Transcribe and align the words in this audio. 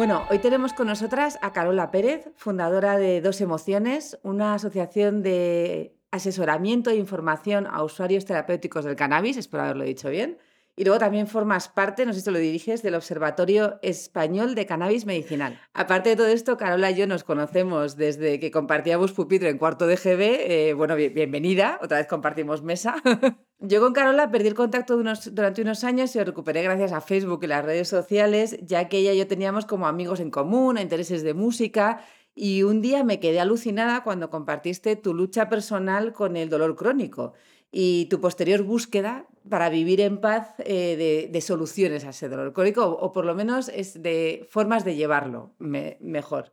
Bueno, 0.00 0.24
hoy 0.30 0.38
tenemos 0.38 0.72
con 0.72 0.86
nosotras 0.86 1.38
a 1.42 1.52
Carola 1.52 1.90
Pérez, 1.90 2.32
fundadora 2.34 2.96
de 2.96 3.20
Dos 3.20 3.42
Emociones, 3.42 4.18
una 4.22 4.54
asociación 4.54 5.22
de 5.22 5.94
asesoramiento 6.10 6.88
e 6.88 6.96
información 6.96 7.66
a 7.66 7.84
usuarios 7.84 8.24
terapéuticos 8.24 8.86
del 8.86 8.96
cannabis, 8.96 9.36
espero 9.36 9.64
haberlo 9.64 9.84
dicho 9.84 10.08
bien. 10.08 10.38
Y 10.80 10.84
luego 10.84 10.98
también 10.98 11.26
formas 11.26 11.68
parte, 11.68 12.06
no 12.06 12.14
sé 12.14 12.20
si 12.20 12.24
te 12.24 12.30
lo 12.30 12.38
diriges, 12.38 12.82
del 12.82 12.94
Observatorio 12.94 13.78
Español 13.82 14.54
de 14.54 14.64
Cannabis 14.64 15.04
Medicinal. 15.04 15.60
Aparte 15.74 16.08
de 16.08 16.16
todo 16.16 16.28
esto, 16.28 16.56
Carola 16.56 16.90
y 16.90 16.94
yo 16.94 17.06
nos 17.06 17.22
conocemos 17.22 17.98
desde 17.98 18.40
que 18.40 18.50
compartíamos 18.50 19.12
pupitre 19.12 19.50
en 19.50 19.58
cuarto 19.58 19.86
de 19.86 19.96
GB. 19.96 20.20
Eh, 20.22 20.72
bueno, 20.74 20.96
bienvenida, 20.96 21.78
otra 21.82 21.98
vez 21.98 22.06
compartimos 22.06 22.62
mesa. 22.62 22.94
Yo 23.58 23.82
con 23.82 23.92
Carola 23.92 24.30
perdí 24.30 24.48
el 24.48 24.54
contacto 24.54 24.96
durante 24.96 25.60
unos 25.60 25.84
años 25.84 26.16
y 26.16 26.18
lo 26.18 26.24
recuperé 26.24 26.62
gracias 26.62 26.92
a 26.92 27.02
Facebook 27.02 27.40
y 27.42 27.48
las 27.48 27.62
redes 27.62 27.88
sociales, 27.88 28.56
ya 28.62 28.88
que 28.88 28.96
ella 28.96 29.12
y 29.12 29.18
yo 29.18 29.26
teníamos 29.26 29.66
como 29.66 29.86
amigos 29.86 30.18
en 30.18 30.30
común, 30.30 30.78
intereses 30.78 31.22
de 31.22 31.34
música, 31.34 32.02
y 32.34 32.62
un 32.62 32.80
día 32.80 33.04
me 33.04 33.20
quedé 33.20 33.38
alucinada 33.38 34.02
cuando 34.02 34.30
compartiste 34.30 34.96
tu 34.96 35.12
lucha 35.12 35.50
personal 35.50 36.14
con 36.14 36.38
el 36.38 36.48
dolor 36.48 36.74
crónico 36.74 37.34
y 37.72 38.06
tu 38.06 38.20
posterior 38.20 38.62
búsqueda 38.62 39.26
para 39.48 39.68
vivir 39.68 40.00
en 40.00 40.20
paz 40.20 40.54
eh, 40.58 41.28
de, 41.30 41.40
soluciones 41.40 42.04
a 42.04 42.10
ese 42.10 42.28
dolor 42.28 42.52
crónico, 42.52 42.84
o, 42.86 43.12
por 43.12 43.24
lo 43.24 43.34
menos 43.34 43.68
es 43.68 44.02
de 44.02 44.46
formas 44.50 44.84
de 44.84 44.96
llevarlo 44.96 45.54
mejor. 45.58 46.52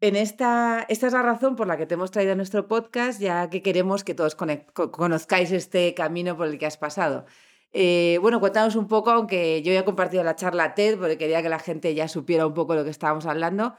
En 0.00 0.16
esta, 0.16 0.84
esta 0.88 1.06
es 1.06 1.12
la 1.12 1.22
razón 1.22 1.56
por 1.56 1.66
la 1.66 1.78
que 1.78 1.86
te 1.86 1.94
hemos 1.94 2.10
traído 2.10 2.32
a 2.32 2.36
nuestro 2.36 2.68
podcast, 2.68 3.20
ya 3.20 3.48
que 3.48 3.62
queremos 3.62 4.04
que 4.04 4.14
todos 4.14 4.36
conozcáis 4.36 5.50
este 5.50 5.94
camino 5.94 6.36
por 6.36 6.46
el 6.46 6.58
que 6.58 6.66
has 6.66 6.76
pasado. 6.76 7.24
Eh, 7.72 8.18
bueno, 8.20 8.38
cuéntanos 8.38 8.76
un 8.76 8.86
poco, 8.86 9.10
aunque 9.10 9.62
yo 9.62 9.72
ya 9.72 9.80
he 9.80 9.84
compartido 9.84 10.22
la 10.22 10.36
charla 10.36 10.74
TED, 10.74 10.98
porque 10.98 11.18
quería 11.18 11.42
que 11.42 11.48
la 11.48 11.58
gente 11.58 11.94
ya 11.94 12.06
supiera 12.06 12.46
un 12.46 12.54
poco 12.54 12.74
lo 12.74 12.84
que 12.84 12.90
estábamos 12.90 13.26
hablando. 13.26 13.74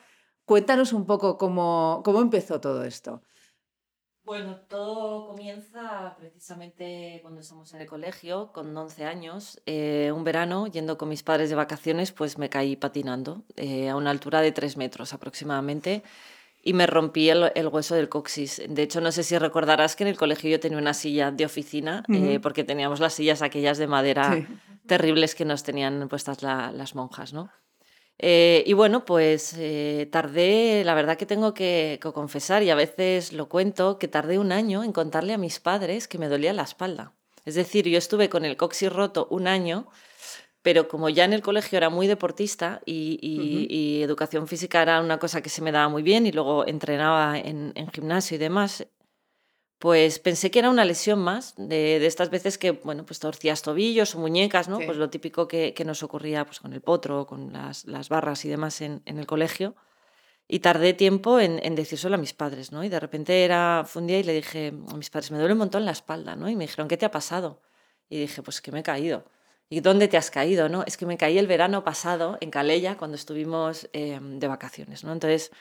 Cuéntanos 0.46 0.94
un 0.94 1.06
poco 1.06 1.38
cómo, 1.38 2.02
cómo 2.04 2.22
empezó 2.22 2.60
todo 2.60 2.84
esto. 2.84 3.22
Bueno, 4.26 4.56
todo 4.68 5.28
comienza 5.28 6.16
precisamente 6.18 7.20
cuando 7.22 7.42
estamos 7.42 7.72
en 7.76 7.82
el 7.82 7.88
colegio, 7.88 8.52
con 8.52 8.76
11 8.76 9.06
años. 9.06 9.62
Eh, 9.68 10.12
un 10.16 10.24
verano, 10.24 10.66
yendo 10.66 10.98
con 10.98 11.10
mis 11.10 11.22
padres 11.22 11.52
de 11.52 11.56
vacaciones, 11.56 12.12
pues 12.12 12.40
me 12.40 12.50
caí 12.50 12.76
patinando 12.76 13.44
eh, 13.56 13.90
a 13.90 13.96
una 13.96 14.10
altura 14.10 14.42
de 14.42 14.52
3 14.52 14.78
metros 14.78 15.14
aproximadamente 15.14 16.02
y 16.64 16.74
me 16.74 16.88
rompí 16.88 17.30
el, 17.30 17.52
hueso 17.72 17.94
del 17.94 18.10
coxis. 18.10 18.64
De 18.68 18.82
hecho, 18.82 19.00
no 19.00 19.12
sé 19.12 19.22
si 19.22 19.38
recordarás 19.38 19.96
que 19.96 20.04
en 20.04 20.08
el 20.08 20.18
colegio 20.18 20.50
yo 20.50 20.60
tenía 20.60 20.80
una 20.80 20.96
silla 20.96 21.30
de 21.30 21.46
oficina, 21.46 22.04
eh, 22.10 22.40
porque 22.42 22.64
teníamos 22.64 23.00
las 23.00 23.14
sillas 23.14 23.44
aquellas 23.44 23.78
de 23.78 23.86
madera 23.86 24.48
terribles 24.88 25.36
que 25.36 25.46
nos 25.46 25.62
tenían 25.62 26.10
puestas 26.10 26.42
las 26.42 26.96
monjas, 26.96 27.32
¿no? 27.32 27.52
Eh, 28.18 28.64
y 28.66 28.74
bueno, 28.74 29.06
pues 29.06 29.56
eh, 29.58 30.08
tardé, 30.12 30.84
la 30.86 30.94
verdad 30.94 31.18
que 31.18 31.26
tengo 31.26 31.54
que, 31.54 32.00
confesar, 32.14 32.64
y 32.64 32.70
a 32.70 32.76
veces 32.76 33.34
lo 33.34 33.50
cuento, 33.50 34.00
que 34.00 34.08
tardé 34.08 34.40
un 34.40 34.52
año 34.52 34.84
en 34.84 34.94
contarle 34.94 35.34
a 35.34 35.38
mis 35.38 35.60
padres 35.60 36.08
que 36.08 36.18
me 36.18 36.28
dolía 36.28 36.54
la 36.54 36.64
espalda. 36.64 37.14
Es 37.44 37.56
decir, 37.56 37.88
yo 37.88 37.98
estuve 37.98 38.30
con 38.30 38.46
el 38.46 38.58
coxis 38.58 38.92
roto 38.92 39.28
un 39.30 39.48
año, 39.48 39.88
pero 40.62 40.88
como 40.88 41.10
ya 41.10 41.26
en 41.26 41.34
el 41.34 41.42
colegio 41.42 41.78
era 41.78 41.90
muy 41.90 42.08
deportista 42.08 42.82
y, 42.86 44.02
educación 44.02 44.48
física 44.48 44.82
era 44.82 45.02
una 45.02 45.20
cosa 45.20 45.42
que 45.42 45.50
se 45.50 45.62
me 45.62 45.72
daba 45.72 45.90
muy 45.90 46.04
bien 46.04 46.26
y 46.26 46.32
luego 46.32 46.66
entrenaba 46.68 47.38
en 47.38 47.74
gimnasio 47.92 48.36
y 48.36 48.38
demás, 48.40 48.86
pues 49.80 50.20
pensé 50.20 50.52
que 50.52 50.60
era 50.60 50.70
una 50.70 50.86
lesión 50.86 51.20
más 51.20 51.54
de, 51.58 52.04
estas 52.06 52.30
veces 52.30 52.58
que, 52.58 52.72
bueno, 52.72 53.06
pues 53.06 53.20
torcías 53.20 53.62
tobillos 53.62 54.16
o 54.16 54.20
muñecas, 54.20 54.70
¿no? 54.70 54.80
Pues 54.80 54.98
lo 54.98 55.10
típico 55.10 55.48
que, 55.48 55.74
nos 55.86 56.02
ocurría 56.02 56.46
pues, 56.46 56.60
con 56.60 56.74
el 56.74 56.82
potro, 56.82 57.26
con 57.26 57.52
las, 57.52 57.86
barras 58.10 58.46
y 58.46 58.50
demás 58.50 58.82
en, 58.82 59.02
el 59.06 59.26
colegio. 59.26 59.76
Y 60.48 60.60
tardé 60.60 60.94
tiempo 60.94 61.40
en, 61.40 61.60
en 61.64 61.76
decírselo 61.76 62.16
a 62.16 62.18
mis 62.20 62.34
padres, 62.34 62.72
¿no? 62.72 62.84
Y 62.84 62.90
de 62.90 63.00
repente 63.00 63.44
era, 63.44 63.84
fue 63.86 64.04
un 64.04 64.08
día 64.08 64.20
y 64.20 64.24
le 64.24 64.34
dije 64.34 64.74
a 64.92 64.96
mis 64.96 65.10
padres, 65.10 65.32
me 65.32 65.40
duele 65.40 65.54
un 65.54 65.60
montón 65.60 65.86
la 65.86 65.92
espalda, 65.92 66.36
¿no? 66.36 66.48
Y 66.48 66.56
me 66.56 66.66
dijeron, 66.66 66.88
¿qué 66.88 66.98
te 66.98 67.06
ha 67.06 67.12
pasado? 67.12 67.62
Y 68.10 68.20
dije, 68.20 68.44
pues 68.44 68.62
que 68.62 68.72
me 68.72 68.80
he 68.80 68.84
caído. 68.84 69.26
¿Y 69.70 69.80
dónde 69.80 70.08
te 70.08 70.18
has 70.18 70.30
caído, 70.30 70.70
no? 70.70 70.84
Es 70.86 70.96
que 70.98 71.08
me 71.08 71.18
caí 71.18 71.40
el 71.40 71.48
verano 71.48 71.84
pasado 71.84 72.38
en 72.40 72.52
Calella 72.52 72.98
cuando 72.98 73.16
estuvimos 73.16 73.90
em, 73.94 74.40
de 74.40 74.48
vacaciones, 74.48 75.04
¿no? 75.04 75.12
Entonces 75.12 75.52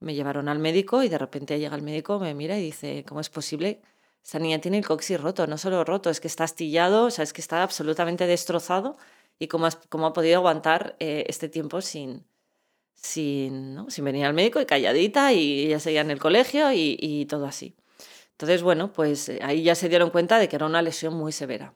me 0.00 0.14
llevaron 0.14 0.48
al 0.48 0.58
médico 0.58 1.02
y 1.02 1.08
de 1.08 1.18
repente 1.18 1.58
llega 1.58 1.76
el 1.76 1.82
médico, 1.82 2.18
me 2.18 2.34
mira 2.34 2.58
y 2.58 2.62
dice, 2.62 3.04
¿cómo 3.06 3.20
es 3.20 3.30
posible? 3.30 3.80
Esta 4.22 4.38
niña 4.38 4.60
tiene 4.60 4.78
el 4.78 4.86
coxis 4.86 5.20
roto, 5.20 5.46
no 5.46 5.58
solo 5.58 5.84
roto, 5.84 6.10
es 6.10 6.20
que 6.20 6.28
está 6.28 6.44
astillado, 6.44 7.06
o 7.06 7.10
sea, 7.10 7.22
es 7.22 7.32
que 7.32 7.40
está 7.40 7.62
absolutamente 7.62 8.26
destrozado 8.26 8.96
y 9.38 9.48
cómo, 9.48 9.68
cómo 9.88 10.06
ha 10.06 10.12
podido 10.12 10.36
aguantar 10.36 10.96
eh, 11.00 11.24
este 11.28 11.48
tiempo 11.48 11.80
sin, 11.80 12.24
sin, 12.94 13.74
¿no? 13.74 13.90
sin 13.90 14.04
venir 14.04 14.26
al 14.26 14.34
médico 14.34 14.60
y 14.60 14.66
calladita 14.66 15.32
y 15.32 15.68
ya 15.68 15.80
seguía 15.80 16.02
en 16.02 16.10
el 16.10 16.18
colegio 16.18 16.72
y, 16.72 16.96
y 17.00 17.26
todo 17.26 17.46
así. 17.46 17.76
Entonces, 18.32 18.62
bueno, 18.62 18.92
pues 18.92 19.28
eh, 19.28 19.40
ahí 19.42 19.62
ya 19.62 19.74
se 19.74 19.88
dieron 19.88 20.10
cuenta 20.10 20.38
de 20.38 20.48
que 20.48 20.56
era 20.56 20.66
una 20.66 20.82
lesión 20.82 21.14
muy 21.14 21.32
severa 21.32 21.74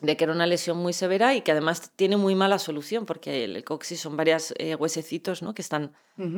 de 0.00 0.16
que 0.16 0.24
era 0.24 0.32
una 0.32 0.46
lesión 0.46 0.78
muy 0.78 0.92
severa 0.92 1.34
y 1.34 1.42
que 1.42 1.52
además 1.52 1.92
tiene 1.96 2.16
muy 2.16 2.34
mala 2.34 2.58
solución, 2.58 3.06
porque 3.06 3.44
el, 3.44 3.62
coxis 3.64 4.00
son 4.00 4.16
varios 4.16 4.54
eh, 4.58 4.74
huesecitos 4.74 5.42
¿no? 5.42 5.54
que 5.54 5.62
están 5.62 5.92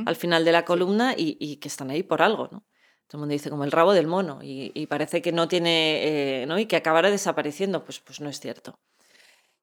al 0.06 0.16
final 0.16 0.44
de 0.44 0.52
la 0.52 0.64
columna 0.64 1.14
y, 1.16 1.56
que 1.56 1.68
están 1.68 1.90
ahí 1.90 2.02
por 2.02 2.22
algo. 2.22 2.48
¿no? 2.50 2.64
Todo 3.06 3.18
el 3.18 3.20
mundo 3.20 3.32
dice 3.32 3.50
como 3.50 3.64
el 3.64 3.72
rabo 3.72 3.92
del 3.92 4.06
mono 4.06 4.40
y, 4.42 4.86
parece 4.86 5.22
que 5.22 5.32
no 5.32 5.46
tiene, 5.48 6.42
eh, 6.42 6.46
¿no? 6.46 6.58
y 6.58 6.66
que 6.66 6.76
acabará 6.76 7.10
desapareciendo, 7.10 7.84
pues, 7.84 8.00
pues 8.00 8.20
no 8.20 8.28
es 8.28 8.40
cierto. 8.40 8.78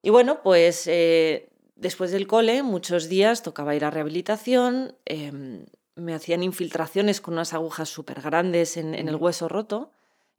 Y 0.00 0.10
bueno, 0.10 0.42
pues 0.42 0.86
eh, 0.86 1.48
después 1.76 2.10
del 2.10 2.26
cole, 2.26 2.62
muchos 2.62 3.08
días 3.08 3.42
tocaba 3.42 3.76
ir 3.76 3.84
a 3.84 3.90
rehabilitación, 3.90 4.96
em, 5.04 5.66
me 5.94 6.14
hacían 6.14 6.42
infiltraciones 6.42 7.20
con 7.20 7.34
unas 7.34 7.52
agujas 7.52 7.88
súper 7.88 8.20
grandes 8.20 8.76
en 8.76 8.94
el 8.94 9.16
hueso 9.16 9.48
roto 9.48 9.92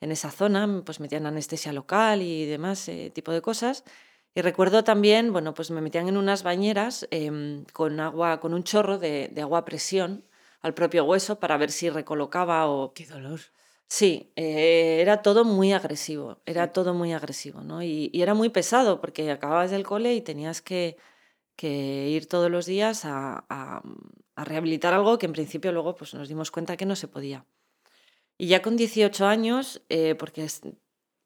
en 0.03 0.11
esa 0.11 0.31
zona, 0.31 0.83
pues 0.85 0.99
metían 0.99 1.25
anestesia 1.25 1.71
local 1.73 2.21
y 2.21 2.45
demás 2.45 2.87
eh, 2.89 3.11
tipo 3.13 3.31
de 3.31 3.41
cosas. 3.41 3.83
Y 4.35 4.41
recuerdo 4.41 4.83
también, 4.83 5.31
bueno, 5.31 5.53
pues 5.53 5.71
me 5.71 5.81
metían 5.81 6.07
en 6.09 6.17
unas 6.17 6.43
bañeras 6.43 7.07
em, 7.11 7.65
con 7.73 7.99
agua, 7.99 8.39
con 8.39 8.53
un 8.53 8.63
chorro 8.63 8.97
de, 8.99 9.31
agua 9.41 9.59
a 9.59 9.65
presión 9.65 10.25
al 10.61 10.73
propio 10.73 11.05
hueso 11.05 11.39
para 11.39 11.57
ver 11.57 11.71
si 11.71 11.89
recolocaba 11.89 12.67
o... 12.67 12.93
¡Qué 12.93 13.05
dolor! 13.05 13.39
Sí, 13.87 14.31
eh, 14.35 14.99
era 15.01 15.21
todo 15.21 15.45
muy 15.45 15.71
agresivo, 15.73 16.41
era 16.45 16.71
todo 16.73 16.93
muy 16.93 17.13
agresivo, 17.13 17.61
¿no? 17.61 17.83
Y, 17.83 18.09
era 18.13 18.33
muy 18.33 18.49
pesado 18.49 18.99
porque 19.01 19.29
acababas 19.31 19.71
del 19.71 19.83
cole 19.83 20.15
y 20.15 20.21
tenías 20.21 20.61
que, 20.61 20.97
que 21.55 22.09
ir 22.09 22.27
todos 22.27 22.49
los 22.51 22.65
días 22.65 23.05
a, 23.05 23.45
a, 23.49 23.83
a, 24.35 24.43
rehabilitar 24.45 24.93
algo 24.93 25.17
que 25.19 25.27
en 25.27 25.33
principio 25.33 25.71
luego 25.71 25.95
pues 25.95 26.13
nos 26.15 26.27
dimos 26.27 26.51
cuenta 26.51 26.77
que 26.77 26.85
no 26.85 26.95
se 26.95 27.07
podía. 27.07 27.45
Y 28.37 28.47
ya 28.47 28.61
con 28.61 28.75
18 28.75 29.25
años, 29.25 29.81
eh, 29.89 30.15
porque 30.15 30.47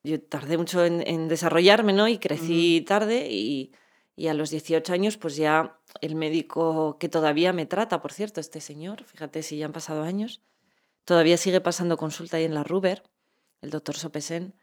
yo 0.04 0.21
tardé 0.21 0.57
mucho 0.57 0.83
en, 0.83 1.27
desarrollarme, 1.27 1.94
¿no? 1.94 2.07
Y 2.07 2.18
crecí 2.18 2.81
tarde 2.81 3.27
y, 3.31 3.74
a 4.27 4.33
los 4.33 4.50
18 4.50 4.94
años, 4.94 5.18
pues 5.18 5.36
ya 5.36 5.80
el 6.01 6.15
médico 6.15 6.98
que 7.00 7.09
todavía 7.09 7.54
me 7.54 7.65
trata, 7.65 8.01
por 8.01 8.12
cierto, 8.13 8.39
este 8.39 8.62
señor, 8.62 9.04
fíjate 9.04 9.44
si 9.44 9.57
ya 9.57 9.65
han 9.65 9.74
pasado 9.74 10.04
años, 10.04 10.42
todavía 11.06 11.38
sigue 11.38 11.62
pasando 11.62 11.98
consulta 11.98 12.38
ahí 12.38 12.44
en 12.44 12.56
la 12.56 12.63
Ruber, 12.63 13.04
el 13.62 13.69
doctor 13.69 13.95
Sopesen, 13.95 14.56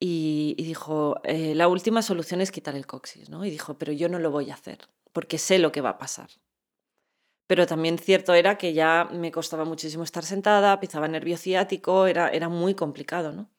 y, 0.00 0.54
dijo, 0.58 1.16
eh, 1.24 1.54
la 1.54 1.68
última 1.68 2.02
solución 2.02 2.40
es 2.40 2.50
quitar 2.50 2.76
el 2.76 2.86
coxis, 2.86 3.30
¿no? 3.30 3.44
Y 3.44 3.50
dijo, 3.50 3.78
pero 3.78 3.92
yo 3.92 4.08
no 4.08 4.18
lo 4.18 4.30
voy 4.30 4.50
a 4.50 4.54
hacer, 4.54 4.78
porque 5.12 5.38
sé 5.38 5.58
lo 5.58 5.72
que 5.72 5.80
va 5.80 5.90
a 5.90 5.98
pasar 5.98 6.28
pero 7.46 7.66
también 7.66 7.98
cierto 7.98 8.34
era 8.34 8.56
que 8.58 8.72
ya 8.72 9.08
me 9.12 9.30
costaba 9.32 9.64
muchísimo 9.64 10.04
estar 10.04 10.24
sentada, 10.24 10.78
pisaba 10.80 11.08
nervio 11.08 11.36
ciático, 11.36 12.06
era, 12.06 12.28
era 12.28 12.48
muy 12.48 12.74
complicado, 12.74 13.32
¿no? 13.32 13.50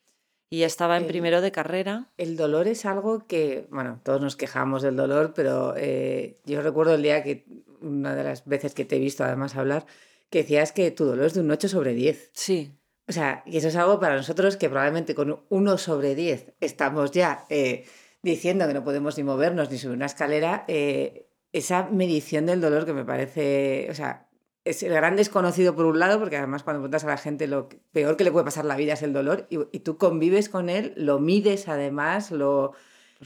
y 0.48 0.62
estaba 0.64 0.96
en 0.98 1.04
El- 1.04 1.10
primero 1.10 1.42
de 1.42 1.52
carrera. 1.52 2.12
El 2.18 2.38
dolor 2.38 2.68
es 2.68 2.86
algo 2.86 3.26
que, 3.28 3.68
bueno, 3.72 4.00
todos 4.04 4.22
nos 4.22 4.36
quejamos 4.36 4.84
del 4.84 4.96
dolor, 4.96 5.34
pero 5.36 5.74
eh, 5.76 6.40
yo 6.46 6.62
recuerdo 6.62 6.94
el 6.94 7.02
día 7.02 7.24
que, 7.24 7.46
una 7.82 8.16
de 8.16 8.24
las 8.24 8.46
veces 8.46 8.74
que 8.74 8.86
te 8.86 8.96
he 8.96 9.00
visto 9.00 9.24
además 9.24 9.56
hablar, 9.56 9.86
que 10.30 10.40
decías 10.44 10.72
que 10.72 10.92
tu 10.92 11.06
dolor 11.06 11.26
es 11.26 11.34
de 11.34 11.42
un 11.42 11.52
8 11.52 11.68
sobre 11.68 11.94
10. 11.94 12.30
Sí, 12.34 12.72
O 13.08 13.12
sea, 13.12 13.44
y 13.46 13.58
eso 13.58 13.68
es 13.68 13.76
algo 13.76 14.00
para 14.00 14.16
nosotros 14.16 14.56
que 14.56 14.70
probablemente 14.70 15.14
con 15.16 15.32
un 15.32 15.40
1 15.50 15.78
sobre 15.78 16.16
10 16.16 16.54
estamos 16.62 17.12
ya 17.12 17.46
eh, 17.50 17.86
diciendo 18.22 18.68
que 18.68 18.74
no 18.76 18.84
podemos 18.84 19.18
ni 19.18 19.24
movernos 19.24 19.70
ni 19.72 19.78
subir 19.78 19.96
una 19.98 20.06
escalera. 20.06 20.64
eh, 20.68 21.28
esa 21.57 21.90
medición 21.90 22.46
del 22.46 22.62
dolor 22.62 22.86
que 22.86 22.94
me 22.94 23.06
parece, 23.06 23.88
o 23.90 23.94
sea, 23.94 24.28
es 24.66 24.84
el 24.84 24.94
gran 24.94 25.16
desconocido 25.16 25.75
por 25.75 25.86
un 25.86 26.00
lado, 26.00 26.19
porque 26.19 26.38
además 26.38 26.63
cuando 26.63 26.81
preguntas 26.81 27.04
a 27.04 27.07
la 27.07 27.18
gente 27.18 27.48
lo 27.48 27.69
peor 27.92 28.18
que 28.18 28.24
le 28.24 28.31
puede 28.31 28.46
pasar 28.46 28.66
la 28.66 28.75
vida 28.75 28.94
es 28.94 29.04
el 29.04 29.13
dolor, 29.13 29.48
y, 29.50 29.60
y 29.72 29.80
tú 29.80 29.98
convives 29.98 30.50
con 30.50 30.69
él, 30.69 30.94
lo 30.98 31.19
mides 31.19 31.68
además, 31.68 32.31
lo, 32.31 32.74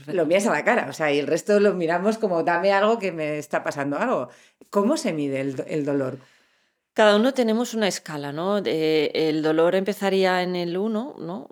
lo 0.07 0.25
miras 0.25 0.45
a 0.45 0.51
la 0.51 0.63
cara, 0.63 0.87
o 0.89 0.93
sea, 0.93 1.11
y 1.11 1.19
el 1.19 1.27
resto 1.27 1.59
lo 1.59 1.73
miramos 1.73 2.17
como 2.17 2.43
dame 2.43 2.71
algo 2.71 2.99
que 2.99 3.11
me 3.11 3.37
está 3.37 3.63
pasando 3.63 3.97
algo. 3.97 4.29
¿Cómo 4.69 4.97
se 4.97 5.13
mide 5.13 5.41
el, 5.41 5.63
el 5.67 5.85
dolor? 5.85 6.19
Cada 6.93 7.15
uno 7.15 7.33
tenemos 7.33 7.73
una 7.73 7.87
escala, 7.87 8.33
¿no? 8.33 8.57
El 8.57 9.41
dolor 9.41 9.75
empezaría 9.75 10.43
en 10.43 10.55
el 10.55 10.75
1, 10.75 11.15
¿no? 11.19 11.49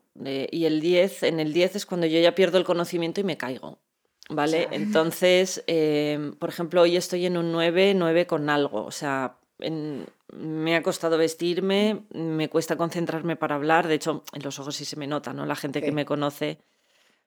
Y 0.51 0.65
el 0.65 0.81
10, 0.81 1.23
en 1.23 1.39
el 1.39 1.53
10 1.53 1.77
es 1.77 1.85
cuando 1.85 2.05
yo 2.05 2.19
ya 2.19 2.35
pierdo 2.35 2.57
el 2.57 2.65
conocimiento 2.65 3.21
y 3.21 3.23
me 3.23 3.37
caigo, 3.37 3.79
¿vale? 4.29 4.63
sea. 4.63 4.69
Entonces, 4.75 5.63
eh, 5.67 6.31
por 6.39 6.49
ejemplo, 6.49 6.81
hoy 6.81 6.97
estoy 6.97 7.25
en 7.25 7.37
un 7.37 7.51
9, 7.51 7.93
9 7.95 8.27
con 8.27 8.49
algo, 8.49 8.85
o 8.85 8.91
sea, 8.91 9.37
en- 9.59 10.05
me 10.33 10.75
ha 10.75 10.83
costado 10.83 11.17
vestirme, 11.17 12.03
me 12.13 12.49
cuesta 12.49 12.75
concentrarme 12.75 13.35
para 13.37 13.55
hablar, 13.55 13.87
de 13.87 13.95
hecho, 13.95 14.23
en 14.33 14.43
los 14.43 14.59
ojos 14.59 14.75
sí 14.75 14.85
se 14.85 14.97
me 14.97 15.07
nota, 15.07 15.33
¿no? 15.33 15.45
La 15.45 15.55
gente 15.55 15.81
que 15.81 15.91
me 15.93 16.05
conoce, 16.05 16.59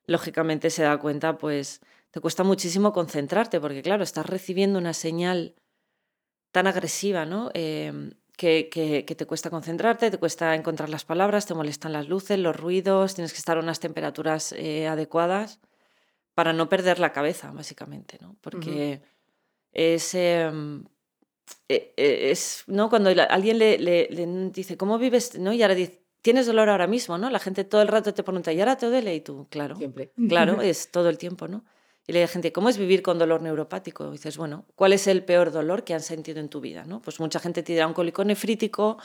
lógicamente 0.06 0.70
se 0.70 0.82
da 0.82 0.98
cuenta, 0.98 1.38
pues, 1.38 1.80
te 2.10 2.20
cuesta 2.20 2.44
muchísimo 2.44 2.92
concentrarte, 2.92 3.60
porque 3.60 3.82
claro, 3.82 4.02
estás 4.04 4.26
recibiendo 4.26 4.78
una 4.78 4.92
señal 4.92 5.54
tan 6.52 6.66
agresiva, 6.66 7.24
¿no? 7.26 7.50
Em, 7.54 8.12
que, 8.36 8.68
que- 8.70 9.04
que 9.04 9.14
te 9.14 9.26
cuesta 9.26 9.50
concentrarte, 9.50 10.10
te 10.10 10.18
cuesta 10.18 10.54
encontrar 10.54 10.88
las 10.88 11.04
palabras, 11.04 11.46
te 11.46 11.54
molestan 11.54 11.92
las 11.92 12.08
luces, 12.08 12.38
los 12.38 12.56
ruidos, 12.56 13.14
tienes 13.14 13.32
que 13.32 13.38
estar 13.38 13.56
a 13.56 13.60
unas 13.60 13.80
temperaturas 13.80 14.52
eh, 14.52 14.86
adecuadas 14.88 15.60
para 16.40 16.54
no 16.54 16.70
perder 16.70 16.98
la 16.98 17.12
cabeza, 17.12 17.50
básicamente, 17.52 18.16
¿no? 18.22 18.34
Porque 18.40 19.02
es, 19.72 20.14
em, 20.14 20.84
e- 21.68 21.92
e- 21.98 22.30
es, 22.30 22.64
¿no? 22.66 22.88
Cuando 22.88 23.10
alguien 23.28 23.58
le, 23.58 23.78
le- 23.78 24.08
le 24.10 24.26
dice, 24.50 24.78
¿cómo 24.78 24.96
vives? 24.96 25.38
¿no? 25.38 25.52
Y 25.52 25.60
ahora 25.62 25.74
dice, 25.74 26.02
tienes 26.22 26.46
dolor 26.46 26.70
ahora 26.70 26.86
mismo, 26.86 27.18
¿no? 27.18 27.28
La 27.28 27.38
gente 27.40 27.64
todo 27.64 27.82
el 27.82 27.88
rato 27.88 28.14
te 28.14 28.22
pregunta, 28.22 28.54
¿y 28.54 28.60
ahora 28.60 28.76
te 28.78 28.86
duele? 28.86 29.14
Y 29.14 29.20
tú, 29.20 29.48
claro, 29.50 29.76
Siempre. 29.76 30.12
Claro, 30.30 30.62
es 30.62 30.90
todo 30.90 31.10
el 31.10 31.18
tiempo, 31.18 31.46
¿no? 31.46 31.62
Y 32.06 32.12
le 32.12 32.20
digo 32.20 32.24
a 32.24 32.28
la 32.28 32.32
gente, 32.32 32.52
¿cómo 32.52 32.70
es 32.70 32.78
vivir 32.78 33.02
con 33.02 33.18
dolor 33.18 33.42
neuropático? 33.42 34.08
Y 34.08 34.12
dices, 34.12 34.38
bueno, 34.38 34.64
¿cuál 34.76 34.94
es 34.94 35.06
el 35.08 35.22
peor 35.26 35.52
dolor 35.52 35.84
que 35.84 35.92
han 35.92 36.00
sentido 36.00 36.40
en 36.40 36.48
tu 36.48 36.62
vida? 36.62 36.84
¿no? 36.86 37.02
Pues 37.02 37.20
mucha 37.20 37.38
gente 37.38 37.62
te 37.62 37.74
dirá 37.74 37.86
un 37.86 37.92
cólico 37.92 38.24
nefrítico, 38.24 38.96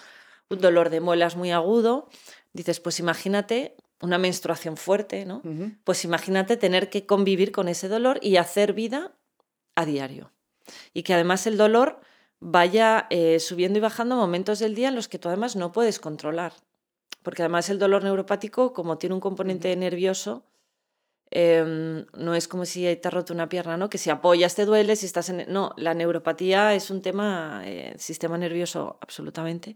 un 0.49 0.59
dolor 0.61 0.89
de 0.89 1.01
muelas 1.01 1.35
muy 1.35 1.51
agudo. 1.51 2.07
Dices, 2.53 2.79
pues 2.79 2.99
imagínate 3.01 3.75
una 4.01 4.18
menstruación 4.18 4.77
fuerte, 4.77 5.25
¿no? 5.25 5.42
Pues 5.83 6.03
imagínate 6.03 6.57
tener 6.57 6.89
que 6.89 7.06
convivir 7.06 7.51
con 7.51 7.68
ese 7.68 7.88
dolor 7.88 8.19
y 8.21 8.38
hacer 8.38 8.74
vida 8.74 9.13
a 9.75 9.86
diario. 9.86 10.31
Y 10.94 11.03
que 11.03 11.13
además 11.13 11.47
el 11.47 11.57
dolor 11.57 12.01
vaya 12.39 13.07
eh, 13.09 13.39
subiendo 13.39 13.80
y 13.80 13.81
bajando 13.81 14.15
momentos 14.15 14.59
del 14.59 14.75
día 14.75 14.89
en 14.89 14.95
los 14.95 15.07
que 15.07 15.19
tú 15.19 15.30
además 15.30 15.56
no 15.56 15.71
puedes 15.71 16.00
controlar. 16.00 16.53
Porque 17.24 17.42
además 17.42 17.69
el 17.69 17.80
dolor 17.80 18.03
neuropático, 18.03 18.74
como 18.74 18.97
tiene 18.97 19.15
un 19.15 19.21
componente 19.21 19.75
nervioso, 19.75 20.45
em, 21.31 22.06
no 22.13 22.36
es 22.36 22.48
como 22.48 22.65
si 22.65 22.83
te 22.98 23.07
ha 23.07 23.12
roto 23.12 23.33
una 23.33 23.50
pierna, 23.50 23.77
¿no? 23.77 23.89
Que 23.89 23.98
si 23.98 24.09
apoyas 24.09 24.56
te 24.56 24.65
duele, 24.65 24.95
si 24.95 25.06
estás 25.06 25.30
en... 25.30 25.45
No, 25.51 25.74
la 25.77 25.94
neuropatía 25.94 26.75
es 26.75 26.91
un 26.91 27.01
tema, 27.01 27.63
eh, 27.65 27.95
sistema 27.98 28.38
nervioso 28.38 28.98
absolutamente. 29.01 29.75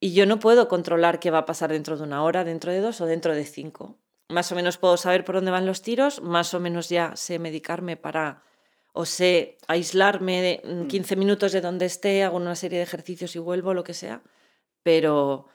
Y 0.00 0.14
yo 0.14 0.24
no 0.24 0.40
puedo 0.40 0.66
controlar 0.66 1.20
qué 1.20 1.30
va 1.30 1.38
a 1.38 1.46
pasar 1.46 1.70
dentro 1.70 1.96
de 1.96 2.02
una 2.02 2.24
hora, 2.24 2.42
dentro 2.42 2.72
de 2.72 2.80
dos 2.80 3.00
o 3.02 3.06
dentro 3.06 3.34
de 3.34 3.44
cinco. 3.44 3.98
Más 4.30 4.50
o 4.50 4.54
menos 4.54 4.78
puedo 4.78 4.96
saber 4.96 5.24
por 5.24 5.34
dónde 5.34 5.50
van 5.50 5.66
los 5.66 5.82
tiros, 5.82 6.22
más 6.22 6.54
o 6.54 6.60
menos 6.60 6.88
ya 6.88 7.14
sé 7.16 7.38
medicarme 7.38 7.96
para, 7.96 8.42
o 8.92 9.04
sé 9.04 9.58
aislarme 9.68 10.40
de 10.40 10.62
mm, 10.64 10.86
15 10.86 11.16
minutos 11.16 11.52
de 11.52 11.60
donde 11.60 11.84
esté, 11.84 12.24
hago 12.24 12.38
una 12.38 12.54
serie 12.56 12.78
de 12.78 12.84
ejercicios 12.84 13.36
y 13.36 13.38
vuelvo, 13.38 13.74
lo 13.74 13.84
que 13.84 13.92
sea. 13.92 14.22
Pero 14.82 15.46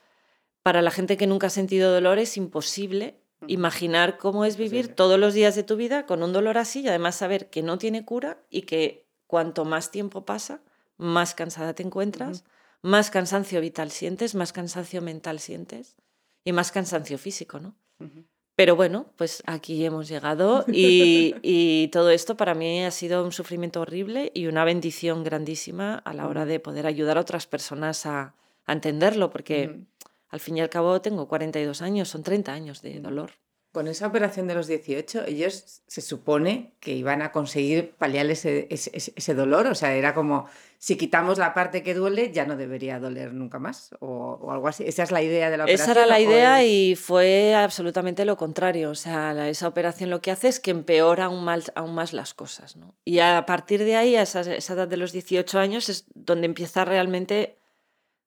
para 0.61 0.81
la 0.81 0.91
gente 0.91 1.17
que 1.17 1.25
nunca 1.25 1.47
ha 1.47 1.51
sentido 1.51 1.91
dolor 1.91 2.19
es 2.19 2.37
imposible 2.37 3.19
Ujú. 3.41 3.51
imaginar 3.51 4.17
cómo 4.17 4.45
es 4.45 4.57
vivir 4.57 4.93
todos 4.93 5.19
los 5.19 5.33
días 5.33 5.55
de 5.55 5.63
tu 5.63 5.75
vida 5.75 6.05
con 6.05 6.23
un 6.23 6.33
dolor 6.33 6.57
así 6.57 6.81
y 6.81 6.87
además 6.87 7.15
saber 7.15 7.49
que 7.49 7.63
no 7.63 7.77
tiene 7.77 8.05
cura 8.05 8.37
y 8.49 8.61
que 8.63 9.05
cuanto 9.27 9.65
más 9.65 9.91
tiempo 9.91 10.25
pasa, 10.25 10.61
más 10.97 11.35
cansada 11.35 11.73
te 11.73 11.83
encuentras, 11.83 12.45
más 12.85 13.09
cansancio 13.09 13.59
vital 13.61 13.89
sientes, 13.89 14.35
más 14.35 14.53
cansancio 14.53 15.01
mental 15.01 15.39
sientes 15.39 15.95
y 16.43 16.51
más 16.51 16.71
cansancio 16.71 17.17
físico, 17.17 17.59
¿no? 17.59 17.75
Pero 18.55 18.75
bueno, 18.75 19.07
pues 19.17 19.41
aquí 19.47 19.83
hemos 19.83 20.07
llegado 20.07 20.63
y, 20.67 21.35
y 21.41 21.87
todo 21.87 22.11
esto 22.11 22.37
para 22.37 22.53
mí 22.53 22.83
ha 22.83 22.91
sido 22.91 23.25
un 23.25 23.31
sufrimiento 23.31 23.81
horrible 23.81 24.31
y 24.35 24.45
una 24.45 24.63
bendición 24.63 25.23
grandísima 25.23 25.95
a 25.95 26.13
la 26.13 26.27
hora 26.27 26.45
de 26.45 26.59
poder 26.59 26.85
ayudar 26.85 27.17
a 27.17 27.21
otras 27.21 27.47
personas 27.47 28.05
a, 28.05 28.35
a 28.65 28.73
entenderlo, 28.73 29.31
porque 29.31 29.79
al 30.29 30.39
fin 30.39 30.57
y 30.57 30.61
al 30.61 30.69
cabo 30.69 31.01
tengo 31.01 31.27
42 31.27 31.81
años, 31.81 32.09
son 32.09 32.21
30 32.21 32.53
años 32.53 32.81
de 32.83 32.99
dolor. 32.99 33.31
Con 33.75 33.87
esa 33.89 34.07
operación 34.07 34.47
de 34.47 34.55
los 34.55 34.67
18, 34.67 35.25
ellos 35.27 35.81
se 35.85 35.99
supone 35.99 36.71
que 36.79 36.93
iban 36.93 37.21
a 37.21 37.33
conseguir 37.33 37.91
paliar 37.97 38.25
ese, 38.27 38.67
ese, 38.69 39.33
dolor. 39.33 39.67
O 39.67 39.75
sea, 39.75 39.93
era 39.95 40.13
como, 40.13 40.47
si 40.79 40.95
quitamos 40.95 41.37
la 41.37 41.53
parte 41.53 41.83
que 41.83 41.93
duele, 41.93 42.31
ya 42.31 42.45
no 42.45 42.55
debería 42.55 42.99
doler 43.01 43.33
nunca 43.33 43.59
más. 43.59 43.93
O, 43.99 44.39
o 44.41 44.51
algo 44.53 44.69
así. 44.69 44.85
Esa 44.87 45.03
es 45.03 45.11
la 45.11 45.21
idea 45.21 45.49
de 45.49 45.57
la 45.57 45.65
operación. 45.65 45.89
Esa 45.91 45.99
era 45.99 46.05
la 46.05 46.21
idea 46.21 46.63
es- 46.63 46.69
y 46.69 46.95
fue 46.95 47.53
absolutamente 47.53 48.23
lo 48.23 48.37
contrario. 48.37 48.91
O 48.91 48.95
sea, 48.95 49.33
la- 49.33 49.49
esa 49.49 49.67
operación 49.67 50.09
lo 50.09 50.21
que 50.21 50.31
hace 50.31 50.47
es 50.47 50.61
que 50.61 50.71
empeora 50.71 51.25
aún 51.25 51.43
más, 51.43 51.73
aún 51.75 51.93
más 51.93 52.13
las 52.13 52.33
cosas. 52.33 52.77
¿no? 52.77 52.95
Y 53.03 53.19
a 53.19 53.43
partir 53.45 53.83
de 53.83 53.97
ahí, 53.97 54.15
a 54.15 54.21
esa, 54.21 54.39
esa 54.39 54.73
edad 54.73 54.87
de 54.87 54.95
los 54.95 55.11
18 55.11 55.59
años, 55.59 55.89
es 55.89 56.05
donde 56.15 56.45
empieza 56.45 56.85
realmente... 56.85 57.59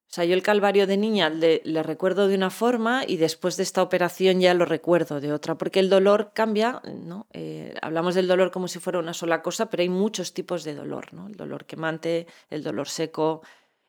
O 0.09 0.11
sea, 0.11 0.25
yo 0.25 0.33
el 0.33 0.41
calvario 0.41 0.87
de 0.87 0.97
niña 0.97 1.29
le, 1.29 1.61
recuerdo 1.83 2.27
de 2.27 2.33
una 2.33 2.49
forma 2.49 3.03
y 3.05 3.17
después 3.17 3.57
de 3.57 3.63
esta 3.63 3.83
operación 3.83 4.41
ya 4.41 4.55
lo 4.55 4.65
recuerdo 4.65 5.21
de 5.21 5.31
otra, 5.31 5.55
porque 5.55 5.79
el 5.79 5.87
dolor 5.87 6.31
cambia, 6.33 6.81
¿no? 6.83 7.27
Eh, 7.31 7.75
hablamos 7.83 8.15
del 8.15 8.27
dolor 8.27 8.49
como 8.49 8.67
si 8.67 8.79
fuera 8.79 8.97
una 8.97 9.13
sola 9.13 9.43
cosa, 9.43 9.69
pero 9.69 9.81
hay 9.81 9.89
muchos 9.89 10.33
tipos 10.33 10.63
de 10.63 10.73
dolor, 10.73 11.13
¿no? 11.13 11.27
El 11.27 11.35
dolor 11.35 11.65
quemante, 11.65 12.25
el 12.49 12.63
dolor 12.63 12.89
seco, 12.89 13.43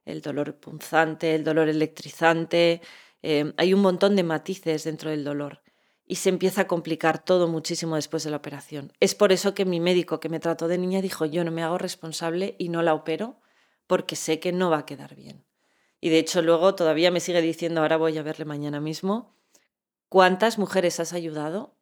el 0.04 0.20
dolor 0.20 0.56
punzante, 0.56 1.34
el 1.34 1.42
dolor 1.42 1.70
electrizante. 1.70 2.82
eh, 3.22 3.54
hay 3.56 3.72
un 3.72 3.80
montón 3.80 4.14
de 4.14 4.22
matices 4.22 4.84
dentro 4.84 5.08
del 5.08 5.24
dolor 5.24 5.62
y 6.06 6.16
se 6.16 6.28
empieza 6.28 6.62
a 6.62 6.66
complicar 6.66 7.24
todo 7.24 7.48
muchísimo 7.48 7.96
después 7.96 8.24
de 8.24 8.30
la 8.30 8.36
operación. 8.36 8.92
Es 9.00 9.14
por 9.14 9.32
eso 9.32 9.54
que 9.54 9.64
mi 9.64 9.80
médico 9.80 10.20
que 10.20 10.28
me 10.28 10.40
trató 10.40 10.68
de 10.68 10.76
niña 10.76 11.00
dijo, 11.00 11.24
yo 11.24 11.44
no 11.44 11.50
me 11.50 11.62
hago 11.62 11.78
responsable 11.78 12.56
y 12.58 12.68
no 12.68 12.82
la 12.82 12.92
opero 12.92 13.40
porque 13.86 14.16
sé 14.16 14.38
que 14.38 14.52
no 14.52 14.68
va 14.68 14.80
a 14.80 14.86
quedar 14.86 15.14
bien. 15.16 15.46
Y 16.00 16.08
de 16.10 16.18
hecho 16.18 16.42
luego 16.42 16.74
todavía 16.74 17.10
me 17.10 17.20
sigue 17.20 17.42
diciendo, 17.42 17.82
ahora 17.82 17.96
voy 17.96 18.16
a 18.18 18.22
verle 18.22 18.44
mañana 18.44 18.80
mismo, 18.80 19.34
cuántas 20.08 20.58
mujeres 20.58 20.98
has 21.00 21.12
ayudado 21.12 21.74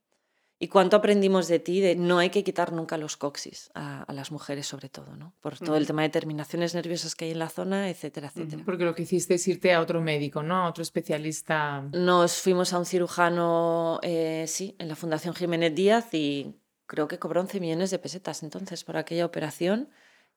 y 0.60 0.68
cuánto 0.68 0.96
aprendimos 0.96 1.46
de 1.46 1.60
ti 1.60 1.80
de 1.80 1.94
no 1.94 2.18
hay 2.18 2.30
que 2.30 2.42
quitar 2.42 2.72
nunca 2.72 2.98
los 2.98 3.16
coxis 3.16 3.70
a, 3.74 4.02
a 4.02 4.12
las 4.12 4.32
mujeres 4.32 4.66
sobre 4.66 4.88
todo, 4.88 5.14
¿no? 5.14 5.32
Por 5.40 5.56
todo 5.56 5.76
el 5.76 5.86
tema 5.86 6.02
de 6.02 6.08
terminaciones 6.08 6.74
nerviosas 6.74 7.14
que 7.14 7.26
hay 7.26 7.30
en 7.30 7.38
la 7.38 7.48
zona, 7.48 7.88
etcétera, 7.88 8.26
etcétera. 8.28 8.64
Porque 8.64 8.84
lo 8.84 8.94
que 8.94 9.02
hiciste 9.02 9.34
es 9.34 9.46
irte 9.46 9.72
a 9.72 9.80
otro 9.80 10.00
médico, 10.00 10.42
¿no? 10.42 10.56
A 10.56 10.68
otro 10.68 10.82
especialista. 10.82 11.82
Nos 11.92 12.40
fuimos 12.40 12.72
a 12.72 12.78
un 12.80 12.86
cirujano, 12.86 14.00
eh, 14.02 14.46
sí, 14.48 14.74
en 14.80 14.88
la 14.88 14.96
Fundación 14.96 15.32
Jiménez 15.32 15.74
Díaz 15.76 16.12
y 16.12 16.56
creo 16.86 17.06
que 17.06 17.20
cobró 17.20 17.40
11 17.40 17.60
millones 17.60 17.92
de 17.92 18.00
pesetas 18.00 18.42
entonces 18.42 18.82
por 18.82 18.96
aquella 18.96 19.26
operación 19.26 19.90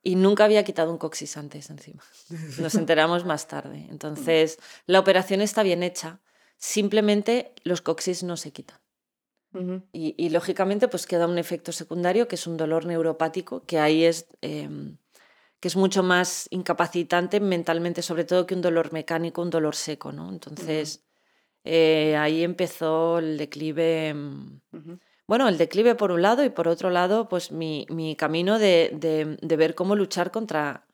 y 0.04 0.16
nunca 0.16 0.46
había 0.46 0.64
quitado 0.64 0.92
un 0.92 0.98
coxis 0.98 1.38
antes 1.38 1.70
encima. 1.70 2.04
Nos 2.58 2.76
enteramos 2.76 3.26
más 3.26 3.48
tarde. 3.48 3.88
Entonces, 3.90 4.58
la 4.86 5.00
operación 5.00 5.42
está 5.42 5.64
bien 5.64 5.84
hecha, 5.84 6.20
simplemente 6.58 7.54
los 7.64 7.82
coxis 7.82 8.24
no 8.24 8.38
se 8.38 8.52
quitan. 8.52 8.80
Ujú. 9.54 9.84
Y, 9.92 10.16
y, 10.18 10.30
lógicamente 10.30 10.88
pues 10.88 11.06
queda 11.06 11.28
un 11.28 11.38
efecto 11.38 11.74
secundario 11.74 12.28
que 12.30 12.36
es 12.36 12.48
un 12.48 12.56
dolor 12.56 12.86
neuropático, 12.86 13.66
que 13.66 13.80
ahí 13.80 14.06
es, 14.06 14.28
eh, 14.42 14.70
que 15.60 15.68
es 15.68 15.76
mucho 15.76 16.04
más 16.04 16.48
incapacitante 16.52 17.42
mentalmente, 17.42 18.02
sobre 18.02 18.24
todo 18.24 18.46
que 18.46 18.56
un 18.56 18.62
dolor 18.62 18.94
mecánico, 18.94 19.42
un 19.42 19.50
dolor 19.50 19.76
seco, 19.76 20.14
¿no? 20.14 20.30
Entonces, 20.30 21.04
eh, 21.66 22.16
ahí 22.18 22.44
empezó 22.44 23.20
el 23.20 23.38
declive, 23.38 24.14
mm, 24.14 24.62
Ujú. 24.72 25.00
Bueno, 25.32 25.48
el 25.48 25.58
declive 25.58 25.96
por 25.96 26.12
un 26.12 26.22
lado 26.22 26.44
y 26.44 26.50
por 26.50 26.68
otro 26.68 26.90
lado, 26.90 27.30
pues 27.30 27.54
mi, 27.54 27.86
mi 27.90 28.18
camino 28.18 28.60
de, 28.60 28.92
de, 28.92 29.38
de 29.42 29.56
ver 29.56 29.76
cómo 29.76 29.96
luchar 29.96 30.30
contra, 30.30 30.88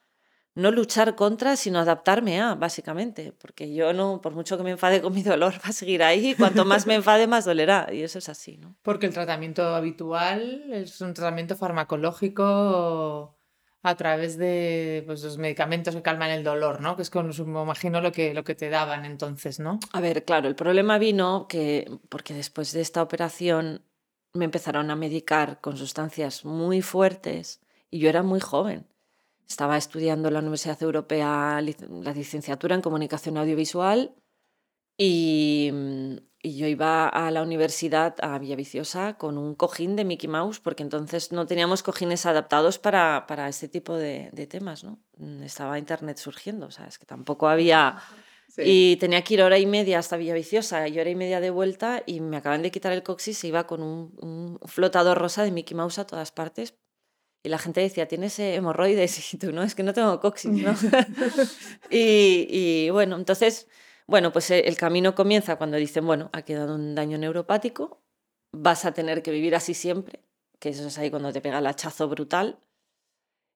no 0.54 0.70
luchar 0.70 1.16
contra, 1.16 1.56
sino 1.56 1.80
adaptarme 1.80 2.40
a, 2.40 2.54
básicamente, 2.54 3.32
porque 3.32 3.74
yo 3.74 3.94
no, 3.94 4.22
por 4.22 4.34
mucho 4.34 4.56
que 4.56 4.64
me 4.64 4.70
enfade 4.70 5.02
con 5.02 5.16
mi 5.16 5.24
dolor, 5.24 5.54
va 5.66 5.70
a 5.70 5.72
seguir 5.72 6.04
ahí, 6.04 6.36
cuanto 6.36 6.66
más 6.66 6.86
me 6.86 6.94
enfade, 6.94 7.26
más 7.26 7.46
dolerá, 7.46 7.88
y 7.92 8.04
eso 8.04 8.20
es 8.20 8.30
así, 8.30 8.58
¿no? 8.58 8.76
Porque 8.84 9.08
el 9.08 9.14
tratamiento 9.16 9.74
habitual 9.74 10.72
es 10.72 11.02
un 11.02 11.16
tratamiento 11.16 11.56
farmacológico 11.56 13.36
a 13.82 13.96
través 13.96 14.38
de 14.38 15.02
pues, 15.08 15.24
los 15.24 15.40
medicamentos 15.40 15.96
que 15.96 16.04
calman 16.04 16.30
el 16.30 16.44
dolor, 16.44 16.80
¿no? 16.80 16.96
Que 16.96 17.02
es 17.02 17.10
como, 17.10 17.30
me 17.30 17.62
imagino 17.64 18.02
lo 18.02 18.12
que, 18.12 18.36
lo 18.36 18.44
que 18.44 18.54
te 18.54 18.70
daban 18.70 19.04
entonces, 19.04 19.60
¿no? 19.60 19.80
A 19.94 20.00
ver, 20.00 20.26
claro, 20.26 20.48
el 20.48 20.56
problema 20.56 21.00
vino 21.00 21.48
que, 21.48 21.90
porque 22.10 22.36
después 22.36 22.72
de 22.72 22.82
esta 22.82 23.02
operación 23.02 23.82
me 24.38 24.46
empezaron 24.46 24.90
a 24.92 24.96
medicar 24.96 25.60
con 25.62 25.78
sustancias 25.78 26.46
muy 26.46 26.82
fuertes 26.82 27.62
y 27.90 28.00
yo 28.00 28.10
era 28.10 28.24
muy 28.24 28.40
joven. 28.40 28.88
Estaba 29.48 29.78
estudiando 29.78 30.28
en 30.28 30.34
la 30.34 30.40
Universidad 30.42 30.82
Europea 30.82 31.62
la 31.62 32.14
licenciatura 32.14 32.76
en 32.76 32.82
comunicación 32.82 33.38
audiovisual 33.38 34.14
y, 34.98 35.72
y 36.42 36.58
yo 36.58 36.68
iba 36.68 37.08
a 37.08 37.32
la 37.32 37.42
universidad 37.42 38.16
a 38.22 38.38
Villaviciosa 38.40 39.18
con 39.18 39.38
un 39.38 39.56
cojín 39.56 39.96
de 39.96 40.06
Mickey 40.06 40.28
Mouse, 40.28 40.60
porque 40.60 40.84
entonces 40.84 41.32
no 41.32 41.46
teníamos 41.46 41.84
cojines 41.84 42.26
adaptados 42.26 42.80
para, 42.80 43.26
para 43.28 43.48
este 43.48 43.68
tipo 43.68 43.96
de, 43.96 44.30
de, 44.34 44.48
temas, 44.48 44.84
¿no? 44.84 45.00
Estaba 45.44 45.80
Internet 45.80 46.18
surgiendo, 46.18 46.68
o 46.68 46.72
sea, 46.72 46.88
es 46.88 46.98
que 46.98 47.06
tampoco 47.06 47.48
había... 47.48 47.98
Sí. 48.58 48.64
Y 48.66 48.96
tenía 48.98 49.24
que 49.24 49.36
ir 49.36 49.42
hora 49.44 49.60
y 49.60 49.66
media 49.66 50.00
hasta 50.00 50.18
Villaviciosa 50.18 50.88
y 50.88 51.00
hora 51.00 51.10
y 51.10 51.16
media 51.16 51.40
de 51.40 51.52
vuelta 51.52 52.04
y 52.06 52.20
me 52.20 52.38
acaban 52.38 52.64
de 52.64 52.72
quitar 52.72 52.92
el 52.92 53.04
coxis 53.04 53.44
y 53.44 53.50
iba 53.50 53.68
con 53.68 53.84
un, 53.84 54.14
un 54.20 54.60
flotador 54.68 55.18
rosa 55.18 55.44
de 55.44 55.52
Mickey 55.52 55.76
Mouse 55.76 56.00
a 56.00 56.08
todas 56.08 56.32
partes. 56.32 56.76
Y 57.44 57.50
la 57.50 57.60
gente 57.60 57.82
decía, 57.82 58.08
¿tienes 58.08 58.38
hemorroides? 58.40 59.34
Y 59.34 59.38
tú, 59.38 59.52
no, 59.52 59.64
es 59.64 59.76
que 59.76 59.84
no 59.84 59.94
tengo 59.94 60.20
coxis, 60.20 60.52
¿no? 60.52 60.74
y, 61.90 62.48
y 62.50 62.90
bueno, 62.90 63.16
entonces 63.16 63.68
bueno, 64.08 64.32
pues 64.32 64.50
eh, 64.52 64.62
el 64.68 64.78
camino 64.78 65.16
comienza 65.16 65.58
cuando 65.58 65.78
dicen, 65.78 66.06
bueno, 66.06 66.30
ha 66.32 66.44
quedado 66.44 66.76
un 66.76 66.96
daño 66.96 67.18
neuropático, 67.18 68.02
vas 68.54 68.86
a 68.86 68.94
tener 68.94 69.22
que 69.22 69.32
vivir 69.32 69.54
así 69.54 69.74
siempre, 69.74 70.24
que 70.60 70.70
eso 70.70 70.88
es 70.88 70.98
ahí 70.98 71.10
cuando 71.10 71.34
te 71.34 71.42
pega 71.42 71.60
el 71.60 71.68
hachazo 71.68 72.08
brutal. 72.08 72.58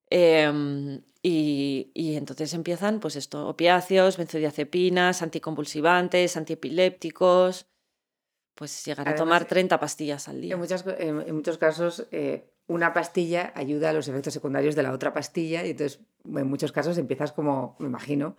Em, 0.09 1.01
y, 1.23 1.91
y, 1.93 2.15
entonces 2.15 2.53
empiezan, 2.53 2.99
pues 2.99 3.15
esto, 3.15 3.47
opiáceos, 3.47 4.17
benzodiazepinas, 4.17 5.21
anticonvulsivantes, 5.21 6.35
antiepilépticos, 6.35 7.67
pues 8.55 8.85
llegar 8.85 9.07
a 9.07 9.15
tomar 9.15 9.45
30 9.45 9.79
pastillas 9.79 10.27
al 10.27 10.41
día. 10.41 10.53
En, 10.53 10.59
muchas, 10.59 10.85
en, 10.97 11.35
muchos 11.35 11.57
casos, 11.57 12.07
eh, 12.11 12.51
una 12.67 12.93
pastilla 12.93 13.51
ayuda 13.55 13.89
a 13.89 13.93
los 13.93 14.07
efectos 14.07 14.33
secundarios 14.33 14.75
de 14.75 14.83
la 14.83 14.93
otra 14.93 15.13
pastilla 15.13 15.65
y 15.65 15.71
entonces 15.71 15.99
en 16.25 16.47
muchos 16.47 16.71
casos 16.71 16.97
empiezas 16.97 17.31
como, 17.31 17.75
me 17.79 17.87
imagino, 17.87 18.35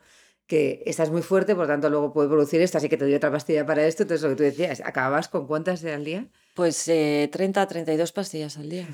que 0.47 0.83
esta 0.87 1.05
es 1.05 1.11
muy 1.11 1.23
fuerte, 1.23 1.55
por 1.55 1.67
tanto 1.67 1.89
luego 1.89 2.13
puede 2.13 2.29
producir 2.29 2.61
esta, 2.61 2.79
así 2.79 2.89
que 2.89 2.97
te 2.97 3.05
doy 3.05 3.15
otra 3.15 3.31
pastilla 3.31 3.65
para 3.65 3.87
esto. 3.87 4.03
Entonces, 4.03 4.23
lo 4.23 4.31
que 4.31 4.37
tú 4.37 4.43
decías, 4.43 4.83
¿acababas 4.85 5.29
con 5.29 5.47
cuántas 5.47 5.85
al 5.85 6.05
día? 6.05 6.27
Pues 6.55 6.87
eh, 6.89 7.29
30 7.33 7.63
a 7.63 7.67
32 7.67 8.13
pastillas 8.13 8.59
al 8.59 8.69
día. 8.69 8.89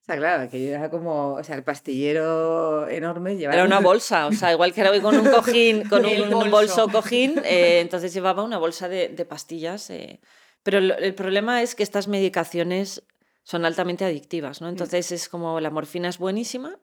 O 0.00 0.04
sea, 0.04 0.16
claro, 0.16 0.50
que 0.50 0.64
yo 0.64 0.70
era 0.74 0.90
como, 0.90 1.34
o 1.34 1.44
sea, 1.44 1.56
el 1.56 1.62
pastillero 1.62 2.88
enorme. 2.88 3.36
Llevaba... 3.36 3.54
Era 3.54 3.64
una 3.64 3.80
bolsa, 3.80 4.26
o 4.26 4.32
sea, 4.32 4.52
igual 4.52 4.72
que 4.72 4.80
era 4.80 4.90
hoy 4.90 5.00
con 5.00 5.16
un 5.16 5.30
cojín, 5.30 5.88
con 5.88 6.04
un, 6.04 6.30
bolso. 6.30 6.50
bolso 6.50 6.88
cojín, 6.88 7.38
eh, 7.44 7.80
entonces 7.80 8.12
llevaba 8.12 8.42
una 8.42 8.58
bolsa 8.58 8.88
de, 8.88 9.08
de 9.08 9.24
pastillas. 9.24 9.90
Eh. 9.90 10.20
Pero 10.62 10.78
el, 10.78 10.90
el, 10.90 11.14
problema 11.14 11.62
es 11.62 11.74
que 11.74 11.82
estas 11.82 12.08
medicaciones 12.08 13.04
son 13.42 13.64
altamente 13.64 14.04
adictivas, 14.04 14.60
¿no? 14.60 14.68
Mm. 14.68 14.70
Entonces 14.70 15.12
es 15.12 15.28
como 15.28 15.60
la 15.60 15.70
morfina 15.70 16.08
es 16.08 16.18
buenísima, 16.18 16.78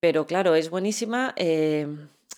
pero 0.00 0.26
claro, 0.26 0.54
es 0.54 0.70
buenísima. 0.70 1.34
Eh, 1.36 1.86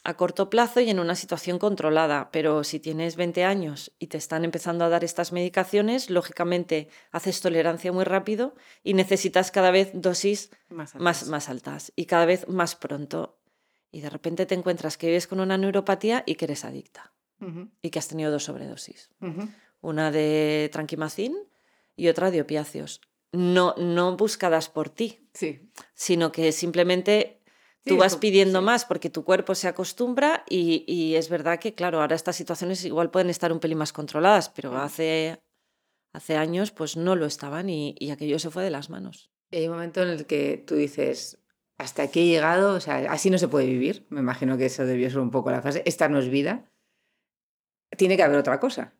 a 0.05 0.15
corto 0.15 0.51
plazo 0.51 0.81
y 0.81 0.91
en 0.91 0.99
una 0.99 1.15
situación 1.15 1.59
controlada, 1.59 2.31
pero 2.33 2.65
si 2.65 2.81
tienes 2.81 3.17
20 3.17 3.45
años 3.45 3.93
y 3.99 4.09
te 4.09 4.19
están 4.19 4.45
empezando 4.45 4.85
a 4.85 4.89
dar 4.89 5.05
estas 5.05 5.33
medicaciones, 5.33 6.11
lógicamente 6.11 6.89
haces 7.13 7.41
tolerancia 7.41 7.93
muy 7.93 8.05
rápido 8.05 8.55
y 8.83 8.95
necesitas 8.95 9.51
cada 9.51 9.71
vez 9.71 9.91
dosis 9.95 10.51
más 10.69 10.95
altas, 10.95 11.03
más, 11.03 11.29
más 11.29 11.49
altas 11.49 11.93
y 11.95 12.07
cada 12.07 12.27
vez 12.27 12.49
más 12.49 12.75
pronto. 12.75 13.39
Y 13.93 14.01
de 14.01 14.11
repente 14.11 14.47
te 14.47 14.55
encuentras 14.55 14.97
que 14.97 15.07
vives 15.07 15.27
con 15.27 15.39
una 15.39 15.59
neuropatía 15.59 16.25
y 16.27 16.35
que 16.35 16.47
eres 16.47 16.65
adicta 16.65 17.13
uh 17.41 17.47
-huh. 17.47 17.71
y 17.83 17.91
que 17.91 17.99
has 17.99 18.09
tenido 18.09 18.31
dos 18.33 18.45
sobredosis. 18.45 19.11
Uh 19.21 19.27
-huh. 19.27 19.55
Una 19.83 20.11
de 20.11 20.69
tranquimacín 20.73 21.37
y 21.97 22.09
otra 22.09 22.31
de 22.31 22.41
opiáceos. 22.41 23.01
No, 23.33 23.75
no 23.79 24.17
buscadas 24.17 24.69
por 24.69 24.89
ti, 24.91 25.27
sí. 25.33 25.71
sino 25.95 26.33
que 26.33 26.53
simplemente 26.53 27.42
Tú 27.85 27.97
vas 27.97 28.17
pidiendo 28.17 28.62
más 28.62 28.85
porque 28.85 29.11
tu 29.11 29.25
cuerpo 29.25 29.55
se 29.55 29.67
acostumbra 29.67 30.45
y, 30.49 30.85
y, 30.87 31.17
es 31.17 31.29
verdad 31.29 31.59
que, 31.59 31.75
claro, 31.75 32.01
ahora 32.01 32.15
estas 32.15 32.37
situaciones 32.37 32.85
igual 32.85 33.11
pueden 33.11 33.29
estar 33.29 33.53
un 33.53 33.59
pelín 33.59 33.79
más 33.79 33.93
controladas, 33.93 34.51
pero 34.51 34.77
hace, 34.77 35.43
hace 36.12 36.37
años 36.37 36.71
pues 36.71 36.97
no 36.97 37.17
lo 37.17 37.27
estaban 37.27 37.69
y, 37.69 37.97
y 37.99 38.11
aquello 38.11 38.39
se 38.39 38.51
fue 38.51 38.62
de 38.62 38.71
las 38.71 38.89
manos. 38.89 39.33
Hay 39.51 39.67
un 39.67 39.75
momento 39.75 40.03
en 40.03 40.11
el 40.11 40.27
que 40.27 40.62
tú 40.65 40.77
dices, 40.77 41.43
hasta 41.79 42.05
aquí 42.05 42.21
he 42.21 42.27
llegado, 42.27 42.75
o 42.75 42.81
sea, 42.81 43.11
así 43.11 43.31
no 43.31 43.39
se 43.39 43.49
puede 43.49 43.67
vivir. 43.67 44.07
Me 44.09 44.21
imagino 44.21 44.57
que 44.57 44.67
eso 44.67 44.87
debió 44.87 45.11
ser 45.11 45.19
un 45.19 45.31
poco 45.31 45.51
la 45.51 45.62
fase. 45.62 45.83
Esta 45.85 46.09
no 46.09 46.19
es 46.19 46.29
vida. 46.29 46.71
Tiene 47.97 48.17
que 48.17 48.23
haber 48.23 48.39
otra 48.39 48.61
cosa. 48.61 48.95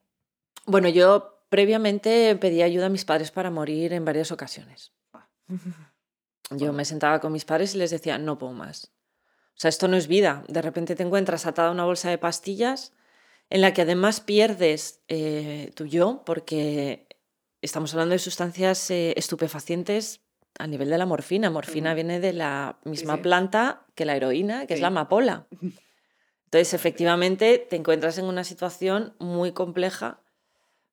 Bueno, 0.67 0.89
yo 0.89 1.47
previamente 1.49 2.37
pedí 2.37 2.63
ayuda 2.63 2.87
a 2.87 2.91
mis 2.91 3.05
padres 3.05 3.31
para 3.31 3.51
morir 3.51 3.93
en 3.93 4.05
varias 4.05 4.33
ocasiones. 4.33 4.93
Yo 6.57 6.73
me 6.73 6.85
sentaba 6.85 7.21
con 7.21 7.33
mis 7.33 7.45
padres 7.45 7.75
y 7.75 7.79
les 7.79 7.91
decía, 7.91 8.19
no 8.19 8.39
puedo 8.39 8.53
más. 8.53 8.93
O 9.55 9.61
sea, 9.63 9.69
esto 9.69 9.89
no 9.89 9.97
es 9.97 10.09
vida. 10.09 10.45
De 10.49 10.63
repente 10.63 10.95
te 10.95 11.03
encuentras 11.03 11.47
atada 11.47 11.69
a 11.69 11.73
una 11.73 11.85
bolsa 11.85 12.11
de 12.11 12.19
pastillas 12.19 12.93
en 13.51 13.61
la 13.61 13.75
que 13.75 13.83
además 13.83 14.21
pierdes 14.21 15.03
eh, 15.09 15.71
tu 15.75 15.85
yo, 15.87 16.23
porque 16.25 17.07
estamos 17.61 17.93
hablando 17.93 18.15
de 18.15 18.19
sustancias 18.19 18.91
eh, 18.91 19.13
estupefacientes 19.17 20.21
a 20.59 20.67
nivel 20.67 20.91
de 20.91 20.99
la 20.99 21.07
morfina. 21.07 21.51
Morfina 21.51 21.95
viene 21.95 22.19
de 22.19 22.33
la 22.33 22.79
misma 22.85 23.15
sí, 23.15 23.19
sí. 23.19 23.23
planta 23.23 23.87
que 23.95 24.05
la 24.05 24.17
heroína, 24.17 24.63
que 24.63 24.69
sí. 24.69 24.75
es 24.75 24.81
la 24.81 24.89
amapola. 24.89 25.47
Entonces, 26.47 26.75
efectivamente, 26.75 27.59
te 27.59 27.77
encuentras 27.77 28.19
en 28.19 28.27
una 28.27 28.45
situación 28.45 29.15
muy 29.19 29.53
compleja 29.53 30.21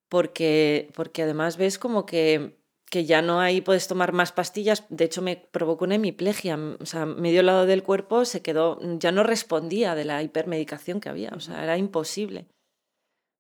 porque, 0.08 0.90
porque 0.96 1.24
además 1.24 1.58
ves 1.58 1.78
como 1.78 2.06
que 2.06 2.59
que 2.90 3.06
ya 3.06 3.22
no 3.22 3.40
hay, 3.40 3.62
puedes 3.62 3.88
tomar 3.88 4.14
más 4.14 4.32
pastillas. 4.32 4.86
De 4.90 5.06
hecho, 5.06 5.22
me 5.22 5.38
provocó 5.38 5.86
una 5.86 5.96
hemiplegia. 5.96 6.58
O 6.80 6.86
sea, 6.86 7.06
medio 7.06 7.44
lado 7.44 7.66
del 7.66 7.84
cuerpo 7.84 8.26
se 8.26 8.42
quedó, 8.42 8.80
ya 8.98 9.12
no 9.12 9.24
respondía 9.24 9.96
de 9.96 10.06
la 10.06 10.22
hipermedicación 10.24 11.00
que 11.00 11.10
había. 11.10 11.32
O 11.36 11.40
sea, 11.40 11.64
era 11.64 11.78
imposible. 11.78 12.48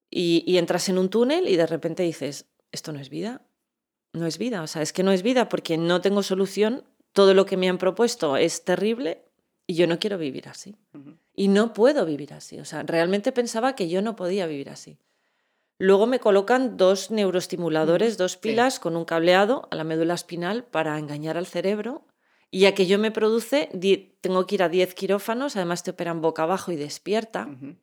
Y, 0.09 0.43
y, 0.47 0.57
entras 0.57 0.89
en 0.89 0.97
un 0.97 1.09
túnel 1.09 1.47
y 1.47 1.55
de 1.55 1.67
repente 1.67 2.03
dices, 2.03 2.47
esto 2.71 2.93
no 2.93 2.99
es 2.99 3.09
vida. 3.09 3.41
No 4.13 4.25
es 4.25 4.37
vida. 4.37 4.63
O 4.63 4.67
sea, 4.67 4.81
es 4.81 4.93
que 4.93 5.03
no 5.03 5.11
es 5.11 5.23
vida 5.23 5.49
porque 5.49 5.77
no 5.77 6.01
tengo 6.01 6.23
solución. 6.23 6.83
Todo 7.13 7.33
lo 7.33 7.45
que 7.45 7.57
me 7.57 7.69
han 7.69 7.77
propuesto 7.77 8.37
es 8.37 8.63
terrible 8.63 9.25
y 9.67 9.75
yo 9.75 9.87
no 9.87 9.99
quiero 9.99 10.17
vivir 10.17 10.47
así. 10.47 10.75
Uh 10.93 10.97
-huh. 10.97 11.17
Y 11.35 11.47
no 11.47 11.73
puedo 11.73 12.05
vivir 12.05 12.33
así. 12.33 12.59
O 12.59 12.65
sea, 12.65 12.83
realmente 12.83 13.31
pensaba 13.31 13.75
que 13.75 13.87
yo 13.87 14.01
no 14.01 14.15
podía 14.15 14.47
vivir 14.47 14.69
así. 14.69 14.97
Luego 15.81 16.07
me 16.07 16.19
colocan 16.19 16.75
dos 16.75 17.09
neuroestimuladores, 17.09 18.17
dos 18.17 18.35
pilas 18.35 18.75
sí. 18.75 18.79
con 18.81 18.97
un 18.97 19.05
cableado 19.05 19.69
a 19.71 19.75
la 19.75 19.85
médula 19.85 20.13
espinal 20.13 20.65
para 20.65 20.99
engañar 20.99 21.37
al 21.37 21.47
cerebro. 21.47 22.05
Y 22.51 22.65
aquello 22.65 22.99
me 22.99 23.11
produce, 23.11 23.69
tengo 24.19 24.45
que 24.45 24.55
ir 24.55 24.63
a 24.63 24.69
10 24.69 24.93
quirófanos, 24.93 25.55
además 25.55 25.83
te 25.83 25.91
operan 25.91 26.19
boca 26.19 26.43
abajo 26.43 26.73
y 26.73 26.75
despierta, 26.75 27.47
uh 27.47 27.51
-huh. 27.51 27.77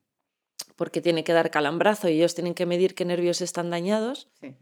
porque 0.76 1.00
tiene 1.00 1.24
que 1.24 1.32
dar 1.32 1.50
calambrazo 1.50 2.08
y 2.08 2.18
ellos 2.18 2.34
tienen 2.34 2.52
que 2.54 2.66
medir 2.66 2.94
qué 2.94 3.06
nervios 3.06 3.40
están 3.40 3.70
dañados. 3.70 4.28
Sí. 4.40 4.56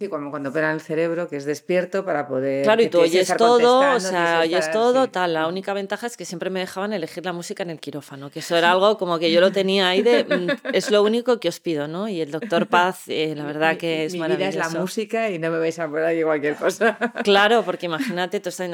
Sí, 0.00 0.08
como 0.08 0.30
cuando 0.30 0.50
operan 0.50 0.74
el 0.74 0.80
cerebro, 0.80 1.28
que 1.28 1.34
es 1.34 1.44
despierto 1.44 2.04
para 2.04 2.28
poder... 2.28 2.62
Claro, 2.62 2.80
y 2.82 2.88
tú 2.88 3.00
oyes 3.00 3.34
todo, 3.36 3.96
o 3.96 3.98
sea, 3.98 4.42
oyes 4.42 4.60
estar, 4.60 4.72
todo, 4.72 5.04
sí. 5.06 5.10
tal. 5.10 5.34
La 5.34 5.48
única 5.48 5.72
ventaja 5.72 6.06
es 6.06 6.16
que 6.16 6.24
siempre 6.24 6.50
me 6.50 6.60
dejaban 6.60 6.92
elegir 6.92 7.24
la 7.24 7.32
música 7.32 7.64
en 7.64 7.70
el 7.70 7.80
quirófano, 7.80 8.30
que 8.30 8.38
eso 8.38 8.56
era 8.56 8.70
algo 8.70 8.96
como 8.96 9.18
que 9.18 9.32
yo 9.32 9.40
lo 9.40 9.50
tenía 9.50 9.88
ahí 9.88 10.02
de... 10.02 10.22
Mm, 10.22 10.68
es 10.72 10.92
lo 10.92 11.02
único 11.02 11.40
que 11.40 11.48
os 11.48 11.58
pido, 11.58 11.88
¿no? 11.88 12.08
Y 12.08 12.20
el 12.20 12.30
doctor 12.30 12.66
Paz, 12.68 13.08
eh, 13.08 13.34
la 13.36 13.44
verdad 13.44 13.76
que 13.76 14.04
es 14.04 14.12
mi, 14.12 14.18
mi 14.18 14.20
maravilloso. 14.20 14.52
vida 14.52 14.66
es 14.66 14.72
la 14.72 14.80
música 14.80 15.30
y 15.30 15.40
no 15.40 15.50
me 15.50 15.58
vais 15.58 15.76
a 15.80 15.88
poner 15.88 16.04
aquí 16.04 16.22
cualquier 16.22 16.54
cosa. 16.54 16.96
Claro, 17.24 17.64
porque 17.64 17.86
imagínate, 17.86 18.38
tú 18.38 18.50
estás 18.50 18.70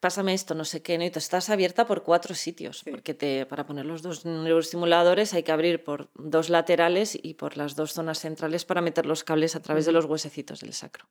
pásame 0.00 0.34
esto, 0.34 0.54
no 0.54 0.64
sé 0.64 0.82
qué, 0.82 0.98
¿no? 0.98 1.04
y 1.04 1.10
tú 1.10 1.18
estás 1.18 1.50
abierta 1.50 1.86
por 1.86 2.02
cuatro 2.02 2.34
sitios, 2.34 2.80
sí. 2.84 2.90
porque 2.90 3.14
te, 3.14 3.46
para 3.46 3.66
poner 3.66 3.86
los 3.86 4.02
dos 4.02 4.24
neuroestimuladores 4.24 5.34
hay 5.34 5.42
que 5.42 5.52
abrir 5.52 5.84
por 5.84 6.10
dos 6.14 6.48
laterales 6.50 7.18
y 7.20 7.34
por 7.34 7.56
las 7.56 7.76
dos 7.76 7.92
zonas 7.92 8.18
centrales 8.18 8.64
para 8.64 8.80
meter 8.80 9.06
los 9.06 9.24
cables 9.24 9.56
a 9.56 9.60
través 9.60 9.86
de 9.86 9.92
los 9.92 10.04
huesecitos 10.04 10.60
del 10.60 10.72
sacro. 10.72 11.08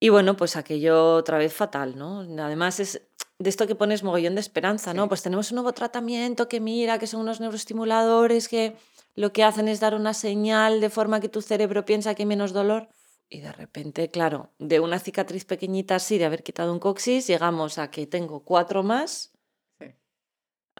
Y 0.00 0.10
bueno, 0.10 0.36
pues 0.36 0.56
aquello 0.56 1.14
otra 1.14 1.38
vez 1.38 1.54
fatal, 1.54 1.96
¿no? 1.96 2.20
Además 2.42 2.78
es 2.80 3.00
de 3.38 3.48
esto 3.50 3.66
que 3.66 3.74
pones 3.74 4.02
mogollón 4.02 4.34
de 4.34 4.40
esperanza, 4.40 4.92
¿no? 4.92 5.08
Pues 5.08 5.22
tenemos 5.22 5.50
un 5.50 5.56
nuevo 5.56 5.72
tratamiento 5.72 6.48
que 6.48 6.60
mira, 6.60 6.98
que 6.98 7.06
son 7.06 7.20
unos 7.20 7.40
neuroestimuladores 7.40 8.48
que 8.48 8.76
lo 9.14 9.32
que 9.32 9.44
hacen 9.44 9.68
es 9.68 9.80
dar 9.80 9.94
una 9.94 10.12
señal 10.12 10.80
de 10.80 10.90
forma 10.90 11.20
que 11.20 11.28
tu 11.28 11.40
cerebro 11.40 11.84
piensa 11.84 12.14
que 12.14 12.22
hay 12.22 12.26
menos 12.26 12.52
dolor. 12.52 12.88
Y 13.28 13.40
de 13.40 13.52
repente, 13.52 14.10
claro, 14.10 14.50
de 14.58 14.80
una 14.80 14.98
cicatriz 14.98 15.44
pequeñita 15.44 15.96
así, 15.96 16.18
de 16.18 16.24
haber 16.26 16.42
quitado 16.42 16.72
un 16.72 16.78
coxis, 16.78 17.26
llegamos 17.26 17.78
a 17.78 17.90
que 17.90 18.06
tengo 18.06 18.44
cuatro 18.44 18.82
más 18.82 19.32
sí. 19.80 19.86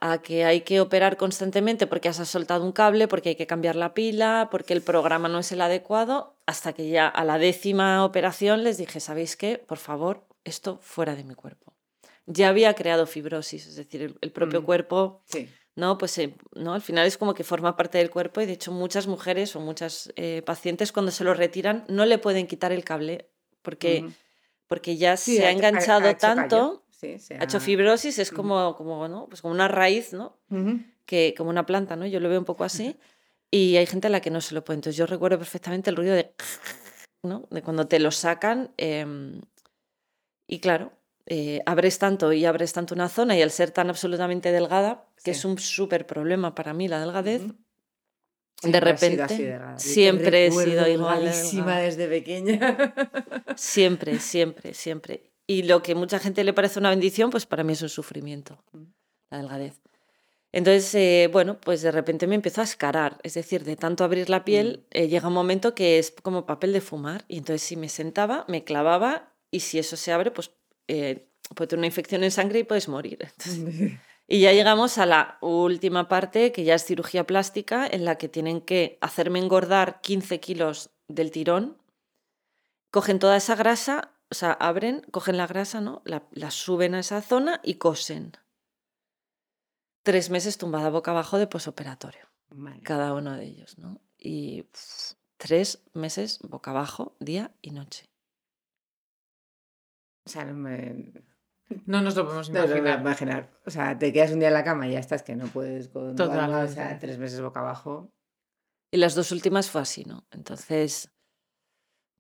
a 0.01 0.23
que 0.23 0.45
hay 0.45 0.61
que 0.61 0.81
operar 0.81 1.17
constantemente 1.17 1.87
porque 1.87 2.09
has 2.09 2.17
soltado 2.29 2.65
un 2.65 2.73
cable, 2.73 3.09
porque 3.09 3.31
hay 3.31 3.37
que 3.37 3.47
cambiar 3.47 3.77
la 3.77 3.95
pila, 3.95 4.49
porque 4.51 4.75
el 4.75 4.83
programa 4.83 5.29
no 5.29 5.39
es 5.41 5.51
el 5.53 5.63
adecuado, 5.63 6.37
hasta 6.47 6.73
que 6.75 6.89
ya 6.89 7.09
a 7.09 7.25
la 7.25 7.39
décima 7.39 8.05
operación 8.05 8.63
les 8.63 8.77
dije, 8.79 9.01
¿sabéis 9.01 9.37
qué? 9.37 9.59
Por 9.59 9.79
favor, 9.79 10.27
esto 10.45 10.79
fuera 10.83 11.17
de 11.17 11.25
mi 11.25 11.35
cuerpo. 11.35 11.73
Ya 12.27 12.49
había 12.49 12.75
creado 12.75 13.07
fibrosis, 13.07 13.67
es 13.67 13.77
decir, 13.77 14.17
el, 14.21 14.33
propio 14.33 14.63
Mm. 14.63 14.65
cuerpo, 14.65 15.23
Sí. 15.27 15.49
¿No? 15.77 15.99
Pues 15.99 16.17
eh, 16.19 16.35
¿no? 16.55 16.75
al 16.75 16.83
final 16.83 17.07
es 17.07 17.19
como 17.19 17.35
que 17.35 17.45
forma 17.45 17.77
parte 17.77 17.99
del 17.99 18.11
cuerpo 18.11 18.41
y 18.41 18.47
de 18.47 18.53
hecho 18.53 18.73
muchas 18.73 19.07
mujeres 19.07 19.57
o 19.57 19.61
muchas 19.61 20.13
eh, 20.17 20.43
pacientes 20.47 20.93
cuando 20.93 21.11
se 21.13 21.25
lo 21.25 21.35
retiran 21.35 21.85
no 21.89 22.07
le 22.07 22.19
pueden 22.19 22.47
quitar 22.47 22.73
el 22.73 22.85
cable 22.85 23.29
porque, 23.63 24.07
porque 24.67 24.97
ya 24.97 25.17
Sí, 25.17 25.37
se 25.37 25.47
ha 25.47 25.51
enganchado 25.51 26.15
tanto, 26.17 26.85
Sí, 26.91 27.19
se 27.19 27.35
ha 27.35 27.45
hecho 27.45 27.61
fibrosis, 27.61 28.19
es 28.19 28.31
como, 28.31 28.77
como, 28.77 29.09
¿no? 29.09 29.27
pues 29.29 29.43
como 29.43 29.53
una 29.53 29.69
raíz, 29.69 30.13
¿no? 30.13 30.39
Que 31.07 31.35
como 31.37 31.51
una 31.51 31.67
planta, 31.67 31.97
¿no? 31.97 32.07
Yo 32.07 32.21
lo 32.21 32.29
veo 32.29 32.39
un 32.39 32.45
poco 32.45 32.65
así. 32.65 32.97
Y 33.51 33.77
hay 33.77 33.87
gente 33.87 34.09
a 34.09 34.11
la 34.11 34.21
que 34.21 34.31
no 34.31 34.41
se 34.41 34.53
lo 34.53 34.65
puede. 34.65 34.79
Entonces 34.79 34.97
yo 34.97 35.07
recuerdo 35.07 35.39
perfectamente 35.39 35.89
el 35.89 35.95
ruido 35.95 36.15
de, 36.15 36.35
¿no? 37.23 37.47
De 37.53 37.63
cuando 37.63 37.87
te 37.87 38.01
lo 38.01 38.11
sacan. 38.11 38.73
em, 38.79 39.43
y 40.49 40.59
claro, 40.59 40.91
eh, 41.27 41.61
abres 41.67 41.99
tanto 41.99 42.33
y 42.33 42.45
abres 42.45 42.73
tanto 42.73 42.95
una 42.95 43.09
zona 43.09 43.37
y 43.37 43.43
al 43.43 43.51
ser 43.51 43.71
tan 43.71 43.89
absolutamente 43.91 44.53
delgada, 44.53 45.07
que 45.25 45.33
Sí. 45.35 45.39
es 45.39 45.45
un 45.45 45.59
súper 45.59 46.07
problema 46.07 46.55
para 46.55 46.75
mí 46.75 46.87
la 46.89 47.01
delgadez, 47.01 47.43
Ujú. 47.43 47.55
de 48.63 48.71
Siempre 48.81 48.97
sido 48.99 49.27
repente 49.27 49.79
siempre 49.79 50.47
he 50.47 50.51
sido 50.51 50.65
recuerdo 50.65 50.89
igual 50.93 51.19
de 51.21 51.25
delgadísima 51.27 51.65
delgada. 51.65 51.81
desde 51.83 52.09
pequeña. 52.09 52.95
Siempre, 53.57 54.19
siempre, 54.21 54.75
siempre. 54.75 55.31
Y 55.47 55.65
lo 55.65 55.83
que 55.83 55.95
mucha 55.95 56.19
gente 56.19 56.43
le 56.45 56.53
parece 56.55 56.79
una 56.79 56.91
bendición, 56.91 57.31
pues 57.31 57.45
para 57.47 57.65
mí 57.65 57.73
es 57.75 57.83
un 57.83 57.89
sufrimiento, 57.91 58.63
Mm. 58.73 58.85
la 59.31 59.39
delgadez. 59.39 59.81
Entonces, 60.53 60.95
eh, 60.95 61.29
bueno, 61.33 61.59
pues 61.61 61.83
de 61.83 61.91
repente 61.91 62.27
me 62.29 62.37
empezó 62.37 62.61
a 62.61 62.65
escarar, 62.65 63.19
es 63.25 63.35
decir, 63.35 63.65
de 63.65 63.75
tanto 63.77 64.05
abrir 64.05 64.31
la 64.31 64.45
piel, 64.45 64.87
eh, 64.93 65.09
llega 65.09 65.27
un 65.29 65.35
momento 65.35 65.75
que 65.75 65.99
es 65.99 66.13
como 66.23 66.47
papel 66.47 66.73
de 66.73 66.81
fumar, 66.81 67.25
y 67.29 67.39
entonces 67.39 67.63
si 67.63 67.77
me 67.77 67.89
sentaba, 67.89 68.45
me 68.47 68.63
clavaba, 68.63 69.33
y 69.51 69.61
si 69.61 69.79
eso 69.81 69.97
se 69.97 70.13
abre, 70.13 70.31
pues 70.31 70.53
eh, 70.89 71.29
puede 71.55 71.69
tener 71.69 71.81
una 71.81 71.87
infección 71.87 72.25
en 72.25 72.31
sangre 72.31 72.61
y 72.61 72.65
puedes 72.65 72.89
morir. 72.89 73.19
Entonces, 73.21 73.99
y 74.27 74.41
ya 74.41 74.53
llegamos 74.53 74.97
a 74.99 75.07
la 75.07 75.39
última 75.43 76.09
parte, 76.09 76.51
que 76.53 76.65
ya 76.65 76.75
es 76.75 76.85
cirugía 76.85 77.27
plástica, 77.27 77.87
en 77.87 78.05
la 78.05 78.17
que 78.17 78.29
tienen 78.29 78.61
que 78.61 78.99
hacerme 79.01 79.39
engordar 79.39 80.01
15 80.01 80.41
kilos 80.41 80.91
del 81.09 81.31
tirón. 81.31 81.77
Cogen 82.91 83.19
toda 83.19 83.37
esa 83.37 83.55
grasa, 83.55 84.13
o 84.31 84.35
sea, 84.35 84.53
abren, 84.53 85.03
cogen 85.11 85.37
la 85.37 85.47
grasa, 85.47 85.81
¿no? 85.81 86.01
La, 86.05 86.27
la 86.31 86.51
suben 86.51 86.95
a 86.95 87.01
esa 87.01 87.21
zona 87.21 87.61
y 87.63 87.75
cosen. 87.75 88.33
Tres 90.03 90.31
meses 90.31 90.59
tumbada 90.59 90.91
boca 90.91 91.11
abajo 91.11 91.39
de 91.39 91.47
posoperatorio, 91.47 92.29
cada 92.83 93.15
uno 93.15 93.37
de 93.37 93.45
ellos, 93.45 93.79
¿no? 93.79 94.01
Y 94.19 94.63
pff, 94.63 95.15
tres 95.39 95.83
meses 95.93 96.39
boca 96.43 96.71
abajo, 96.71 97.17
día 97.21 97.55
y 97.63 97.71
noche. 97.71 98.14
O 100.27 100.31
sea, 100.31 100.45
no 100.45 100.55
me... 100.55 101.13
No 101.87 102.03
nos 102.03 102.15
lo 102.15 102.25
podemos 102.25 102.51
No 102.51 102.65
imaginar. 102.77 103.51
O 103.67 103.71
sea, 103.71 103.99
te 103.99 104.13
quedas 104.13 104.33
un 104.33 104.39
día 104.39 104.49
en 104.49 104.55
la 104.55 104.65
cama 104.65 104.87
y 104.87 104.93
ya 104.93 104.99
estás 104.99 105.23
que 105.23 105.35
no 105.35 105.47
puedes 105.47 105.89
con 105.89 106.15
Totalmente. 106.15 106.73
O 106.73 106.75
sea, 106.75 106.99
tres 106.99 107.19
meses 107.19 107.41
boca 107.41 107.61
abajo. 107.61 108.13
Y 108.91 108.99
las 108.99 109.15
dos 109.15 109.33
últimas 109.33 109.71
fue 109.71 109.81
así, 109.81 110.05
¿no? 110.05 110.27
Entonces, 110.31 111.11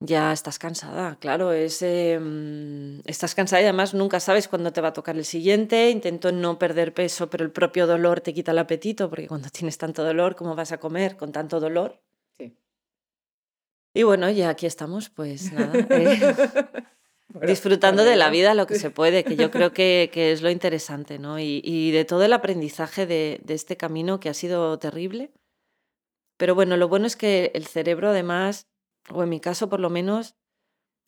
ya 0.01 0.33
estás 0.33 0.59
cansada, 0.59 1.17
claro, 1.21 1.53
es, 1.53 1.81
eh, 1.83 2.19
mm, 2.21 3.01
estás 3.05 3.35
cansada 3.35 3.63
y 3.63 3.65
además 3.65 3.95
nunca 3.95 4.21
sabes 4.21 4.49
cuándo 4.49 4.73
te 4.73 4.81
va 4.81 4.89
a 4.89 4.93
tocar 4.93 5.17
el 5.17 5.25
siguiente. 5.25 5.91
Intento 5.91 6.33
no 6.33 6.59
perder 6.59 6.93
peso, 6.93 7.31
pero 7.31 7.45
el 7.45 7.53
propio 7.53 7.87
dolor 7.87 8.21
te 8.21 8.35
quita 8.35 8.53
el 8.53 8.59
apetito, 8.59 9.09
porque 9.09 9.29
cuando 9.29 9.49
tienes 9.51 9.79
tanto 9.79 10.05
dolor, 10.05 10.37
¿cómo 10.37 10.55
vas 10.55 10.73
a 10.73 10.79
comer 10.79 11.17
con 11.17 11.33
tanto 11.33 11.61
dolor? 11.61 12.03
Sí. 12.39 12.57
Y 13.95 14.03
bueno, 14.03 14.29
ya 14.31 14.51
aquí 14.51 14.67
estamos, 14.67 15.11
pues 15.11 15.53
nada, 15.53 15.73
eh, 15.90 16.35
Disfrutando 17.42 18.05
de 18.05 18.16
la 18.16 18.31
vida 18.31 18.55
lo 18.55 18.66
que 18.66 18.79
se 18.79 18.90
puede, 18.90 19.25
que 19.25 19.37
yo 19.37 19.51
creo 19.51 19.73
que, 19.73 20.11
que 20.12 20.33
es 20.33 20.42
lo 20.42 20.51
interesante, 20.51 21.18
¿no? 21.18 21.38
Y, 21.38 21.61
y 21.64 21.90
de 21.90 22.05
todo 22.05 22.25
el 22.25 22.33
aprendizaje 22.33 23.07
de, 23.07 23.40
de 23.44 23.55
este 23.55 23.77
camino 23.77 24.20
que 24.20 24.29
ha 24.29 24.35
sido 24.35 24.79
terrible. 24.79 25.33
Pero 26.37 26.55
bueno, 26.55 26.77
lo 26.77 26.88
bueno 26.88 27.07
es 27.07 27.16
que 27.16 27.53
el 27.55 27.66
cerebro 27.66 28.11
además, 28.11 28.66
o 29.11 29.23
en 29.23 29.29
mi 29.29 29.40
caso 29.40 29.68
por 29.68 29.81
lo 29.81 29.90
menos, 29.90 30.35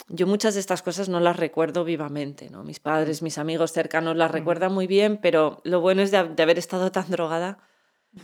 yo 0.09 0.27
muchas 0.27 0.55
de 0.55 0.61
estas 0.61 0.83
cosas 0.83 1.09
no 1.09 1.21
las 1.21 1.37
recuerdo 1.37 1.85
vivamente, 1.85 2.51
¿no? 2.51 2.63
Mis 2.65 2.81
padres, 2.81 3.23
mis 3.23 3.39
amigos 3.39 3.73
cercanos 3.73 4.17
las 4.17 4.31
recuerdan 4.31 4.73
muy 4.73 4.87
bien, 4.87 5.19
pero 5.19 5.61
lo 5.65 5.81
bueno 5.81 6.03
es 6.03 6.11
de 6.11 6.19
haber 6.19 6.59
estado 6.59 6.93
tan 6.93 7.11
drogada 7.11 7.59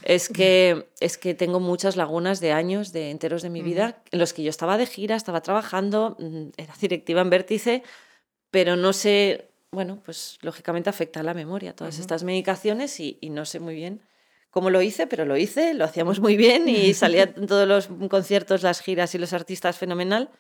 es 0.03 0.29
que, 0.29 0.89
es 1.01 1.19
que 1.19 1.35
tengo 1.35 1.61
muchas 1.61 1.97
lagunas 1.97 2.41
de 2.41 2.53
años, 2.53 2.93
de 2.93 3.11
enteros 3.11 3.43
de 3.43 3.51
mi 3.51 3.63
vida, 3.63 4.03
en 4.11 4.19
los 4.19 4.33
que 4.33 4.43
yo 4.43 4.51
estaba 4.51 4.79
de 4.79 4.87
gira, 4.87 5.17
estaba 5.17 5.43
trabajando, 5.43 6.17
mm, 6.19 6.49
era 6.57 6.75
directiva 6.81 7.21
en 7.21 7.31
Vértice, 7.31 7.83
pero 8.51 8.77
no 8.77 8.93
sé, 8.93 9.51
bueno, 9.71 10.01
pues 10.05 10.39
lógicamente 10.43 10.91
afecta 10.91 11.21
a 11.21 11.23
la 11.23 11.35
memoria 11.35 11.75
todas 11.75 11.99
estas 11.99 12.25
medicaciones 12.25 12.99
y, 13.01 13.19
y 13.21 13.31
no 13.31 13.45
sé 13.45 13.61
muy 13.61 13.75
bien 13.75 14.03
cómo 14.51 14.69
lo 14.69 14.83
hice, 14.83 15.07
pero 15.07 15.25
lo 15.25 15.37
hice, 15.37 15.73
lo 15.75 15.85
hacíamos 15.85 16.21
muy 16.21 16.37
bien 16.37 16.69
y 16.69 16.95
salía 16.95 17.25
en 17.25 17.47
todos 17.47 17.67
los 17.67 17.89
conciertos, 18.09 18.63
las 18.63 18.81
giras 18.81 19.15
y 19.15 19.19
los 19.19 19.33
artistas 19.33 19.79
fenomenal. 19.79 20.31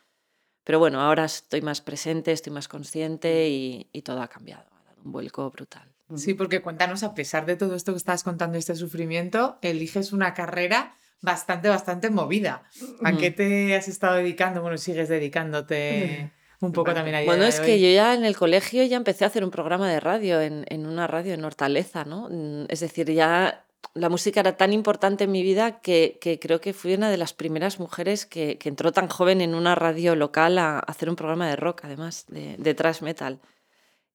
Pero 0.64 0.78
bueno, 0.78 1.00
ahora 1.00 1.24
estoy 1.24 1.62
más 1.62 1.80
presente, 1.80 2.30
estoy 2.30 2.52
más 2.52 2.68
consciente 2.68 3.48
y, 3.48 3.88
y 3.92 4.02
todo 4.02 4.22
ha 4.22 4.28
cambiado, 4.28 4.68
ha 4.70 4.84
dado 4.84 5.02
un 5.02 5.12
vuelco 5.12 5.50
brutal. 5.50 5.91
Sí, 6.18 6.34
porque 6.34 6.60
cuéntanos, 6.62 7.02
a 7.02 7.14
pesar 7.14 7.46
de 7.46 7.56
todo 7.56 7.74
esto 7.74 7.92
que 7.92 7.98
estás 7.98 8.22
contando, 8.24 8.58
este 8.58 8.74
sufrimiento, 8.74 9.58
eliges 9.62 10.12
una 10.12 10.34
carrera 10.34 10.94
bastante, 11.20 11.68
bastante 11.68 12.10
movida. 12.10 12.64
¿A 13.04 13.16
qué 13.16 13.30
te 13.30 13.74
has 13.76 13.88
estado 13.88 14.16
dedicando? 14.16 14.60
Bueno, 14.62 14.76
sigues 14.78 15.08
dedicándote 15.08 16.32
un 16.60 16.72
poco 16.72 16.92
también 16.94 17.16
a 17.16 17.22
Bueno, 17.24 17.44
es 17.44 17.60
hoy. 17.60 17.66
que 17.66 17.80
yo 17.80 17.88
ya 17.88 18.14
en 18.14 18.24
el 18.24 18.36
colegio 18.36 18.84
ya 18.84 18.96
empecé 18.96 19.24
a 19.24 19.28
hacer 19.28 19.44
un 19.44 19.50
programa 19.50 19.88
de 19.88 20.00
radio 20.00 20.40
en, 20.40 20.64
en 20.68 20.86
una 20.86 21.06
radio 21.06 21.34
en 21.34 21.44
Hortaleza, 21.44 22.04
¿no? 22.04 22.28
Es 22.68 22.80
decir, 22.80 23.10
ya 23.10 23.64
la 23.94 24.08
música 24.08 24.40
era 24.40 24.56
tan 24.56 24.72
importante 24.72 25.24
en 25.24 25.32
mi 25.32 25.42
vida 25.42 25.80
que, 25.80 26.18
que 26.20 26.38
creo 26.38 26.60
que 26.60 26.72
fui 26.72 26.94
una 26.94 27.10
de 27.10 27.16
las 27.18 27.32
primeras 27.34 27.78
mujeres 27.78 28.26
que, 28.26 28.56
que 28.58 28.68
entró 28.68 28.92
tan 28.92 29.08
joven 29.08 29.40
en 29.40 29.54
una 29.54 29.74
radio 29.74 30.16
local 30.16 30.58
a, 30.58 30.76
a 30.76 30.80
hacer 30.80 31.08
un 31.10 31.16
programa 31.16 31.48
de 31.48 31.56
rock, 31.56 31.84
además, 31.84 32.24
de, 32.28 32.56
de 32.58 32.74
thrash 32.74 33.02
metal. 33.02 33.40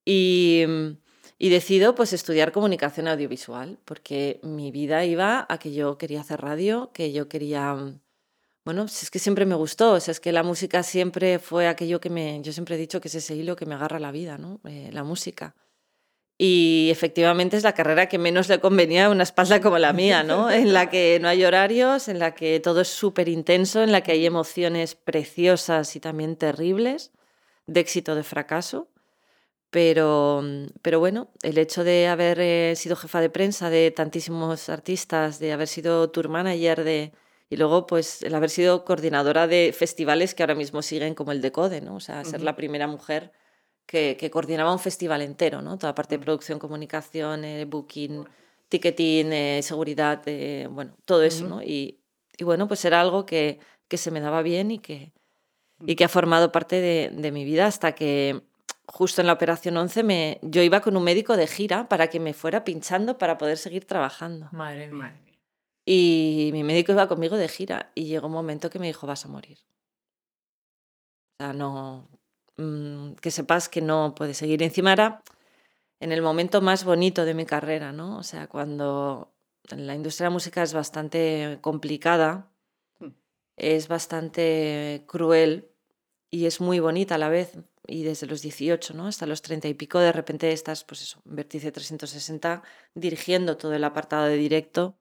Y, 0.06 0.64
mm, 0.68 0.92
y 1.40 1.50
decido 1.50 1.94
pues 1.96 2.14
estudiar 2.14 2.52
comunicación 2.52 3.08
audiovisual, 3.08 3.78
porque 3.86 4.40
mi 4.44 4.72
vida 4.72 5.06
iba 5.06 5.46
a 5.50 5.60
que 5.60 5.72
yo 5.72 5.98
quería 5.98 6.22
hacer 6.22 6.42
radio, 6.42 6.92
que 6.94 7.12
yo 7.12 7.30
quería... 7.30 7.76
Bueno, 8.66 8.88
si 8.88 9.06
es 9.06 9.12
que 9.12 9.20
siempre 9.20 9.46
me 9.46 9.56
gustó, 9.56 9.94
o 9.94 10.00
sea, 10.00 10.12
es 10.12 10.20
que 10.20 10.32
la 10.32 10.44
música 10.44 10.84
siempre 10.84 11.40
fue 11.40 11.68
aquello 11.68 12.02
que 12.02 12.10
me... 12.10 12.42
Yo 12.42 12.52
siempre 12.52 12.76
he 12.76 12.80
dicho 12.80 13.00
que 13.00 13.08
es 13.08 13.16
ese 13.16 13.36
hilo 13.36 13.56
que 13.56 13.66
me 13.66 13.76
agarra 13.76 14.00
la 14.00 14.12
vida, 14.12 14.38
¿no? 14.38 14.60
Eh, 14.66 14.90
la 14.92 15.04
música. 15.04 15.56
Y 16.40 16.90
efectivamente 16.92 17.58
es 17.58 17.64
la 17.64 17.74
carrera 17.74 18.08
que 18.08 18.20
menos 18.20 18.48
le 18.50 18.60
convenía 18.60 19.06
a 19.08 19.10
una 19.10 19.24
espalda 19.24 19.62
como 19.62 19.80
la 19.80 19.94
mía, 19.94 20.24
¿no? 20.24 20.52
En 20.52 20.74
la 20.74 20.90
que 20.90 21.20
no 21.22 21.28
hay 21.28 21.46
horarios, 21.46 22.08
en 22.08 22.20
la 22.20 22.36
que 22.36 22.60
todo 22.60 22.82
es 22.82 22.90
súper 22.90 23.30
intenso, 23.30 23.84
en 23.84 23.92
la 23.92 24.02
que 24.02 24.12
hay 24.12 24.26
emociones 24.26 24.96
preciosas 24.96 25.96
y 25.96 26.00
también 26.00 26.36
terribles, 26.36 27.12
de 27.68 27.80
éxito, 27.80 28.16
de 28.16 28.24
fracaso. 28.24 28.90
Pero, 29.70 30.42
pero 30.82 31.00
bueno, 31.00 31.30
el 31.44 31.58
hecho 31.58 31.84
de 31.84 32.08
haber 32.08 32.40
eh, 32.40 32.74
sido 32.76 32.96
jefa 32.96 33.20
de 33.20 33.30
prensa 33.30 33.70
de 33.70 33.92
tantísimos 33.92 34.70
artistas, 34.70 35.40
de 35.40 35.52
haber 35.52 35.68
sido 35.68 36.10
tour 36.10 36.30
manager 36.30 36.84
de, 36.86 37.12
y 37.50 37.58
luego 37.58 37.86
pues 37.86 38.22
el 38.24 38.34
haber 38.34 38.50
sido 38.50 38.86
coordinadora 38.86 39.46
de 39.48 39.74
festivales 39.78 40.34
que 40.34 40.44
ahora 40.44 40.56
mismo 40.56 40.82
siguen 40.82 41.16
como 41.16 41.34
el 41.34 41.42
de 41.42 41.52
Code, 41.52 41.82
¿no? 41.82 41.96
O 41.96 42.00
sea, 42.00 42.24
ser 42.24 42.42
la 42.42 42.56
primera 42.56 42.88
mujer 42.88 43.34
que, 43.86 44.16
que 44.18 44.32
coordinaba 44.32 44.72
un 44.72 44.80
festival 44.80 45.22
entero, 45.22 45.62
¿no? 45.62 45.78
Toda 45.78 45.94
parte 45.96 46.16
de 46.16 46.20
Mm. 46.20 46.24
producción, 46.26 46.60
comunicación, 46.60 47.44
eh, 47.44 47.66
booking, 47.66 48.26
ticketing, 48.70 49.34
eh, 49.34 49.60
seguridad, 49.64 50.24
bueno, 50.70 50.96
todo 51.06 51.24
eso. 51.24 51.46
¿no? 51.48 51.62
Y, 51.62 52.00
y 52.38 52.44
bueno, 52.46 52.68
pues 52.70 52.84
era 52.86 53.02
algo 53.02 53.26
que, 53.26 53.60
que 53.90 53.98
se 53.98 54.12
me 54.12 54.22
daba 54.22 54.42
bien 54.44 54.72
y 54.72 54.80
que, 54.80 55.12
y 55.86 55.96
que 55.96 56.06
ha 56.06 56.10
formado 56.10 56.52
parte 56.54 56.80
de, 56.82 57.10
de 57.14 57.32
mi 57.32 57.44
vida 57.46 57.66
hasta 57.66 57.94
que 57.96 58.42
justo 58.88 59.22
en 59.22 59.28
la 59.28 59.34
operación 59.34 59.78
11 59.78 60.04
me, 60.04 60.40
yo 60.42 60.62
iba 60.62 60.82
con 60.82 60.98
un 60.98 61.04
médico 61.04 61.38
de 61.38 61.48
gira 61.48 61.88
para 61.90 62.08
que 62.08 62.20
me 62.20 62.34
fuera 62.34 62.64
pinchando 62.64 63.18
para 63.18 63.38
poder 63.38 63.58
seguir 63.58 63.86
trabajando. 63.86 64.50
Madre 64.52 64.88
mía. 64.92 65.16
Y 65.86 66.50
mi 66.54 66.64
médico 66.64 66.92
iba 66.92 67.08
conmigo 67.08 67.38
de 67.38 67.48
gira 67.48 67.92
y 67.96 68.06
llegó 68.06 68.28
un 68.28 68.34
momento 68.34 68.70
que 68.70 68.80
me 68.80 68.88
dijo, 68.88 69.08
vas 69.08 69.26
a 69.26 69.30
morir. 69.30 69.60
O 71.40 71.44
sea, 71.44 71.54
no, 71.54 72.10
mm, 72.58 73.14
que 73.22 73.32
sepas 73.32 73.70
que 73.70 73.82
no 73.82 74.14
puedes 74.16 74.38
seguir. 74.38 74.64
Encima 74.64 74.94
era 74.94 75.24
en 76.00 76.12
el 76.12 76.22
momento 76.22 76.62
más 76.62 76.84
bonito 76.84 77.26
de 77.26 77.34
mi 77.34 77.46
carrera, 77.46 77.92
¿no? 77.92 78.18
O 78.18 78.24
sea, 78.24 78.48
cuando 78.48 79.34
la 79.70 79.96
industria 79.96 80.26
de 80.26 80.30
la 80.30 80.34
música 80.34 80.64
es 80.64 80.74
bastante 80.74 81.60
complicada, 81.62 82.50
Mm. 83.00 83.10
es 83.58 83.88
bastante 83.88 85.04
cruel 85.08 85.70
y 86.32 86.46
es 86.46 86.60
muy 86.62 86.80
bonita 86.80 87.16
a 87.16 87.18
la 87.18 87.30
vez. 87.30 87.58
Y 87.88 88.04
desde 88.04 88.28
los 88.28 88.42
18 88.42 88.94
¿no? 88.94 89.08
hasta 89.08 89.26
los 89.26 89.42
30 89.42 89.68
y 89.68 89.74
pico, 89.74 90.00
de 90.00 90.12
repente 90.12 90.52
estás, 90.52 90.84
pues 90.84 91.02
eso, 91.02 91.22
en 91.26 91.36
Vértice 91.36 91.72
360, 91.72 92.62
dirigiendo 92.94 93.58
todo 93.58 93.74
el 93.74 93.84
apartado 93.84 94.26
de 94.26 94.38
directo 94.38 94.98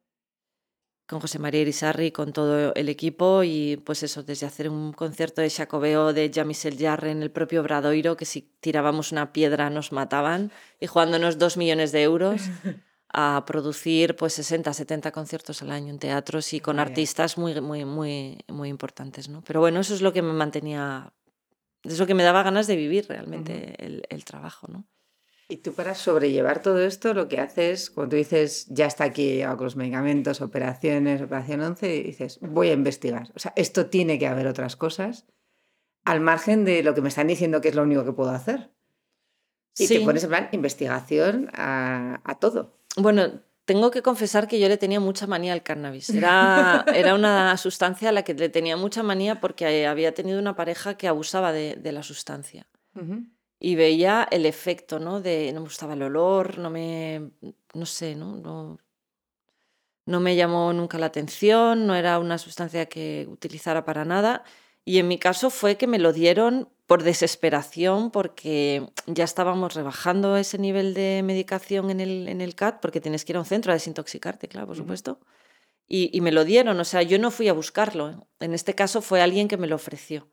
con 1.06 1.20
José 1.20 1.38
María 1.38 1.60
Irisarri, 1.60 2.10
con 2.10 2.32
todo 2.32 2.74
el 2.74 2.88
equipo 2.88 3.44
y 3.44 3.76
pues 3.76 4.02
eso, 4.02 4.22
desde 4.24 4.46
hacer 4.46 4.68
un 4.68 4.92
concierto 4.92 5.40
de 5.40 5.50
Jacobeo 5.50 6.12
de 6.12 6.30
Jean-Michel 6.30 6.76
Jarre 6.78 7.12
en 7.12 7.22
el 7.22 7.30
propio 7.30 7.62
Bradoiro, 7.62 8.16
que 8.16 8.24
si 8.24 8.42
tirábamos 8.60 9.12
una 9.12 9.32
piedra 9.32 9.70
nos 9.70 9.92
mataban, 9.92 10.50
y 10.80 10.86
jugándonos 10.88 11.38
dos 11.38 11.56
millones 11.56 11.92
de 11.92 12.02
euros, 12.02 12.42
a 13.12 13.44
producir 13.46 14.16
pues 14.16 14.34
60, 14.34 14.72
70 14.72 15.12
conciertos 15.12 15.62
al 15.62 15.70
año 15.70 15.90
en 15.90 15.98
teatros 15.98 16.52
y 16.52 16.60
con 16.60 16.78
artistas 16.78 17.38
muy, 17.38 17.58
muy, 17.60 17.84
muy, 17.84 18.44
muy 18.48 18.68
importantes, 18.68 19.28
¿no? 19.28 19.42
Pero 19.46 19.60
bueno, 19.60 19.80
eso 19.80 19.94
es 19.94 20.02
lo 20.02 20.12
que 20.12 20.22
me 20.22 20.32
mantenía, 20.32 21.12
es 21.88 21.98
lo 21.98 22.06
que 22.06 22.14
me 22.14 22.22
daba 22.22 22.42
ganas 22.42 22.66
de 22.66 22.76
vivir 22.76 23.06
realmente 23.08 23.74
el, 23.84 24.04
el 24.08 24.24
trabajo, 24.24 24.66
¿no? 24.68 24.86
Y 25.48 25.58
tú 25.58 25.72
para 25.72 25.94
sobrellevar 25.94 26.60
todo 26.60 26.80
esto 26.80 27.14
lo 27.14 27.28
que 27.28 27.38
haces, 27.38 27.90
cuando 27.90 28.10
tú 28.10 28.16
dices, 28.16 28.66
ya 28.68 28.86
está 28.86 29.04
aquí 29.04 29.42
con 29.56 29.64
los 29.64 29.76
medicamentos, 29.76 30.40
operaciones, 30.40 31.22
operación 31.22 31.60
11, 31.60 31.96
y 31.96 32.02
dices, 32.02 32.38
voy 32.40 32.70
a 32.70 32.72
investigar. 32.72 33.30
O 33.36 33.38
sea, 33.38 33.52
esto 33.54 33.86
tiene 33.86 34.18
que 34.18 34.26
haber 34.26 34.48
otras 34.48 34.74
cosas 34.74 35.26
al 36.04 36.20
margen 36.20 36.64
de 36.64 36.82
lo 36.82 36.94
que 36.94 37.00
me 37.00 37.08
están 37.08 37.28
diciendo 37.28 37.60
que 37.60 37.68
es 37.68 37.76
lo 37.76 37.82
único 37.82 38.04
que 38.04 38.12
puedo 38.12 38.30
hacer. 38.30 38.72
Y 39.78 39.86
te 39.86 40.00
pones 40.00 40.24
en 40.24 40.30
plan 40.30 40.48
investigación 40.52 41.50
a, 41.52 42.20
a, 42.24 42.38
todo. 42.38 42.78
Bueno, 42.96 43.42
tengo 43.66 43.90
que 43.90 44.00
confesar 44.00 44.48
que 44.48 44.58
yo 44.58 44.68
le 44.68 44.78
tenía 44.78 45.00
mucha 45.00 45.26
manía 45.26 45.52
al 45.52 45.62
cannabis. 45.62 46.08
Era, 46.10 46.84
era 46.94 47.14
una 47.14 47.56
sustancia 47.58 48.08
a 48.08 48.12
la 48.12 48.22
que 48.22 48.32
le 48.32 48.48
tenía 48.48 48.76
mucha 48.76 49.02
manía 49.02 49.40
porque 49.40 49.86
había 49.86 50.14
tenido 50.14 50.38
una 50.38 50.56
pareja 50.56 50.96
que 50.96 51.08
abusaba 51.08 51.52
de, 51.52 51.76
de 51.76 51.92
la 51.92 52.02
sustancia 52.02 52.66
y 53.58 53.74
veía 53.74 54.26
el 54.30 54.46
efecto, 54.46 54.98
¿no? 54.98 55.20
De 55.20 55.52
no 55.52 55.60
me 55.60 55.66
gustaba 55.66 55.94
el 55.94 56.02
olor, 56.02 56.58
no 56.58 56.70
me, 56.70 57.30
no 57.74 57.86
sé, 57.86 58.14
¿no? 58.14 58.36
No, 58.36 58.78
no 60.06 60.20
me 60.20 60.36
llamó 60.36 60.72
nunca 60.72 60.98
la 60.98 61.06
atención, 61.06 61.86
no 61.86 61.94
era 61.94 62.18
una 62.18 62.38
sustancia 62.38 62.86
que 62.86 63.26
utilizara 63.28 63.84
para 63.84 64.04
nada. 64.04 64.44
Y 64.84 64.98
en 64.98 65.08
mi 65.08 65.18
caso 65.18 65.50
fue 65.50 65.76
que 65.76 65.86
me 65.86 65.98
lo 65.98 66.12
dieron 66.12 66.68
por 66.86 67.02
desesperación, 67.02 68.10
porque 68.10 68.88
ya 69.06 69.24
estábamos 69.24 69.74
rebajando 69.74 70.36
ese 70.36 70.58
nivel 70.58 70.94
de 70.94 71.22
medicación 71.24 71.90
en 71.90 72.00
el, 72.00 72.28
en 72.28 72.40
el 72.40 72.54
CAT, 72.54 72.80
porque 72.80 73.00
tienes 73.00 73.24
que 73.24 73.32
ir 73.32 73.36
a 73.36 73.40
un 73.40 73.46
centro 73.46 73.72
a 73.72 73.74
desintoxicarte, 73.74 74.48
claro, 74.48 74.68
por 74.68 74.76
supuesto. 74.76 75.20
Y, 75.88 76.10
y, 76.16 76.20
me 76.20 76.32
lo 76.32 76.44
dieron, 76.44 76.78
o 76.80 76.84
sea, 76.84 77.02
yo 77.02 77.18
no 77.18 77.30
fui 77.30 77.48
a 77.48 77.52
buscarlo. 77.52 78.28
En 78.40 78.54
este 78.54 78.74
caso 78.74 79.02
fue 79.02 79.20
alguien 79.20 79.48
que 79.48 79.56
me 79.56 79.66
lo 79.66 79.76
ofreció. 79.76 80.28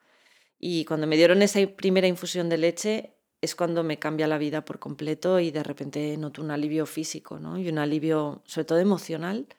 Y 0.59 0.85
cuando 0.85 1.07
me 1.07 1.17
dieron 1.17 1.41
esa 1.41 1.59
primera 1.67 2.07
infusión 2.07 2.49
de 2.49 2.57
leche 2.57 3.17
es 3.41 3.55
cuando 3.55 3.83
me 3.83 3.99
cambia 3.99 4.27
la 4.27 4.37
vida 4.37 4.63
por 4.63 4.79
completo 4.79 5.39
y 5.41 5.51
de 5.51 5.61
repente 5.61 6.15
noto 6.17 6.41
un 6.41 6.51
alivio 6.51 6.85
físico 6.85 7.39
¿no? 7.39 7.57
y 7.59 7.67
un 7.67 7.77
alivio 7.77 8.41
sobre 8.45 8.63
todo 8.63 8.79
emocional 8.79 9.49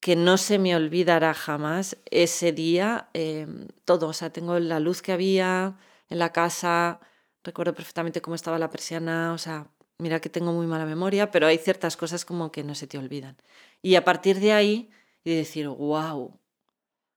que 0.00 0.16
no 0.16 0.36
se 0.36 0.58
me 0.58 0.76
olvidará 0.76 1.34
jamás 1.34 1.96
ese 2.10 2.52
día 2.52 3.08
em, 3.14 3.68
todo. 3.84 4.08
O 4.08 4.12
sea, 4.12 4.30
tengo 4.30 4.58
la 4.58 4.80
luz 4.80 5.02
que 5.02 5.12
había 5.12 5.76
en 6.08 6.18
la 6.18 6.32
casa, 6.32 7.00
recuerdo 7.44 7.74
perfectamente 7.74 8.20
cómo 8.22 8.34
estaba 8.36 8.58
la 8.58 8.70
persiana, 8.70 9.32
o 9.32 9.38
sea, 9.38 9.68
mira 9.98 10.20
que 10.20 10.28
tengo 10.30 10.52
muy 10.52 10.66
mala 10.66 10.86
memoria, 10.86 11.30
pero 11.30 11.46
hay 11.46 11.58
ciertas 11.58 11.96
cosas 11.96 12.24
como 12.24 12.52
que 12.52 12.64
no 12.64 12.74
se 12.74 12.86
te 12.86 12.98
olvidan. 12.98 13.36
Y 13.82 13.96
a 13.96 14.04
partir 14.04 14.40
de 14.40 14.52
ahí, 14.52 14.90
y 15.24 15.34
decir, 15.34 15.68
wow, 15.68 16.38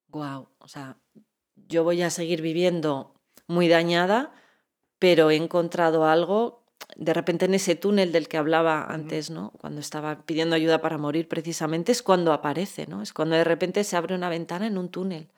wow, 0.08 0.50
o 0.60 0.68
sea, 0.68 0.98
yo 1.56 1.84
voy 1.84 2.02
a 2.02 2.10
seguir 2.10 2.42
viviendo 2.42 3.14
muy 3.48 3.68
dañada, 3.68 4.34
pero 5.00 5.32
he 5.32 5.36
encontrado 5.36 6.06
algo 6.06 6.61
de 6.98 7.14
repente 7.14 7.46
en 7.46 7.54
ese 7.54 7.76
túnel 7.76 8.12
del 8.12 8.28
que 8.28 8.38
hablaba 8.38 8.86
antes, 8.86 9.30
¿no? 9.30 9.52
Cuando 9.60 9.80
estaba 9.80 10.22
pidiendo 10.26 10.56
ayuda 10.56 10.82
para 10.82 10.98
morir, 10.98 11.28
precisamente 11.28 11.92
es 11.92 12.04
cuando 12.04 12.34
aparece, 12.34 12.88
¿no? 12.88 13.02
Es 13.02 13.14
cuando 13.14 13.36
de 13.36 13.44
repente 13.44 13.84
se 13.84 13.98
abre 13.98 14.16
una 14.16 14.30
ventana 14.30 14.68
en 14.68 14.78
un 14.78 14.90
túnel 14.90 15.30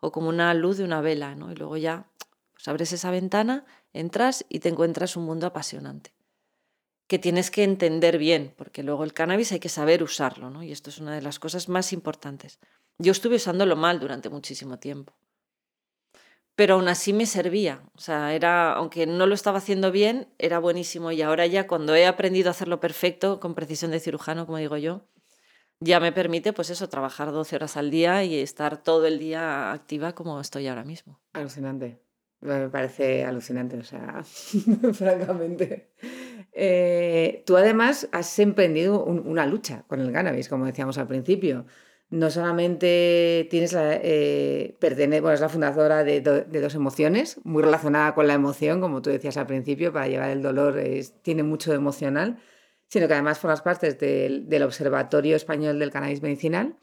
o 0.00 0.12
como 0.12 0.28
una 0.28 0.52
luz 0.54 0.78
de 0.78 0.84
una 0.84 1.00
vela, 1.00 1.34
¿no? 1.34 1.52
Y 1.52 1.54
luego 1.56 1.76
ya 1.76 2.06
pues 2.54 2.68
abres 2.68 2.92
esa 2.92 3.10
ventana, 3.10 3.64
entras 3.92 4.44
y 4.48 4.60
te 4.60 4.68
encuentras 4.68 5.16
un 5.16 5.24
mundo 5.24 5.46
apasionante 5.46 6.14
que 7.06 7.18
tienes 7.18 7.50
que 7.50 7.62
entender 7.62 8.18
bien, 8.18 8.52
porque 8.56 8.82
luego 8.82 9.04
el 9.04 9.12
cannabis 9.12 9.52
hay 9.52 9.60
que 9.60 9.68
saber 9.68 10.02
usarlo, 10.02 10.50
¿no? 10.50 10.62
Y 10.62 10.72
esto 10.72 10.90
es 10.90 10.98
una 10.98 11.14
de 11.14 11.22
las 11.22 11.38
cosas 11.38 11.68
más 11.68 11.92
importantes. 11.92 12.58
Yo 12.98 13.12
estuve 13.12 13.36
usándolo 13.36 13.76
mal 13.76 14.00
durante 14.00 14.28
muchísimo 14.28 14.78
tiempo 14.78 15.12
pero 16.56 16.74
aún 16.74 16.88
así 16.88 17.12
me 17.12 17.26
servía. 17.26 17.82
O 17.94 18.00
sea, 18.00 18.34
era, 18.34 18.72
aunque 18.72 19.06
no 19.06 19.26
lo 19.26 19.34
estaba 19.34 19.58
haciendo 19.58 19.92
bien, 19.92 20.28
era 20.38 20.58
buenísimo. 20.58 21.12
Y 21.12 21.20
ahora 21.22 21.46
ya 21.46 21.66
cuando 21.66 21.94
he 21.94 22.06
aprendido 22.06 22.48
a 22.48 22.52
hacerlo 22.52 22.80
perfecto, 22.80 23.38
con 23.40 23.54
precisión 23.54 23.90
de 23.90 24.00
cirujano, 24.00 24.46
como 24.46 24.58
digo 24.58 24.78
yo, 24.78 25.06
ya 25.80 26.00
me 26.00 26.12
permite, 26.12 26.54
pues 26.54 26.70
eso, 26.70 26.88
trabajar 26.88 27.30
12 27.30 27.56
horas 27.56 27.76
al 27.76 27.90
día 27.90 28.24
y 28.24 28.38
estar 28.38 28.82
todo 28.82 29.06
el 29.06 29.18
día 29.18 29.70
activa 29.72 30.14
como 30.14 30.40
estoy 30.40 30.66
ahora 30.66 30.84
mismo. 30.84 31.20
Alucinante. 31.34 32.00
Me 32.40 32.68
parece 32.68 33.24
alucinante, 33.24 33.76
o 33.78 33.84
sea, 33.84 34.22
francamente. 34.94 35.90
Eh, 36.52 37.42
tú 37.44 37.58
además 37.58 38.08
has 38.12 38.38
emprendido 38.38 39.04
una 39.04 39.46
lucha 39.46 39.84
con 39.88 40.00
el 40.00 40.10
cannabis, 40.10 40.48
como 40.48 40.64
decíamos 40.64 40.96
al 40.96 41.06
principio 41.06 41.66
no 42.08 42.30
solamente 42.30 43.48
tienes 43.50 43.72
la, 43.72 43.94
eh, 43.94 44.76
bueno, 44.80 45.32
es 45.32 45.40
la 45.40 45.48
fundadora 45.48 46.04
de, 46.04 46.20
Dos 46.20 46.74
Emociones, 46.74 47.40
muy 47.44 47.62
relacionada 47.62 48.14
con 48.14 48.26
la 48.26 48.34
emoción, 48.34 48.80
como 48.80 49.02
tú 49.02 49.10
decías 49.10 49.36
al 49.36 49.46
principio, 49.46 49.92
para 49.92 50.08
llevar 50.08 50.30
el 50.30 50.42
dolor 50.42 50.80
tiene 51.22 51.42
mucho 51.42 51.72
emocional, 51.72 52.38
sino 52.88 53.08
que 53.08 53.14
además 53.14 53.38
formas 53.38 53.62
parte 53.62 53.92
del, 53.92 54.48
del 54.48 54.62
Observatorio 54.62 55.34
Español 55.34 55.78
del 55.78 55.90
Cannabis 55.90 56.22
Medicinal, 56.22 56.76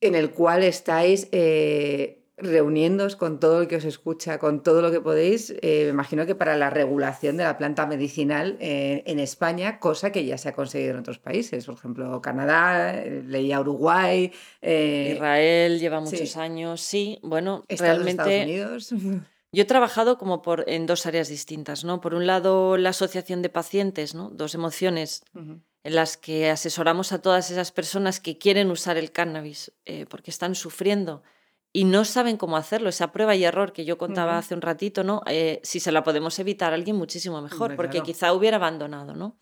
en 0.00 0.14
el 0.14 0.30
cual 0.32 0.62
estáis 0.62 1.28
eh, 1.32 2.19
reuniéndoos 2.42 3.16
con 3.16 3.38
todo 3.38 3.60
lo 3.60 3.68
que 3.68 3.76
os 3.76 3.84
escucha, 3.84 4.38
con 4.38 4.62
todo 4.62 4.82
lo 4.82 4.90
que 4.90 5.00
podéis, 5.00 5.50
eh, 5.62 5.84
me 5.84 5.90
imagino 5.90 6.26
que 6.26 6.34
para 6.34 6.56
la 6.56 6.70
regulación 6.70 7.36
de 7.36 7.44
la 7.44 7.58
planta 7.58 7.86
medicinal 7.86 8.56
eh, 8.60 9.02
en 9.06 9.18
España, 9.18 9.78
cosa 9.78 10.10
que 10.10 10.24
ya 10.24 10.38
se 10.38 10.48
ha 10.48 10.54
conseguido 10.54 10.92
en 10.92 11.00
otros 11.00 11.18
países, 11.18 11.66
por 11.66 11.74
ejemplo, 11.74 12.20
Canadá, 12.22 12.98
eh, 12.98 13.22
leía 13.26 13.60
Uruguay. 13.60 14.32
Israel 14.62 15.78
lleva 15.78 16.00
muchos 16.00 16.36
años, 16.36 16.80
sí, 16.80 17.18
bueno, 17.22 17.64
realmente... 17.68 18.42
Estados 18.42 18.92
Unidos. 18.92 18.94
Yo 19.52 19.62
he 19.62 19.66
trabajado 19.66 20.16
como 20.16 20.42
por, 20.42 20.64
en 20.68 20.86
dos 20.86 21.06
áreas 21.06 21.28
distintas, 21.28 21.82
¿no? 21.82 22.00
Por 22.00 22.14
un 22.14 22.24
lado, 22.24 22.76
la 22.76 22.90
asociación 22.90 23.42
de 23.42 23.48
pacientes, 23.48 24.14
¿no? 24.14 24.30
Dos 24.30 24.54
emociones. 24.54 25.24
en 25.34 25.94
las 25.94 26.16
que 26.16 26.50
asesoramos 26.50 27.10
a 27.10 27.20
todas 27.20 27.50
esas 27.50 27.72
personas 27.72 28.20
que 28.20 28.38
quieren 28.38 28.70
usar 28.70 28.96
el 28.96 29.10
cannabis 29.10 29.72
porque 30.08 30.30
están 30.30 30.54
sufriendo 30.54 31.24
y 31.72 31.84
no 31.84 32.04
saben 32.04 32.36
cómo 32.36 32.56
hacerlo. 32.56 32.88
Esa 32.88 33.12
prueba 33.12 33.36
y 33.36 33.44
error 33.44 33.72
que 33.72 33.84
yo 33.84 33.98
contaba 33.98 34.38
hace 34.38 34.54
un 34.54 34.60
ratito, 34.60 35.04
¿no? 35.04 35.22
Eh, 35.26 35.60
si 35.62 35.80
se 35.80 35.92
la 35.92 36.02
podemos 36.02 36.38
evitar 36.38 36.72
a 36.72 36.74
alguien, 36.74 36.96
muchísimo 36.96 37.40
mejor, 37.40 37.76
porque 37.76 38.02
quizá 38.02 38.32
hubiera 38.32 38.56
abandonado, 38.56 39.14
¿no? 39.14 39.36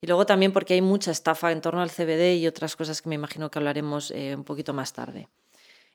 Y 0.00 0.06
luego 0.06 0.26
también 0.26 0.52
porque 0.52 0.74
hay 0.74 0.82
mucha 0.82 1.10
estafa 1.10 1.50
en 1.50 1.60
torno 1.60 1.80
al 1.80 1.90
CBD 1.90 2.36
y 2.36 2.46
otras 2.46 2.76
cosas 2.76 3.02
que 3.02 3.08
me 3.08 3.14
imagino 3.14 3.50
que 3.50 3.58
hablaremos 3.58 4.10
eh, 4.10 4.34
un 4.36 4.44
poquito 4.44 4.74
más 4.74 4.92
tarde. 4.92 5.28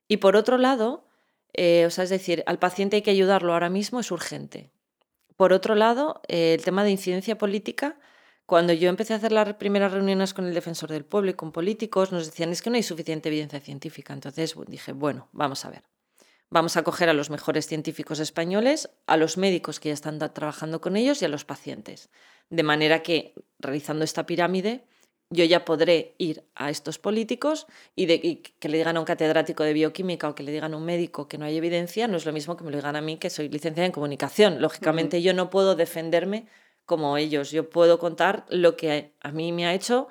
Y 0.08 0.18
por 0.18 0.36
otro 0.36 0.58
lado, 0.58 1.06
eh, 1.54 1.86
o 1.86 1.90
sea, 1.90 2.04
es 2.04 2.10
decir, 2.10 2.44
al 2.48 2.60
paciente 2.60 2.98
hay 2.98 3.02
que 3.02 3.12
ayudarlo 3.12 3.54
ahora 3.54 3.70
mismo, 3.70 4.00
es 4.00 4.12
urgente. 4.12 4.72
Por 5.38 5.54
otro 5.54 5.76
lado, 5.76 6.22
el 6.28 6.62
tema 6.64 6.84
de 6.84 6.92
incidencia 6.92 7.38
política 7.38 7.98
cuando 8.52 8.74
yo 8.74 8.90
empecé 8.90 9.14
a 9.14 9.16
hacer 9.16 9.32
las 9.32 9.54
primeras 9.54 9.94
reuniones 9.94 10.34
con 10.34 10.46
el 10.46 10.54
defensor 10.54 10.92
del 10.92 11.06
pueblo 11.06 11.32
y 11.32 11.36
con 11.36 11.54
políticos, 11.54 12.12
nos 12.12 12.26
decían 12.26 12.52
es 12.52 12.62
que 12.62 12.70
no 12.70 12.76
hay 12.76 12.84
suficiente 12.84 13.30
evidencia 13.30 13.62
científica. 13.62 14.12
Entonces 14.12 14.56
dije, 14.68 14.92
bueno, 14.92 15.30
vamos 15.32 15.64
a 15.64 15.70
ver. 15.70 15.84
Vamos 16.50 16.76
a 16.76 16.84
coger 16.84 17.08
a 17.08 17.14
los 17.14 17.30
mejores 17.30 17.66
científicos 17.66 18.20
españoles, 18.20 18.90
a 19.08 19.16
los 19.16 19.38
médicos 19.38 19.80
que 19.80 19.88
ya 19.88 19.94
están 19.94 20.20
trabajando 20.34 20.82
con 20.82 20.98
ellos 20.98 21.22
y 21.22 21.26
a 21.26 21.30
los 21.30 21.46
pacientes. 21.46 22.10
De 22.50 22.64
manera 22.64 23.02
que, 23.04 23.36
realizando 23.58 24.04
esta 24.04 24.26
pirámide, 24.26 24.84
yo 25.30 25.46
ya 25.46 25.64
podré 25.64 26.16
ir 26.18 26.44
a 26.54 26.70
estos 26.70 27.00
políticos 27.00 27.68
y, 27.96 28.06
que 28.60 28.68
le 28.68 28.80
digan 28.80 28.98
a 28.98 29.00
un 29.00 29.06
catedrático 29.06 29.64
de 29.64 29.72
bioquímica 29.72 30.28
o 30.28 30.36
que 30.36 30.44
le 30.44 30.52
digan 30.52 30.74
a 30.74 30.78
un 30.78 30.84
médico 30.84 31.30
que 31.30 31.38
no 31.38 31.46
hay 31.46 31.56
evidencia, 31.56 32.10
no 32.10 32.18
es 32.18 32.26
lo 32.26 32.34
mismo 32.34 32.58
que 32.58 32.66
me 32.66 32.72
lo 32.72 32.76
digan 32.76 32.98
a 32.98 33.02
mí, 33.02 33.16
que 33.16 33.30
soy 33.30 33.48
licenciada 33.48 33.86
en 33.86 33.94
comunicación. 33.94 34.62
Lógicamente, 34.62 35.22
yo 35.22 35.34
no 35.34 35.50
puedo 35.50 35.76
defenderme 35.76 36.48
como 36.86 37.18
ellos. 37.18 37.52
Yo 37.52 37.70
puedo 37.70 38.00
contar 38.00 38.46
lo 38.50 38.76
que 38.76 39.14
a 39.22 39.32
mí 39.32 39.52
me 39.52 39.66
ha 39.66 39.74
hecho 39.74 40.08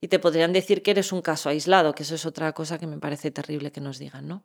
y 0.00 0.08
te 0.08 0.18
podrían 0.18 0.52
decir 0.52 0.82
que 0.82 0.92
eres 0.92 1.12
un 1.12 1.22
caso 1.22 1.48
aislado, 1.48 1.94
que 1.94 2.02
eso 2.02 2.14
es 2.14 2.26
otra 2.26 2.52
cosa 2.52 2.78
que 2.78 2.86
me 2.86 2.98
parece 2.98 3.30
terrible 3.30 3.70
que 3.70 3.80
nos 3.80 3.98
digan, 3.98 4.26
¿no? 4.26 4.44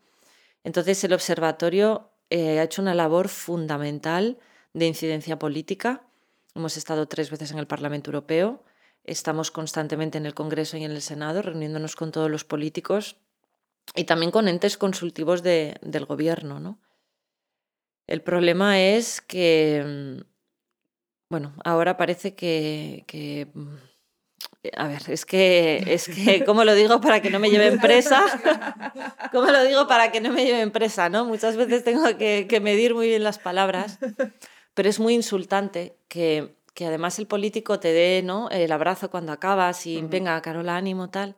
Entonces 0.63 1.03
el 1.03 1.13
observatorio 1.13 2.11
eh, 2.29 2.59
ha 2.59 2.63
hecho 2.63 2.81
una 2.81 2.93
labor 2.93 3.29
fundamental 3.29 4.37
de 4.73 4.85
incidencia 4.85 5.39
política. 5.39 6.03
Hemos 6.55 6.77
estado 6.77 7.07
tres 7.07 7.31
veces 7.31 7.51
en 7.51 7.59
el 7.59 7.67
Parlamento 7.67 8.11
Europeo, 8.11 8.63
estamos 9.03 9.51
constantemente 9.51 10.17
en 10.17 10.25
el 10.25 10.33
Congreso 10.33 10.77
y 10.77 10.83
en 10.83 10.91
el 10.91 11.01
Senado, 11.01 11.41
reuniéndonos 11.41 11.95
con 11.95 12.11
todos 12.11 12.29
los 12.29 12.43
políticos 12.43 13.17
y 13.95 14.03
también 14.03 14.31
con 14.31 14.47
entes 14.47 14.77
consultivos 14.77 15.41
del 15.43 16.05
gobierno, 16.05 16.59
¿no? 16.59 16.79
El 18.05 18.21
problema 18.21 18.79
es 18.79 19.21
que, 19.21 19.83
mm, 19.85 20.36
bueno, 21.29 21.53
ahora 21.63 21.97
parece 21.97 22.35
que, 22.35 23.03
que, 23.07 23.47
mm, 23.53 23.75
a 24.75 24.87
ver, 24.87 25.01
es 25.07 25.25
que, 25.25 25.83
es 25.87 26.07
que, 26.07 26.43
¿cómo 26.45 26.63
lo 26.63 26.73
digo 26.75 27.01
para 27.01 27.21
que 27.21 27.29
no 27.29 27.39
me 27.39 27.49
lleven 27.49 27.79
presa? 27.79 28.23
¿Cómo 29.31 29.47
lo 29.47 29.63
digo 29.63 29.87
para 29.87 30.11
que 30.11 30.21
no 30.21 30.31
me 30.31 30.45
lleven 30.45 30.71
presa? 30.71 31.09
¿no? 31.09 31.25
Muchas 31.25 31.55
veces 31.55 31.83
tengo 31.83 32.17
que, 32.17 32.47
que 32.47 32.59
medir 32.59 32.93
muy 32.93 33.07
bien 33.07 33.23
las 33.23 33.39
palabras, 33.39 33.99
pero 34.73 34.89
es 34.89 34.99
muy 34.99 35.13
insultante 35.13 35.97
que, 36.07 36.57
que 36.73 36.85
además 36.85 37.19
el 37.19 37.27
político 37.27 37.79
te 37.79 37.91
dé 37.91 38.21
¿no? 38.23 38.49
el 38.49 38.71
abrazo 38.71 39.09
cuando 39.09 39.31
acabas 39.31 39.85
y 39.85 40.01
venga, 40.01 40.41
Carola, 40.41 40.77
ánimo, 40.77 41.09
tal, 41.09 41.35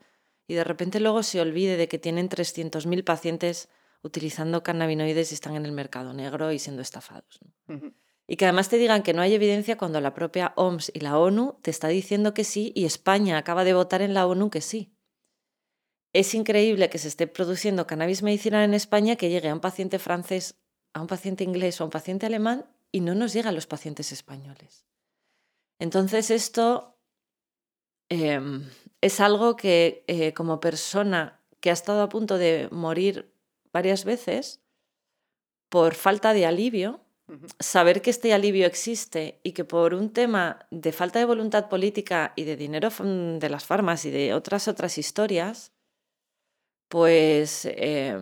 y 0.47 0.53
de 0.53 0.63
repente 0.63 0.99
luego 0.99 1.23
se 1.23 1.39
olvide 1.41 1.77
de 1.77 1.87
que 1.87 1.99
tienen 1.99 2.29
300.000 2.29 3.03
pacientes 3.03 3.69
utilizando 4.01 4.63
cannabinoides 4.63 5.31
y 5.31 5.35
están 5.35 5.55
en 5.55 5.65
el 5.65 5.71
mercado 5.71 6.13
negro 6.13 6.51
y 6.51 6.59
siendo 6.59 6.81
estafados. 6.81 7.39
Y 8.31 8.35
que 8.35 8.45
además 8.45 8.69
te 8.69 8.77
digan 8.77 9.01
que 9.01 9.13
no 9.13 9.23
hay 9.23 9.33
evidencia 9.33 9.75
cuando 9.75 9.99
la 10.01 10.13
propia 10.13 10.53
OMS 10.55 10.91
y 10.93 10.99
la 10.99 11.17
ONU 11.17 11.57
te 11.63 11.71
está 11.71 11.87
diciendo 11.87 12.35
que 12.35 12.43
sí 12.43 12.71
y 12.75 12.85
España 12.85 13.39
acaba 13.39 13.63
de 13.63 13.73
votar 13.73 14.03
en 14.03 14.13
la 14.13 14.27
ONU 14.27 14.51
que 14.51 14.61
sí. 14.61 14.93
Es 16.13 16.35
increíble 16.35 16.91
que 16.91 16.99
se 16.99 17.07
esté 17.07 17.25
produciendo 17.25 17.87
cannabis 17.87 18.21
medicinal 18.21 18.63
en 18.63 18.75
España 18.75 19.15
que 19.15 19.31
llegue 19.31 19.49
a 19.49 19.53
un 19.55 19.59
paciente 19.59 19.97
francés, 19.97 20.59
a 20.93 21.01
un 21.01 21.07
paciente 21.07 21.43
inglés 21.43 21.81
o 21.81 21.83
a 21.83 21.87
un 21.87 21.91
paciente 21.91 22.27
alemán 22.27 22.69
y 22.91 23.01
no 23.01 23.15
nos 23.15 23.33
llega 23.33 23.49
a 23.49 23.53
los 23.53 23.65
pacientes 23.65 24.11
españoles. 24.11 24.85
Entonces 25.79 26.29
esto 26.29 26.99
em, 28.09 28.69
es 29.01 29.19
algo 29.21 29.55
que 29.55 30.03
eh, 30.05 30.33
como 30.33 30.59
persona 30.59 31.41
que 31.61 31.71
ha 31.71 31.73
estado 31.73 32.03
a 32.03 32.09
punto 32.09 32.37
de 32.37 32.69
morir 32.71 33.33
varias 33.73 34.05
veces 34.05 34.61
por 35.69 35.95
falta 35.95 36.33
de 36.33 36.45
alivio. 36.45 37.01
Saber 37.59 38.01
que 38.01 38.09
este 38.11 38.33
alivio 38.33 38.65
existe 38.67 39.39
y 39.43 39.51
que 39.53 39.65
por 39.65 39.93
un 39.93 40.11
tema 40.13 40.67
de 40.71 40.91
falta 40.91 41.19
de 41.19 41.25
voluntad 41.25 41.69
política 41.69 42.33
y 42.35 42.43
de 42.45 42.55
dinero 42.57 42.89
fam- 42.91 43.39
de 43.39 43.49
las 43.49 43.65
farmas 43.65 44.05
y 44.05 44.11
de 44.11 44.33
otras 44.33 44.67
otras 44.67 44.97
historias, 44.97 45.73
pues 46.87 47.65
eh, 47.65 48.17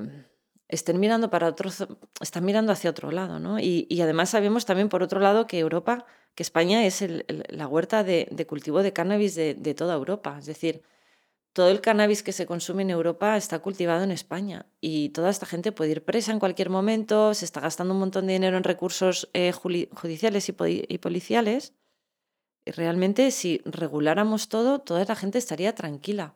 estén 0.67 0.99
mirando 0.99 1.29
para 1.29 1.47
otro, 1.47 1.69
están 2.21 2.45
mirando 2.45 2.71
hacia 2.71 2.89
otro 2.89 3.11
lado, 3.11 3.39
¿no? 3.39 3.59
Y, 3.59 3.87
y 3.89 4.01
además 4.01 4.29
sabemos 4.31 4.65
también 4.65 4.89
por 4.89 5.03
otro 5.03 5.19
lado 5.19 5.47
que 5.47 5.59
Europa, 5.59 6.05
que 6.35 6.43
España 6.43 6.85
es 6.85 7.03
la 7.49 7.67
huerta 7.67 8.03
de, 8.03 8.27
cultivo 8.47 8.83
de 8.83 8.93
cannabis 8.93 9.35
de 9.35 9.73
toda 9.75 9.95
Europa, 9.95 10.35
es 10.39 10.45
decir, 10.45 10.81
todo 11.57 11.69
el 11.71 11.81
cannabis 11.81 12.21
que 12.21 12.33
se 12.33 12.45
consume 12.45 12.83
en 12.83 12.91
Europa 12.91 13.35
está 13.35 13.57
cultivado 13.59 14.03
en 14.03 14.11
España 14.11 14.67
y 14.79 15.09
toda 15.09 15.31
esta 15.31 15.47
gente 15.47 15.71
puede 15.71 15.89
ir 15.91 16.05
presa 16.05 16.31
en 16.31 16.37
cualquier 16.39 16.69
momento, 16.69 17.33
se 17.33 17.45
está 17.45 17.59
gastando 17.61 17.95
un 17.95 17.99
montón 17.99 18.27
de 18.27 18.33
dinero 18.33 18.57
en 18.57 18.63
recursos 18.63 19.27
eh, 19.33 19.51
judiciales 19.51 20.47
y, 20.49 20.55
y 20.87 20.97
policiales. 20.99 21.73
Y 22.63 22.71
realmente 22.71 23.31
si 23.31 23.61
reguláramos 23.65 24.49
todo, 24.49 24.79
toda 24.79 25.03
la 25.05 25.15
gente 25.15 25.39
estaría 25.39 25.73
tranquila. 25.73 26.35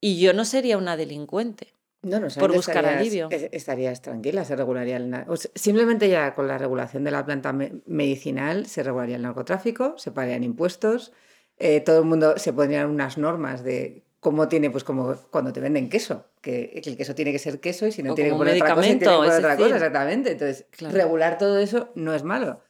Y 0.00 0.18
yo 0.18 0.32
no 0.32 0.44
sería 0.46 0.78
una 0.78 0.96
delincuente. 0.96 1.74
No, 2.00 2.18
no, 2.20 2.28
por 2.38 2.54
buscar 2.54 2.84
estarías- 2.84 3.00
alivio. 3.00 3.28
es- 3.30 3.48
Estarías 3.52 4.00
tranquila, 4.00 4.44
se 4.46 4.56
regularía 4.56 4.96
el... 4.96 5.12
o 5.28 5.36
sea, 5.36 5.50
simplemente 5.54 6.08
ya 6.08 6.34
con 6.34 6.48
la 6.48 6.56
regulación 6.56 7.04
de 7.04 7.10
la 7.10 7.24
planta 7.26 7.52
me- 7.52 7.82
medicinal 7.86 8.64
se 8.66 8.82
regularía 8.82 9.16
el 9.16 9.22
narcotráfico, 9.22 9.94
se 9.98 10.10
pagarían 10.10 10.42
impuestos, 10.42 11.12
eh, 11.58 11.80
todo 11.80 11.98
el 12.00 12.06
mundo 12.06 12.38
se 12.38 12.52
pondrían 12.54 12.88
unas 12.88 13.18
normas 13.18 13.62
de 13.62 14.04
cómo 14.24 14.48
tiene, 14.48 14.70
pues 14.70 14.84
como 14.84 15.14
cuando 15.30 15.52
te 15.52 15.60
venden 15.60 15.90
queso, 15.90 16.24
que 16.40 16.80
el 16.82 16.96
queso 16.96 17.14
tiene 17.14 17.30
que 17.30 17.38
ser 17.38 17.60
queso 17.60 17.86
y 17.86 17.92
si 17.92 18.02
no 18.02 18.12
O 18.12 18.14
tiene 18.14 18.30
que 18.30 18.32
como 18.32 18.44
poner 18.44 18.56
otra 18.56 18.74
cosa, 18.74 18.80
tiene 18.80 18.98
que 18.98 19.04
poner 19.04 19.32
otra 19.32 19.56
cosa, 19.56 19.64
decir, 19.64 19.74
exactamente. 19.76 20.32
Entonces, 20.32 20.66
Claro. 20.70 20.96
regular 20.96 21.36
todo 21.36 21.58
eso 21.58 21.90
no 21.94 22.14
es 22.14 22.22
malo. 22.22 22.62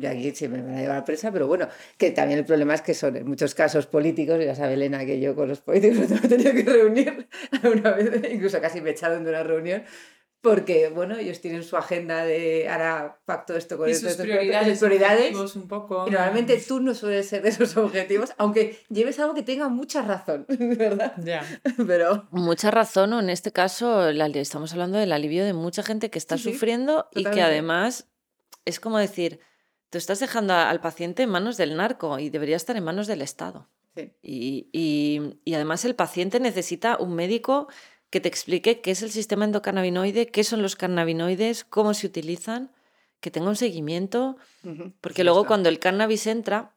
Y 0.00 0.06
aquí 0.06 0.30
sí 0.34 0.48
me 0.48 0.62
van 0.62 0.76
a 0.76 0.80
llevar 0.80 1.04
presa, 1.04 1.30
pero 1.30 1.46
bueno, 1.46 1.68
que 1.98 2.10
también 2.10 2.38
el 2.38 2.46
problema 2.46 2.72
es 2.72 2.80
que 2.80 2.94
son 2.94 3.16
en 3.16 3.28
muchos 3.28 3.54
casos 3.54 3.86
políticos, 3.86 4.42
ya 4.42 4.54
sabe 4.54 4.74
Elena 4.74 5.04
que 5.04 5.20
yo 5.20 5.34
con 5.34 5.46
los 5.48 5.60
políticos 5.60 6.10
he 6.24 6.28
tenido 6.28 6.52
que 6.52 6.62
reunir 6.62 7.28
alguna 7.62 7.90
vez, 7.90 8.32
incluso 8.32 8.58
casi 8.62 8.80
me 8.80 8.90
echaron 8.90 9.24
de 9.24 9.30
una 9.30 9.42
reunión, 9.42 9.82
porque 10.40 10.88
bueno, 10.88 11.16
ellos 11.16 11.40
tienen 11.40 11.62
su 11.64 11.76
agenda 11.76 12.24
de 12.24 12.68
ahora 12.68 13.20
pacto 13.24 13.56
esto 13.56 13.76
con 13.76 13.88
Y 13.88 13.92
esto, 13.92 14.02
sus 14.02 14.10
esto, 14.12 14.22
prioridades, 14.22 14.78
sus 14.78 14.86
prioridades, 14.86 15.18
objetivos 15.20 15.56
un 15.56 15.68
poco. 15.68 16.04
y 16.06 16.10
normalmente 16.10 16.56
tú 16.66 16.80
no 16.80 16.94
sueles 16.94 17.28
ser 17.28 17.42
de 17.42 17.48
esos 17.48 17.76
objetivos, 17.76 18.30
aunque 18.38 18.78
lleves 18.88 19.18
algo 19.18 19.34
que 19.34 19.42
tenga 19.42 19.68
mucha 19.68 20.02
razón, 20.02 20.46
¿verdad? 20.48 21.14
Ya. 21.24 21.44
Pero 21.86 22.28
Mucha 22.30 22.70
razón, 22.70 23.12
o 23.14 23.20
en 23.20 23.30
este 23.30 23.50
caso 23.52 24.12
la- 24.12 24.26
estamos 24.28 24.72
hablando 24.72 24.98
del 24.98 25.12
alivio 25.12 25.44
de 25.44 25.52
mucha 25.54 25.82
gente 25.82 26.10
que 26.10 26.18
está 26.18 26.36
Sí, 26.36 26.44
sí, 26.44 26.52
sufriendo 26.52 27.08
y 27.12 27.24
que 27.24 27.42
además 27.42 28.08
es 28.64 28.78
como 28.80 28.98
decir, 28.98 29.40
tú 29.90 29.98
estás 29.98 30.20
dejando 30.20 30.54
al 30.54 30.80
paciente 30.80 31.22
en 31.24 31.30
manos 31.30 31.56
del 31.56 31.76
narco 31.76 32.18
y 32.18 32.30
debería 32.30 32.56
estar 32.56 32.76
en 32.76 32.84
manos 32.84 33.06
del 33.06 33.22
Estado. 33.22 33.68
sí, 33.96 34.12
Y, 34.22 34.68
y- 34.72 35.40
y 35.44 35.54
además 35.54 35.84
el 35.84 35.94
paciente 35.96 36.38
necesita 36.38 36.96
un 36.98 37.14
médico 37.14 37.68
que 38.10 38.20
te 38.20 38.28
explique 38.28 38.80
qué 38.80 38.90
es 38.92 39.02
el 39.02 39.10
sistema 39.10 39.44
endocannabinoide, 39.44 40.28
qué 40.28 40.44
son 40.44 40.62
los 40.62 40.76
cannabinoides, 40.76 41.64
cómo 41.64 41.94
se 41.94 42.06
utilizan, 42.06 42.72
que 43.20 43.30
tenga 43.30 43.48
un 43.48 43.56
seguimiento, 43.56 44.36
porque 45.00 45.24
luego 45.24 45.44
cuando 45.44 45.68
el 45.68 45.78
cannabis 45.78 46.26
entra, 46.26 46.74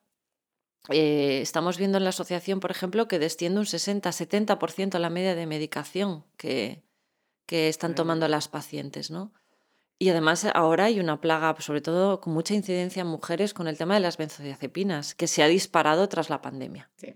eh, 0.90 1.40
estamos 1.42 1.78
viendo 1.78 1.98
en 2.00 2.04
la 2.04 2.10
asociación, 2.10 2.60
por 2.60 2.72
ejemplo, 2.72 3.08
que 3.08 3.20
desciende 3.20 3.60
un 3.60 3.66
60-70% 3.66 4.98
la 4.98 5.10
media 5.10 5.36
de 5.36 5.46
medicación 5.46 6.26
que, 6.38 6.84
que 7.46 7.70
están 7.70 7.94
tomando 7.94 8.28
las 8.28 8.48
pacientes, 8.48 9.12
¿no? 9.12 9.32
Y 10.00 10.10
además 10.10 10.46
ahora 10.56 10.86
hay 10.86 11.00
una 11.00 11.22
plaga, 11.22 11.56
sobre 11.60 11.82
todo 11.82 12.22
con 12.22 12.34
mucha 12.34 12.56
incidencia 12.56 13.02
en 13.02 13.08
mujeres, 13.08 13.54
con 13.54 13.68
el 13.68 13.78
tema 13.78 13.94
de 13.94 14.00
las 14.00 14.18
benzodiazepinas, 14.18 15.14
que 15.14 15.28
se 15.28 15.44
ha 15.44 15.48
disparado 15.48 16.10
tras 16.10 16.32
la 16.32 16.42
pandemia. 16.42 16.90
Sí. 16.96 17.14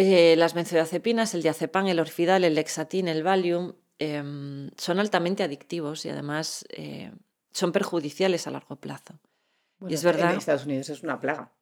Eh, 0.00 0.36
las 0.36 0.54
benzodiazepinas, 0.54 1.34
el 1.34 1.42
diazepam, 1.42 1.86
el 1.88 1.98
orfidal, 1.98 2.44
el 2.44 2.54
lexatin, 2.54 3.08
el 3.08 3.24
valium, 3.24 3.72
em, 3.98 4.70
son 4.76 5.00
altamente 5.00 5.42
adictivos 5.42 6.04
y 6.04 6.10
además 6.10 6.64
eh, 6.68 7.10
son 7.52 7.72
perjudiciales 7.72 8.46
a 8.46 8.52
largo 8.52 8.76
plazo. 8.76 9.18
Bueno, 9.80 9.92
es 9.94 10.04
verdad. 10.04 10.30
En 10.32 10.38
Estados 10.38 10.66
Unidos 10.66 10.88
es 10.90 11.02
una 11.02 11.18
plaga 11.20 11.52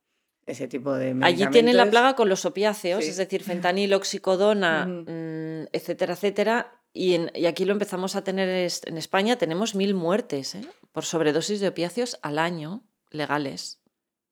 ese 0.45 0.69
tipo 0.69 0.93
de 0.95 1.17
Allí 1.23 1.39
tienen 1.49 1.77
la 1.77 1.85
medicamentos. 1.85 1.91
plaga 1.91 2.15
con 2.15 2.29
los 2.29 2.45
opiáceos, 2.45 3.03
Sí. 3.03 3.11
es 3.11 3.17
decir, 3.17 3.43
fentanilo, 3.43 3.97
oxicodona, 3.97 4.87
mm, 4.87 5.69
etcétera, 5.73 6.13
etcétera. 6.13 6.81
Y, 6.93 7.15
en- 7.15 7.33
y 7.35 7.47
aquí 7.47 7.65
lo 7.65 7.73
empezamos 7.73 8.15
a 8.17 8.23
tener 8.23 8.49
es- 8.49 8.83
en 8.87 8.97
España, 8.99 9.37
tenemos 9.39 9.75
mil 9.75 9.95
muertes 9.95 10.55
¿eh? 10.55 10.61
por 10.93 11.05
sobredosis 11.05 11.59
de 11.61 11.69
opiáceos 11.69 12.19
al 12.23 12.39
año 12.39 12.85
legales. 13.11 13.81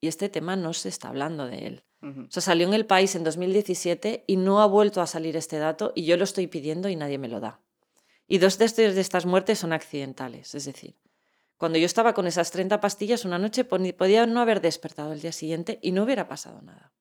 Y 0.00 0.06
este 0.08 0.28
tema 0.28 0.54
no 0.56 0.72
se 0.74 0.88
está 0.90 1.08
hablando 1.08 1.46
de 1.46 1.66
él. 1.66 1.84
O 2.04 2.30
sea, 2.30 2.42
salió 2.42 2.66
en 2.68 2.74
el 2.74 2.84
país 2.84 3.14
en 3.14 3.24
2017 3.24 4.24
y 4.26 4.36
no 4.36 4.60
ha 4.60 4.66
vuelto 4.66 5.00
a 5.00 5.06
salir 5.06 5.36
este 5.36 5.58
dato 5.58 5.92
y 5.94 6.04
yo 6.04 6.16
lo 6.18 6.24
estoy 6.24 6.46
pidiendo 6.46 6.88
y 6.90 6.96
nadie 6.96 7.16
me 7.18 7.28
lo 7.28 7.40
da. 7.40 7.60
Y 8.28 8.38
dos 8.38 8.58
de, 8.58 8.66
estos- 8.66 8.94
de 8.94 9.00
estas 9.00 9.24
muertes 9.26 9.58
son 9.58 9.72
accidentales, 9.72 10.54
es 10.54 10.64
decir, 10.66 10.96
cuando 11.56 11.78
yo 11.78 11.86
estaba 11.86 12.12
con 12.14 12.26
esas 12.26 12.50
30 12.50 12.80
pastillas 12.80 13.24
una 13.24 13.38
noche 13.38 13.64
podía 13.64 14.26
no 14.26 14.40
haber 14.40 14.60
despertado 14.60 15.12
el 15.12 15.20
día 15.22 15.32
siguiente 15.32 15.78
y 15.82 15.92
no 15.92 16.02
hubiera 16.02 16.28
pasado 16.28 16.60
nada. 16.62 16.92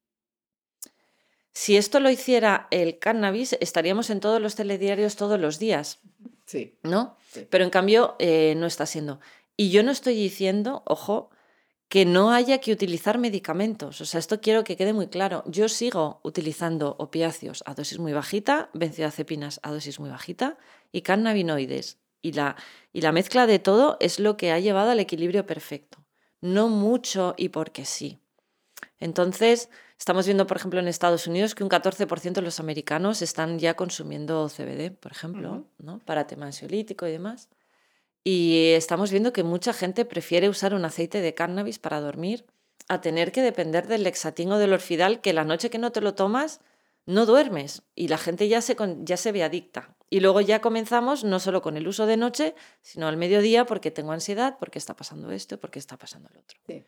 Si 1.52 1.78
esto 1.78 2.00
lo 2.00 2.10
hiciera 2.10 2.68
el 2.72 2.98
cannabis, 2.98 3.54
estaríamos 3.60 4.10
en 4.10 4.20
todos 4.20 4.42
los 4.42 4.56
telediarios 4.56 5.16
todos 5.16 5.40
los 5.40 5.60
días, 5.60 6.00
Sí, 6.46 6.78
¿no? 6.84 7.16
Sí. 7.32 7.48
Pero 7.50 7.64
en 7.64 7.70
cambio 7.70 8.16
eh, 8.20 8.54
no 8.58 8.66
está 8.66 8.86
siendo. 8.86 9.20
Y 9.56 9.70
yo 9.72 9.82
no 9.82 9.92
estoy 9.92 10.14
diciendo, 10.16 10.84
ojo, 10.86 11.30
que 11.94 12.06
no 12.06 12.32
haya 12.32 12.58
que 12.58 12.72
utilizar 12.72 13.20
medicamentos. 13.20 14.02
O 14.02 14.06
sea, 14.08 14.20
esto 14.20 14.42
quiero 14.42 14.64
que 14.64 14.76
quede 14.76 14.94
muy 14.94 15.10
claro. 15.10 15.44
Yo 15.46 15.70
sigo 15.70 16.22
utilizando 16.24 16.96
opiáceos 16.98 17.64
a 17.68 17.76
dosis 17.76 18.00
muy 18.00 18.14
bajita, 18.14 18.72
benzodiazepinas 18.74 19.60
a 19.62 19.70
dosis 19.72 20.00
muy 20.00 20.10
bajita 20.10 20.58
y 20.92 21.04
cannabinoides. 21.04 22.00
Y 22.24 22.32
la, 22.32 22.56
y 22.94 23.02
la 23.02 23.12
mezcla 23.12 23.46
de 23.46 23.60
todo 23.60 23.98
es 24.00 24.20
lo 24.20 24.38
que 24.38 24.52
ha 24.52 24.58
llevado 24.58 24.90
al 24.90 25.00
equilibrio 25.00 25.46
perfecto. 25.46 26.04
No 26.42 26.68
mucho 26.68 27.36
y 27.38 27.50
porque 27.50 27.86
sí. 27.86 28.18
Entonces, 29.00 29.70
estamos 30.00 30.26
viendo, 30.26 30.48
por 30.48 30.58
ejemplo, 30.58 30.80
en 30.80 30.88
Estados 30.88 31.28
Unidos 31.28 31.54
que 31.54 31.64
un 31.64 31.70
14% 31.70 32.34
de 32.34 32.42
los 32.42 32.60
americanos 32.60 33.22
están 33.22 33.60
ya 33.60 33.76
consumiendo 33.76 34.50
CBD, 34.50 34.98
por 35.00 35.12
ejemplo. 35.12 35.68
¿no? 35.78 36.00
para 36.00 36.26
tema 36.26 36.48
ansiolítico 36.48 37.06
y 37.06 37.12
demás. 37.12 37.50
Y 38.24 38.72
estamos 38.74 39.12
viendo 39.12 39.34
que 39.34 39.44
mucha 39.44 39.74
gente 39.74 40.06
prefiere 40.06 40.50
usar 40.50 40.74
un 40.74 40.86
aceite 40.86 41.22
de 41.22 41.34
cannabis 41.34 41.80
para 41.80 42.00
dormir 42.00 42.46
a 42.88 43.02
tener 43.02 43.32
que 43.32 43.42
depender 43.42 43.88
del 43.88 44.04
lexatín 44.04 44.52
o 44.52 44.58
del 44.58 44.74
orfidal, 44.74 45.22
que 45.22 45.34
la 45.34 45.44
noche 45.44 45.70
que 45.70 45.78
no 45.78 45.92
te 45.92 46.02
lo 46.02 46.16
tomas 46.16 46.62
no 47.06 47.26
duermes 47.26 47.84
y 47.96 48.08
la 48.08 48.18
gente 48.18 48.48
ya 48.48 48.62
se, 48.62 48.78
ya 49.02 49.18
se 49.18 49.32
ve 49.32 49.44
adicta. 49.44 49.96
Y 50.10 50.20
luego 50.20 50.42
ya 50.42 50.62
comenzamos 50.62 51.24
no 51.24 51.40
solo 51.40 51.62
con 51.62 51.76
el 51.76 51.88
uso 51.88 52.06
de 52.06 52.18
noche, 52.18 52.56
sino 52.82 53.08
al 53.08 53.18
mediodía 53.18 53.66
porque 53.66 53.92
tengo 53.92 54.12
ansiedad, 54.12 54.58
porque 54.60 54.80
está 54.80 54.96
pasando 54.96 55.32
esto, 55.32 55.60
porque 55.60 55.80
está 55.80 55.98
pasando 55.98 56.30
el 56.30 56.38
otro. 56.38 56.60
sí. 56.68 56.86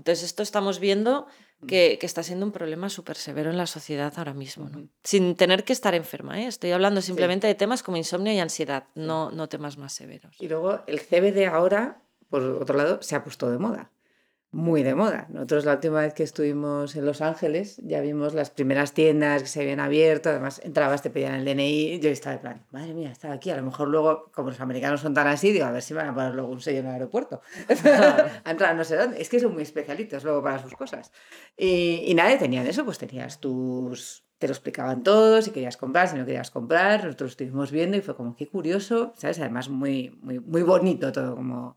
Entonces 0.00 0.24
esto 0.24 0.42
estamos 0.42 0.80
viendo 0.80 1.26
que, 1.66 1.98
que 2.00 2.06
está 2.06 2.22
siendo 2.22 2.46
un 2.46 2.52
problema 2.52 2.88
súper 2.88 3.16
severo 3.16 3.50
en 3.50 3.58
la 3.58 3.66
sociedad 3.66 4.12
ahora 4.16 4.32
mismo, 4.32 4.70
¿no? 4.70 4.88
Sin 5.04 5.36
tener 5.36 5.64
que 5.64 5.74
estar 5.74 5.94
enferma. 5.94 6.40
¿eh? 6.40 6.46
Estoy 6.46 6.70
hablando 6.72 7.02
simplemente 7.02 7.46
de 7.46 7.54
temas 7.54 7.82
como 7.82 7.98
insomnio 7.98 8.32
y 8.32 8.38
ansiedad, 8.38 8.84
no, 8.94 9.30
no 9.30 9.48
temas 9.48 9.76
más 9.76 9.92
severos. 9.92 10.34
Y 10.40 10.48
luego 10.48 10.80
el 10.86 11.00
CBD 11.00 11.46
ahora 11.46 12.02
por 12.30 12.42
otro 12.42 12.76
lado, 12.76 13.02
se 13.02 13.16
ha 13.16 13.24
puesto 13.24 13.50
de 13.50 13.58
moda 13.58 13.90
muy 14.52 14.82
de 14.82 14.96
moda. 14.96 15.26
Nosotros 15.28 15.64
la 15.64 15.74
última 15.74 16.00
vez 16.00 16.12
que 16.12 16.24
estuvimos 16.24 16.96
en 16.96 17.06
Los 17.06 17.20
Ángeles 17.20 17.80
ya 17.84 18.00
vimos 18.00 18.34
las 18.34 18.50
primeras 18.50 18.94
tiendas 18.94 19.42
que 19.42 19.48
se 19.48 19.60
habían 19.60 19.78
abierto, 19.78 20.28
además 20.28 20.60
entrabas, 20.64 21.02
te 21.02 21.10
pedían 21.10 21.34
el 21.34 21.44
DNI, 21.44 22.00
yo 22.00 22.10
estaba 22.10 22.34
en 22.34 22.40
plan, 22.40 22.66
madre 22.72 22.92
mía, 22.92 23.10
estaba 23.12 23.34
aquí, 23.34 23.50
a 23.50 23.56
lo 23.56 23.62
mejor 23.62 23.88
luego, 23.88 24.30
como 24.32 24.50
los 24.50 24.60
americanos 24.60 25.00
son 25.00 25.14
tan 25.14 25.28
así, 25.28 25.52
digo, 25.52 25.66
a 25.66 25.70
ver 25.70 25.82
si 25.82 25.94
van 25.94 26.08
a 26.08 26.14
poner 26.14 26.34
luego 26.34 26.50
un 26.50 26.60
sello 26.60 26.80
en 26.80 26.86
el 26.86 26.92
aeropuerto. 26.92 27.42
a 28.44 28.50
entrar 28.50 28.74
no 28.74 28.82
sé 28.84 28.96
dónde, 28.96 29.20
es 29.20 29.28
que 29.28 29.38
son 29.38 29.52
muy 29.52 29.62
especialitos 29.62 30.24
luego 30.24 30.42
para 30.42 30.58
sus 30.58 30.74
cosas. 30.74 31.12
Y, 31.56 32.02
y 32.06 32.14
nada, 32.14 32.36
tenían 32.36 32.66
eso, 32.66 32.84
pues 32.84 32.98
tenías 32.98 33.40
tus... 33.40 34.24
Te 34.38 34.48
lo 34.48 34.54
explicaban 34.54 35.02
todos, 35.02 35.44
si 35.44 35.50
querías 35.50 35.76
comprar, 35.76 36.08
si 36.08 36.16
no 36.16 36.24
querías 36.24 36.50
comprar, 36.50 37.04
nosotros 37.04 37.32
estuvimos 37.32 37.70
viendo 37.70 37.98
y 37.98 38.00
fue 38.00 38.16
como, 38.16 38.34
qué 38.34 38.48
curioso, 38.48 39.12
¿sabes? 39.14 39.38
Además, 39.38 39.68
muy, 39.68 40.18
muy, 40.22 40.40
muy 40.40 40.62
bonito 40.62 41.12
todo, 41.12 41.36
como 41.36 41.76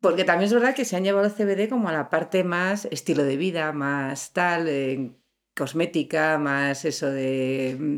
porque 0.00 0.24
también 0.24 0.46
es 0.46 0.54
verdad 0.54 0.74
que 0.74 0.84
se 0.84 0.96
han 0.96 1.04
llevado 1.04 1.26
el 1.26 1.32
CBD 1.32 1.68
como 1.68 1.88
a 1.88 1.92
la 1.92 2.08
parte 2.08 2.42
más 2.42 2.86
estilo 2.90 3.22
de 3.22 3.36
vida, 3.36 3.72
más 3.72 4.32
tal, 4.32 4.66
eh, 4.68 5.12
cosmética, 5.54 6.38
más 6.38 6.84
eso 6.84 7.10
de... 7.10 7.76
Mm, 7.78 7.96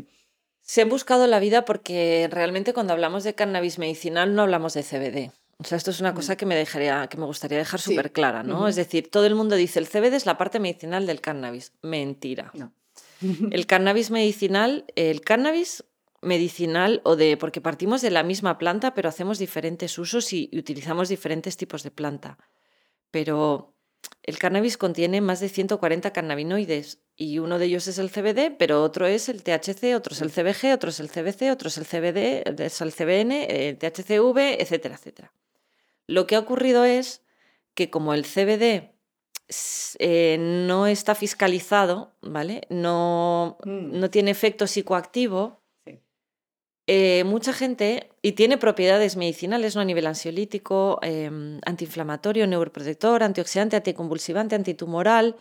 se 0.61 0.81
han 0.81 0.89
buscado 0.89 1.27
la 1.27 1.39
vida 1.39 1.65
porque 1.65 2.29
realmente 2.31 2.73
cuando 2.73 2.93
hablamos 2.93 3.23
de 3.23 3.35
cannabis 3.35 3.79
medicinal 3.79 4.33
no 4.33 4.43
hablamos 4.43 4.73
de 4.73 4.83
CBD. 4.83 5.31
O 5.57 5.65
sea, 5.65 5.77
esto 5.77 5.91
es 5.91 5.99
una 5.99 6.11
mm. 6.11 6.15
cosa 6.15 6.35
que 6.35 6.45
me, 6.45 6.55
dejaría, 6.55 7.07
que 7.07 7.17
me 7.17 7.25
gustaría 7.25 7.57
dejar 7.57 7.79
súper 7.79 8.11
clara, 8.11 8.43
¿no? 8.43 8.67
Es 8.67 8.75
decir, 8.75 9.09
todo 9.09 9.25
el 9.25 9.35
mundo 9.35 9.55
dice 9.55 9.79
el 9.79 9.87
CBD 9.87 10.13
es 10.13 10.25
la 10.25 10.37
parte 10.37 10.59
medicinal 10.59 11.05
del 11.05 11.21
cannabis. 11.21 11.73
Mentira. 11.81 12.51
No. 12.53 12.73
el 13.51 13.65
cannabis 13.65 14.11
medicinal, 14.11 14.85
el 14.95 15.21
cannabis 15.21 15.85
medicinal 16.23 17.01
o 17.03 17.15
de, 17.15 17.37
porque 17.37 17.61
partimos 17.61 18.01
de 18.01 18.11
la 18.11 18.23
misma 18.23 18.57
planta, 18.57 18.93
pero 18.93 19.09
hacemos 19.09 19.39
diferentes 19.39 19.97
usos 19.97 20.33
y 20.33 20.49
utilizamos 20.53 21.09
diferentes 21.09 21.57
tipos 21.57 21.83
de 21.83 21.91
planta. 21.91 22.37
Pero 23.11 23.73
el 24.23 24.39
cannabis 24.39 24.77
contiene 24.77 25.21
más 25.21 25.39
de 25.39 25.49
140 25.49 26.11
cannabinoides 26.13 26.99
y 27.15 27.39
uno 27.39 27.59
de 27.59 27.65
ellos 27.65 27.87
es 27.87 27.99
el 27.99 28.09
CBD, 28.09 28.55
pero 28.57 28.83
otro 28.83 29.05
es 29.05 29.29
el 29.29 29.43
THC, 29.43 29.95
otro 29.95 30.13
es 30.13 30.21
el 30.21 30.31
CBG, 30.31 30.73
otro 30.73 30.89
es 30.89 30.99
el 30.99 31.09
CBC, 31.09 31.51
otro 31.51 31.67
es 31.67 31.77
el 31.77 31.85
CBD, 31.85 32.61
es 32.61 32.81
el 32.81 32.91
CBN, 32.91 33.45
el 33.49 33.77
THCV, 33.77 34.61
etcétera, 34.61 34.95
etcétera. 34.95 35.33
Lo 36.07 36.25
que 36.27 36.35
ha 36.35 36.39
ocurrido 36.39 36.85
es 36.85 37.21
que 37.75 37.89
como 37.89 38.13
el 38.13 38.25
CBD 38.25 38.93
eh, 39.99 40.37
no 40.39 40.87
está 40.87 41.15
fiscalizado, 41.15 42.13
¿vale? 42.21 42.61
No, 42.69 43.57
mm. 43.63 43.99
no 43.99 44.09
tiene 44.09 44.31
efecto 44.31 44.67
psicoactivo, 44.67 45.62
eh, 46.87 47.23
mucha 47.25 47.53
gente, 47.53 48.09
y 48.21 48.33
tiene 48.33 48.57
propiedades 48.57 49.15
medicinales 49.15 49.75
¿no? 49.75 49.81
a 49.81 49.85
nivel 49.85 50.05
ansiolítico, 50.05 50.99
em, 51.01 51.59
antiinflamatorio, 51.65 52.45
neuroprotector, 52.47 53.23
antioxidante, 53.23 53.77
anticonvulsivante, 53.77 54.55
antitumoral. 54.55 55.37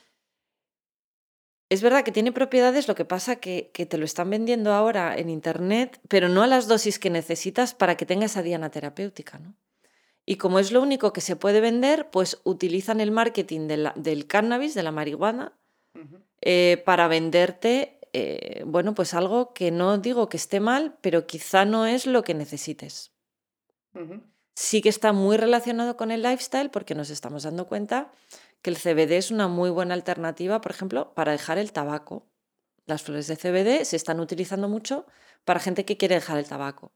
Es 1.68 1.82
verdad 1.82 2.04
que 2.04 2.12
tiene 2.12 2.32
propiedades, 2.32 2.86
lo 2.86 2.94
que 2.94 3.04
pasa 3.04 3.36
que, 3.36 3.70
que 3.72 3.86
te 3.86 3.98
lo 3.98 4.04
están 4.04 4.30
vendiendo 4.30 4.72
ahora 4.72 5.16
en 5.16 5.30
Internet, 5.30 6.00
pero 6.08 6.28
no 6.28 6.42
a 6.42 6.46
las 6.46 6.68
dosis 6.68 6.98
que 6.98 7.10
necesitas 7.10 7.74
para 7.74 7.96
que 7.96 8.06
tenga 8.06 8.26
esa 8.26 8.42
diana 8.42 8.70
terapéutica. 8.70 9.38
¿no? 9.38 9.56
Y 10.24 10.36
como 10.36 10.58
es 10.58 10.70
lo 10.70 10.80
único 10.80 11.12
que 11.12 11.20
se 11.20 11.34
puede 11.34 11.60
vender, 11.60 12.08
pues 12.10 12.40
utilizan 12.44 13.00
el 13.00 13.10
marketing 13.10 13.66
del 13.66 14.26
cannabis, 14.28 14.74
de 14.74 14.82
la 14.82 14.92
marihuana, 14.92 15.58
eh, 16.40 16.82
para 16.84 17.08
venderte 17.08 17.98
eh, 18.12 18.62
bueno, 18.66 18.94
pues 18.94 19.14
algo 19.14 19.54
que 19.54 19.70
no 19.70 19.98
digo 19.98 20.28
que 20.28 20.36
esté 20.36 20.60
mal, 20.60 20.96
pero 21.00 21.26
quizá 21.26 21.64
no 21.64 21.86
es 21.86 22.06
lo 22.06 22.22
que 22.24 22.34
necesites. 22.34 23.12
Sí 24.54 24.82
que 24.82 24.88
está 24.88 25.12
muy 25.12 25.36
relacionado 25.36 25.96
con 25.96 26.10
el 26.10 26.22
lifestyle 26.22 26.70
porque 26.70 26.94
nos 26.94 27.10
estamos 27.10 27.42
dando 27.42 27.66
cuenta 27.66 28.12
que 28.60 28.70
el 28.70 28.76
CBD 28.76 29.12
es 29.12 29.30
una 29.30 29.48
muy 29.48 29.70
buena 29.70 29.94
alternativa, 29.94 30.60
por 30.60 30.72
ejemplo, 30.72 31.14
para 31.14 31.32
dejar 31.32 31.58
el 31.58 31.72
tabaco. 31.72 32.26
Las 32.86 33.02
flores 33.02 33.26
de 33.28 33.36
CBD 33.36 33.84
se 33.84 33.96
están 33.96 34.20
utilizando 34.20 34.68
mucho 34.68 35.06
para 35.44 35.60
gente 35.60 35.84
que 35.84 35.96
quiere 35.96 36.16
dejar 36.16 36.38
el 36.38 36.46
tabaco. 36.46 36.92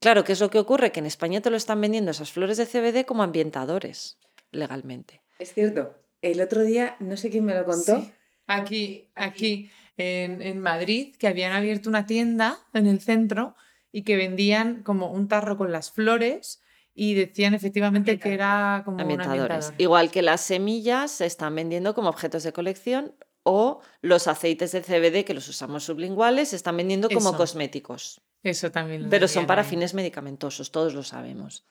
Claro, 0.00 0.24
¿qué 0.24 0.32
es 0.32 0.40
lo 0.40 0.50
que 0.50 0.58
ocurre? 0.58 0.92
Que 0.92 1.00
en 1.00 1.06
España 1.06 1.40
te 1.40 1.50
lo 1.50 1.56
están 1.56 1.80
vendiendo 1.80 2.10
esas 2.10 2.32
flores 2.32 2.58
de 2.58 2.66
CBD 2.66 3.06
como 3.06 3.22
ambientadores 3.22 4.18
legalmente. 4.50 5.22
Es 5.38 5.54
cierto. 5.54 5.94
El 6.22 6.40
otro 6.40 6.62
día, 6.62 6.96
no 7.00 7.16
sé 7.16 7.30
quién 7.30 7.44
me 7.44 7.54
lo 7.54 7.64
contó. 7.64 8.04
Aquí, 8.46 9.10
aquí 9.14 9.70
en, 9.96 10.60
Madrid 10.60 11.14
que 11.16 11.28
habían 11.28 11.52
abierto 11.52 11.88
una 11.88 12.06
tienda 12.06 12.58
en 12.74 12.86
el 12.86 13.00
centro 13.00 13.56
y 13.92 14.02
que 14.02 14.16
vendían 14.16 14.82
como 14.82 15.10
un 15.10 15.28
tarro 15.28 15.56
con 15.56 15.72
las 15.72 15.90
flores 15.90 16.60
y 16.94 17.14
decían 17.14 17.54
efectivamente 17.54 18.18
que 18.18 18.32
era 18.32 18.82
como 18.84 19.00
ambientadores. 19.00 19.72
Igual 19.78 20.10
que 20.10 20.22
las 20.22 20.40
semillas 20.40 21.10
se 21.10 21.26
están 21.26 21.54
vendiendo 21.54 21.94
como 21.94 22.08
objetos 22.08 22.42
de 22.42 22.52
colección 22.52 23.14
o 23.42 23.80
los 24.00 24.26
aceites 24.26 24.72
de 24.72 24.82
CBD 24.82 25.24
que 25.24 25.34
los 25.34 25.48
usamos 25.48 25.84
sublinguales 25.84 26.48
se 26.48 26.56
están 26.56 26.76
vendiendo 26.76 27.08
como 27.08 27.36
cosméticos. 27.36 28.20
Eso 28.42 28.70
también. 28.70 29.08
Pero 29.08 29.28
son 29.28 29.46
para 29.46 29.64
fines 29.64 29.94
medicamentosos, 29.94 30.70
todos 30.70 30.94
lo 30.94 31.02
sabemos. 31.02 31.64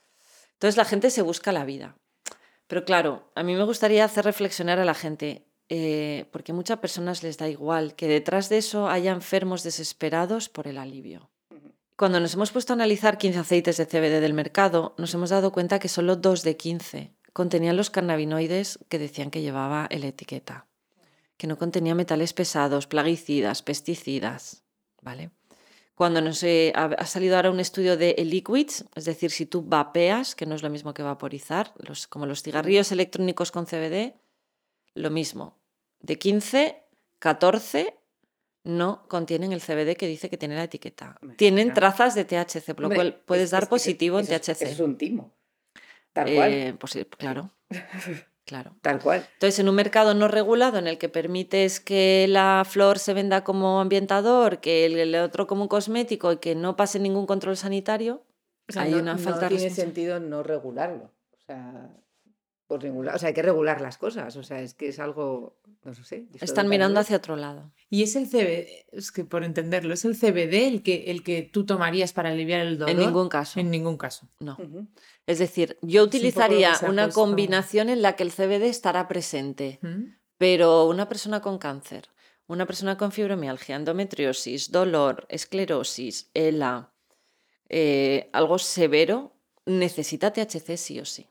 Entonces 0.54 0.78
la 0.78 0.86
gente 0.86 1.10
se 1.10 1.22
busca 1.22 1.52
la 1.52 1.66
vida. 1.66 1.98
Pero 2.68 2.86
claro, 2.86 3.32
a 3.36 3.44
mí 3.44 3.56
me 3.56 3.64
gustaría 3.64 4.06
hacer 4.06 4.26
reflexionar 4.26 4.80
a 4.80 4.86
la 4.86 4.94
gente. 4.94 5.46
Eh, 5.70 6.26
porque 6.32 6.52
a 6.52 6.56
muchas 6.56 6.78
personas 6.78 7.24
les 7.24 7.38
da 7.38 7.50
igual 7.50 7.96
que 7.96 8.08
detrás 8.08 8.50
de 8.50 8.60
eso 8.60 8.88
haya 8.88 9.12
enfermos 9.12 9.64
desesperados 9.64 10.48
por 10.48 10.68
el 10.68 10.78
alivio. 10.78 11.30
Cuando 11.96 12.20
nos 12.20 12.34
hemos 12.34 12.52
puesto 12.52 12.74
a 12.74 12.76
analizar 12.76 13.18
15 13.18 13.40
aceites 13.40 13.78
de 13.78 13.88
CBD 13.88 14.22
del 14.22 14.34
mercado, 14.34 14.94
nos 14.98 15.14
hemos 15.14 15.30
dado 15.30 15.52
cuenta 15.52 15.80
que 15.80 15.88
solo 15.88 16.18
2 16.18 16.44
de 16.44 16.58
15 16.58 17.12
contenían 17.34 17.78
los 17.78 17.90
cannabinoides 17.90 18.80
que 18.90 19.00
decían 19.00 19.32
que 19.32 19.42
llevaba 19.42 19.88
en 19.90 20.02
la 20.02 20.08
etiqueta, 20.08 20.68
que 21.38 21.48
no 21.48 21.58
contenía 21.58 21.96
metales 21.96 22.34
pesados, 22.34 22.86
plaguicidas, 22.86 23.62
pesticidas, 23.62 24.64
¿vale? 25.02 25.32
Cuando 25.96 26.20
nos 26.20 26.44
ha 26.44 27.06
salido 27.06 27.38
ahora 27.38 27.52
un 27.52 27.62
estudio 27.62 27.96
de 27.96 28.14
liquids, 28.18 28.84
es 28.96 29.06
decir, 29.06 29.32
si 29.32 29.46
tú 29.46 29.62
vapeas, 29.62 30.36
que 30.36 30.46
no 30.46 30.54
es 30.54 30.62
lo 30.62 30.70
mismo 30.70 30.94
que 30.94 31.04
vaporizar, 31.04 31.74
los, 31.78 32.08
como 32.08 32.26
los 32.26 32.44
cigarrillos 32.44 32.92
electrónicos 32.92 33.52
con 33.52 33.66
CBD, 33.66 34.14
lo 34.96 35.12
mismo. 35.12 35.58
De 36.00 36.18
15, 36.18 36.84
14 37.20 37.96
no 38.64 39.08
contienen 39.08 39.54
el 39.54 39.62
CBD 39.62 39.96
que 39.96 40.08
dice 40.08 40.30
que 40.30 40.38
tiene 40.38 40.56
la 40.56 40.64
etiqueta. 40.64 41.20
Tienen 41.38 41.74
trazas 41.74 42.16
de 42.16 42.26
THC, 42.26 42.74
por 42.74 42.82
lo 42.82 42.90
cual 42.90 43.22
puedes 43.26 43.52
dar 43.52 43.70
positivo 43.70 44.20
en 44.20 44.26
THC. 44.26 44.64
Es, 44.64 44.80
un 44.80 44.98
timo. 44.98 45.32
Tal 46.14 46.34
cual. 46.34 46.52
Eh, 46.52 46.76
pues 46.80 46.98
claro. 47.18 47.52
Claro. 48.46 48.76
Tal 48.82 49.02
cual. 49.02 49.28
Entonces, 49.34 49.58
en 49.58 49.70
un 49.70 49.74
mercado 49.74 50.14
no 50.14 50.28
regulado 50.28 50.78
en 50.78 50.86
el 50.86 51.00
que 51.00 51.10
permites 51.10 51.80
que 51.80 52.28
la 52.30 52.64
flor 52.64 53.00
se 53.00 53.16
venda 53.16 53.44
como 53.44 53.82
ambientador, 53.82 54.60
que 54.60 54.86
el, 54.86 55.16
otro 55.16 55.48
como 55.48 55.64
un 55.64 55.68
cosmético 55.68 56.32
y 56.32 56.38
que 56.38 56.54
no 56.54 56.76
pase 56.76 57.00
ningún 57.00 57.26
control 57.26 57.58
sanitario, 57.58 58.24
hay 58.76 58.94
una 58.94 59.18
falta 59.18 59.50
no 59.50 59.58
tiene 59.58 59.72
sentido 59.72 60.20
no 60.20 60.44
regularlo. 60.44 61.06
O 61.32 61.38
sea, 61.48 61.90
por 62.68 62.84
O 62.84 63.20
sea, 63.20 63.28
hay 63.28 63.34
que 63.34 63.42
regular 63.42 63.80
las 63.80 63.98
cosas. 63.98 64.36
O 64.38 64.44
sea, 64.44 64.62
es 64.62 64.74
que 64.74 64.88
es 64.88 65.00
algo, 65.00 65.56
no 65.84 65.94
sé. 65.94 66.28
Están 66.42 66.68
mirando 66.68 67.00
hacia 67.00 67.18
otro 67.18 67.36
lado. 67.36 67.72
Y 67.90 68.02
es 68.04 68.16
el 68.16 68.28
CBD, 68.28 68.88
es 68.92 69.12
que 69.12 69.24
por 69.24 69.44
entenderlo, 69.44 69.94
¿es 69.94 70.04
el 70.06 70.18
CBD 70.18 70.68
el 70.68 70.82
que, 70.82 71.06
el 71.08 71.24
que 71.24 71.44
tú 71.44 71.66
tomarías 71.66 72.12
para 72.12 72.30
aliviar 72.30 72.62
el 72.62 72.80
dolor? 72.80 72.90
En 72.90 72.98
ningún 72.98 73.30
caso. 73.30 73.60
En 73.60 73.70
ningún 73.70 73.98
caso. 73.98 74.28
No. 74.40 74.58
Es 75.28 75.40
decir, 75.40 75.78
yo 75.82 76.04
utilizaría 76.04 76.74
una 76.88 77.10
combinación 77.10 77.90
en 77.90 78.02
la 78.02 78.16
que 78.16 78.24
el 78.24 78.32
CBD 78.32 78.64
estará 78.64 79.08
presente, 79.08 79.80
pero 80.38 80.88
una 80.88 81.08
persona 81.08 81.42
con 81.42 81.60
cáncer, 81.60 82.10
una 82.48 82.66
persona 82.66 82.98
con 82.98 83.12
fibromialgia, 83.12 83.76
endometriosis, 83.76 84.72
dolor, 84.72 85.28
esclerosis, 85.30 86.32
ELA, 86.34 86.92
eh, 87.70 88.30
algo 88.34 88.58
severo, 88.58 89.36
necesita 89.66 90.32
THC 90.32 90.78
sí 90.78 91.00
o 91.00 91.06
sí. 91.06 91.30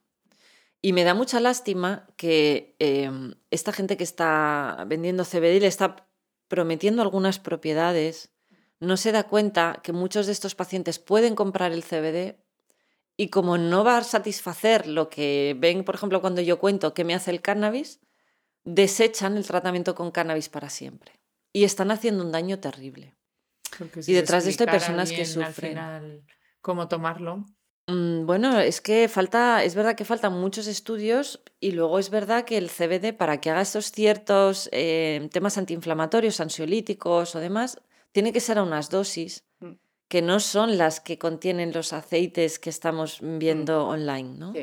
Y 0.84 0.92
me 0.92 1.04
da 1.04 1.14
mucha 1.14 1.40
lástima 1.40 2.06
que 2.18 2.76
em, 2.78 3.36
esta 3.50 3.72
gente 3.72 3.96
que 3.96 4.04
está 4.04 4.84
vendiendo 4.86 5.24
CBD 5.24 5.58
le 5.58 5.66
está 5.66 6.10
prometiendo 6.46 7.00
algunas 7.00 7.38
propiedades, 7.38 8.34
no 8.80 8.98
se 8.98 9.10
da 9.10 9.22
cuenta 9.22 9.80
que 9.82 9.94
muchos 9.94 10.26
de 10.26 10.32
estos 10.32 10.54
pacientes 10.54 10.98
pueden 10.98 11.36
comprar 11.36 11.72
el 11.72 11.84
CBD 11.84 12.36
y 13.16 13.30
como 13.30 13.56
no 13.56 13.82
va 13.82 13.96
a 13.96 14.04
satisfacer 14.04 14.86
lo 14.86 15.08
que 15.08 15.56
ven, 15.58 15.84
por 15.84 15.94
ejemplo, 15.94 16.20
cuando 16.20 16.42
yo 16.42 16.58
cuento 16.58 16.92
qué 16.92 17.02
me 17.02 17.14
hace 17.14 17.30
el 17.30 17.40
cannabis, 17.40 18.00
desechan 18.64 19.38
el 19.38 19.46
tratamiento 19.46 19.94
con 19.94 20.10
cannabis 20.10 20.50
para 20.50 20.68
siempre. 20.68 21.18
Y 21.50 21.64
están 21.64 21.92
haciendo 21.92 22.22
un 22.22 22.30
daño 22.30 22.60
terrible. 22.60 23.16
y 24.06 24.12
detrás 24.12 24.44
de 24.44 24.50
esto 24.50 24.64
hay 24.64 24.70
personas 24.70 25.10
que 25.10 25.24
sufren. 25.24 26.26
cómo 26.60 26.88
tomarlo. 26.88 27.46
Mm, 27.86 28.24
bueno, 28.24 28.58
es 28.60 28.80
que 28.80 29.08
falta, 29.08 29.62
es 29.62 29.74
verdad 29.74 29.94
que 29.94 30.06
faltan 30.06 30.32
muchos 30.32 30.66
estudios 30.66 31.42
y 31.60 31.72
luego 31.72 31.98
es 31.98 32.08
verdad 32.10 32.44
que 32.44 32.56
el 32.56 32.70
CBD 32.70 33.12
para 33.12 33.40
que 33.40 33.50
haga 33.50 33.60
estos 33.60 33.92
ciertos 33.92 34.70
eh, 34.72 35.28
temas 35.32 35.58
antiinflamatorios, 35.58 36.40
ansiolíticos 36.40 37.34
o 37.34 37.40
demás, 37.40 37.78
tiene 38.12 38.32
que 38.32 38.40
ser 38.40 38.58
a 38.58 38.62
unas 38.62 38.88
dosis 38.88 39.44
mm. 39.60 39.72
que 40.08 40.22
no 40.22 40.40
son 40.40 40.78
las 40.78 41.00
que 41.00 41.18
contienen 41.18 41.72
los 41.72 41.92
aceites 41.92 42.58
que 42.58 42.70
estamos 42.70 43.20
mm. 43.20 43.38
viendo 43.38 43.86
online, 43.86 44.38
¿no? 44.38 44.54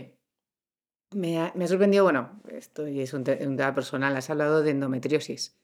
Me 1.13 1.39
ha, 1.39 1.51
me 1.55 1.65
ha 1.65 1.67
sorprendido, 1.67 2.05
bueno, 2.05 2.41
esto 2.47 2.87
es 2.87 3.13
un 3.13 3.25
tema 3.25 3.75
personal, 3.75 4.15
has 4.15 4.29
hablado 4.29 4.63
de 4.63 4.71
endometriosis. 4.71 5.60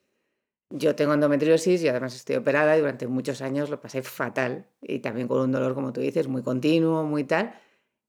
Yo 0.70 0.94
tengo 0.94 1.14
endometriosis 1.14 1.82
y 1.82 1.88
además 1.88 2.14
estoy 2.14 2.36
operada 2.36 2.76
y 2.76 2.80
durante 2.80 3.06
muchos 3.06 3.40
años 3.40 3.70
lo 3.70 3.80
pasé 3.80 4.02
fatal 4.02 4.66
y 4.82 4.98
también 4.98 5.26
con 5.26 5.40
un 5.40 5.52
dolor, 5.52 5.74
como 5.74 5.92
tú 5.92 6.00
dices, 6.00 6.28
muy 6.28 6.42
continuo, 6.42 7.04
muy 7.04 7.24
tal. 7.24 7.54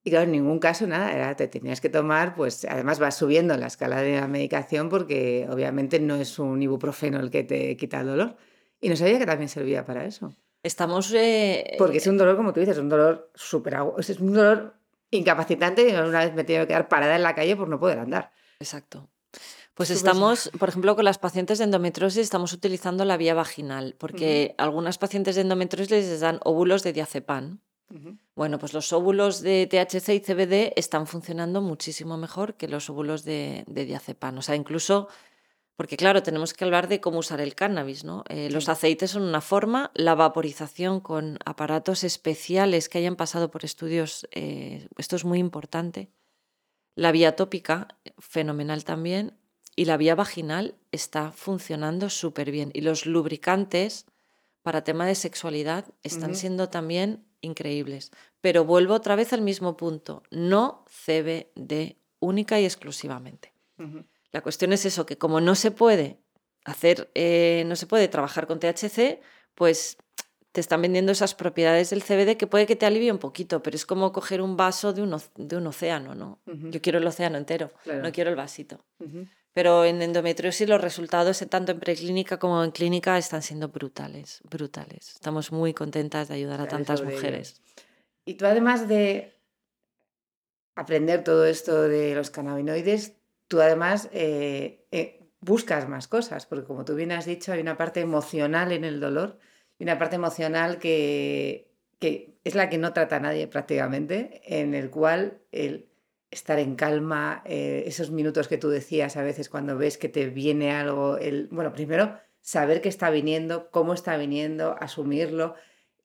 Y 0.04 0.12
claro, 0.12 0.26
en 0.26 0.32
ningún 0.32 0.60
caso 0.60 0.88
nada, 0.88 1.14
era, 1.14 1.36
te 1.36 1.48
tenías 1.48 1.82
que 1.82 1.90
tomar, 1.90 2.36
pues 2.36 2.66
además 2.66 3.00
vas 3.00 3.16
subiendo 3.16 3.56
la 3.58 3.68
escala 3.68 4.02
de 4.02 4.20
la 4.20 4.28
medicación 4.28 4.90
porque 4.90 5.48
obviamente 5.50 6.00
no 6.00 6.16
es 6.16 6.40
un 6.40 6.62
ibuprofeno 6.62 7.20
el 7.20 7.30
que 7.30 7.44
te 7.44 7.76
quita 7.78 8.02
el 8.02 8.08
dolor. 8.08 8.36
Y 8.82 8.90
no 8.90 8.96
sabía 8.96 9.20
que 9.20 9.26
también 9.26 9.50
servía 9.50 9.86
para 9.86 10.06
eso. 10.06 10.34
Estamos... 10.64 11.14
eh, 11.14 11.76
Porque 11.78 11.98
es 11.98 12.08
un 12.08 12.18
dolor, 12.18 12.36
como 12.36 12.54
tú 12.54 12.60
dices, 12.60 12.78
un 12.78 12.90
dolor 12.90 13.32
súper 13.36 13.78
Es 13.98 14.20
un 14.20 14.34
dolor 14.34 14.74
incapacitante 15.12 15.88
y 15.88 15.94
una 15.94 16.20
vez 16.20 16.34
me 16.34 16.42
he 16.42 16.46
tenido 16.46 16.66
que 16.66 16.70
quedar 16.70 16.88
parada 16.88 17.16
en 17.16 17.24
la 17.24 17.36
calle 17.36 17.56
por 17.56 17.68
no 17.68 17.80
poder 17.80 18.00
andar. 18.00 18.32
Exacto. 18.60 19.10
Pues 19.80 19.92
estamos, 19.92 20.52
por 20.60 20.68
ejemplo, 20.68 20.94
con 20.98 21.06
las 21.06 21.20
pacientes 21.20 21.58
de 21.58 21.64
endometriosis 21.64 22.18
estamos 22.18 22.52
utilizando 22.52 23.06
la 23.06 23.16
vía 23.16 23.34
vaginal, 23.34 23.96
porque 23.98 24.54
algunas 24.58 24.98
pacientes 24.98 25.36
de 25.36 25.42
endometriosis 25.44 25.90
les 25.90 26.20
dan 26.20 26.42
óvulos 26.44 26.84
de 26.84 26.92
diazepam. 26.92 27.62
Bueno, 28.36 28.60
pues 28.60 28.74
los 28.74 28.92
óvulos 28.92 29.40
de 29.40 29.68
THC 29.68 30.10
y 30.16 30.20
CBD 30.20 30.74
están 30.76 31.08
funcionando 31.08 31.62
muchísimo 31.62 32.18
mejor 32.18 32.56
que 32.56 32.68
los 32.68 32.90
óvulos 32.90 33.24
de, 33.24 33.64
de 33.68 33.86
diazepam. 33.86 34.40
O 34.40 34.42
sea, 34.42 34.58
incluso, 34.58 35.08
porque 35.78 35.96
claro, 35.96 36.24
tenemos 36.24 36.54
que 36.54 36.66
hablar 36.66 36.90
de 36.90 37.00
cómo 37.00 37.20
usar 37.20 37.40
el 37.40 37.56
cannabis, 37.56 38.04
¿no? 38.04 38.26
Eh, 38.28 38.50
Los 38.52 38.68
aceites 38.68 39.12
son 39.12 39.22
una 39.22 39.40
forma, 39.40 39.92
la 39.94 40.14
vaporización 40.14 41.00
con 41.00 41.40
aparatos 41.46 42.04
especiales 42.04 42.90
que 42.90 42.98
hayan 42.98 43.16
pasado 43.16 43.50
por 43.50 43.64
estudios, 43.64 44.28
eh, 44.32 44.90
esto 44.98 45.16
es 45.16 45.24
muy 45.24 45.40
importante. 45.40 46.12
La 46.96 47.14
vía 47.14 47.38
tópica, 47.38 47.88
fenomenal 48.18 48.84
también. 48.84 49.39
Y 49.80 49.86
la 49.86 49.96
vía 49.96 50.14
vaginal 50.16 50.76
está 50.92 51.32
funcionando 51.32 52.10
súper 52.10 52.52
bien. 52.52 52.70
Y 52.74 52.82
los 52.82 53.06
lubricantes 53.06 54.06
para 54.62 54.84
tema 54.84 55.06
de 55.06 55.16
sexualidad 55.16 55.86
están 56.04 56.36
siendo 56.36 56.68
también 56.68 57.24
increíbles. 57.40 58.12
Pero 58.42 58.66
vuelvo 58.66 58.94
otra 58.94 59.16
vez 59.16 59.32
al 59.32 59.42
mismo 59.42 59.78
punto. 59.78 60.22
No 60.32 60.84
CBD 60.90 61.96
única 62.20 62.60
y 62.60 62.66
exclusivamente. 62.66 63.54
La 64.32 64.42
cuestión 64.42 64.74
es 64.74 64.86
eso, 64.86 65.06
que 65.06 65.18
como 65.18 65.40
no 65.40 65.56
se 65.56 65.72
puede 65.72 66.20
hacer, 66.66 67.10
eh, 67.16 67.64
no 67.66 67.78
se 67.78 67.88
puede 67.88 68.10
trabajar 68.10 68.48
con 68.48 68.60
THC, 68.60 69.22
pues 69.56 69.96
te 70.52 70.60
están 70.60 70.82
vendiendo 70.82 71.12
esas 71.14 71.36
propiedades 71.36 71.92
del 71.92 72.04
CBD 72.04 72.36
que 72.36 72.48
puede 72.48 72.66
que 72.66 72.76
te 72.76 72.86
alivie 72.86 73.12
un 73.14 73.20
poquito, 73.20 73.64
pero 73.64 73.76
es 73.78 73.86
como 73.86 74.12
coger 74.12 74.42
un 74.42 74.58
vaso 74.58 74.92
de 74.92 75.02
un, 75.02 75.12
oc- 75.14 75.32
de 75.36 75.56
un 75.56 75.68
océano, 75.68 76.16
¿no? 76.16 76.40
Yo 76.46 76.82
quiero 76.82 76.98
el 77.00 77.08
océano 77.08 77.38
entero, 77.38 77.72
Claro. 77.84 78.02
no 78.04 78.12
quiero 78.12 78.30
el 78.32 78.36
vasito. 78.36 78.84
Pero 79.60 79.84
en 79.84 80.02
endometriosis 80.02 80.70
los 80.70 80.80
resultados, 80.80 81.44
tanto 81.50 81.74
en 81.74 81.82
preclínica 81.82 82.40
como 82.40 82.64
en 82.64 82.72
clínica, 82.72 83.18
están 83.18 83.42
siendo 83.42 83.68
brutales, 83.68 84.40
brutales. 84.50 85.16
Estamos 85.16 85.52
muy 85.52 85.74
contentas 85.74 86.30
de 86.30 86.36
ayudar 86.36 86.62
a 86.62 86.68
tantas 86.70 87.02
ello. 87.02 87.10
mujeres. 87.10 87.62
Y 88.24 88.36
tú 88.36 88.46
además 88.46 88.88
de 88.88 89.38
aprender 90.76 91.26
todo 91.26 91.46
esto 91.46 91.90
de 91.90 92.16
los 92.16 92.30
cannabinoides, 92.30 93.18
tú 93.50 93.60
además 93.60 94.08
eh, 94.14 94.88
eh, 94.92 95.30
buscas 95.42 95.90
más 95.90 96.08
cosas, 96.08 96.46
porque 96.46 96.64
como 96.64 96.86
tú 96.86 96.96
bien 96.96 97.12
has 97.12 97.26
dicho, 97.26 97.52
hay 97.52 97.60
una 97.60 97.76
parte 97.76 98.00
emocional 98.00 98.72
en 98.72 98.86
el 98.86 99.02
dolor 99.02 99.40
y 99.78 99.84
una 99.84 100.00
parte 100.00 100.16
emocional 100.16 100.80
que, 100.80 101.70
que 102.00 102.40
es 102.46 102.56
la 102.56 102.70
que 102.70 102.78
no 102.78 102.94
trata 102.94 103.20
nadie 103.20 103.46
prácticamente, 103.50 104.42
en 104.46 104.74
el 104.74 104.90
cual 104.90 105.42
el 105.52 105.89
estar 106.32 106.60
en 106.60 106.76
calma, 106.76 107.42
eh, 107.46 107.84
esos 107.88 108.12
minutos 108.12 108.48
que 108.48 108.58
tú 108.58 108.70
decías 108.70 109.18
a 109.18 109.24
veces 109.24 109.50
cuando 109.50 109.78
ves 109.78 109.98
que 109.98 110.10
te 110.10 110.28
viene 110.28 110.72
algo, 110.72 111.18
el, 111.18 111.48
bueno, 111.52 111.74
primero 111.74 112.20
saber 112.42 112.82
que 112.82 112.90
está 112.90 113.10
viniendo, 113.10 113.70
cómo 113.72 113.94
está 113.94 114.16
viniendo, 114.18 114.76
asumirlo 114.80 115.56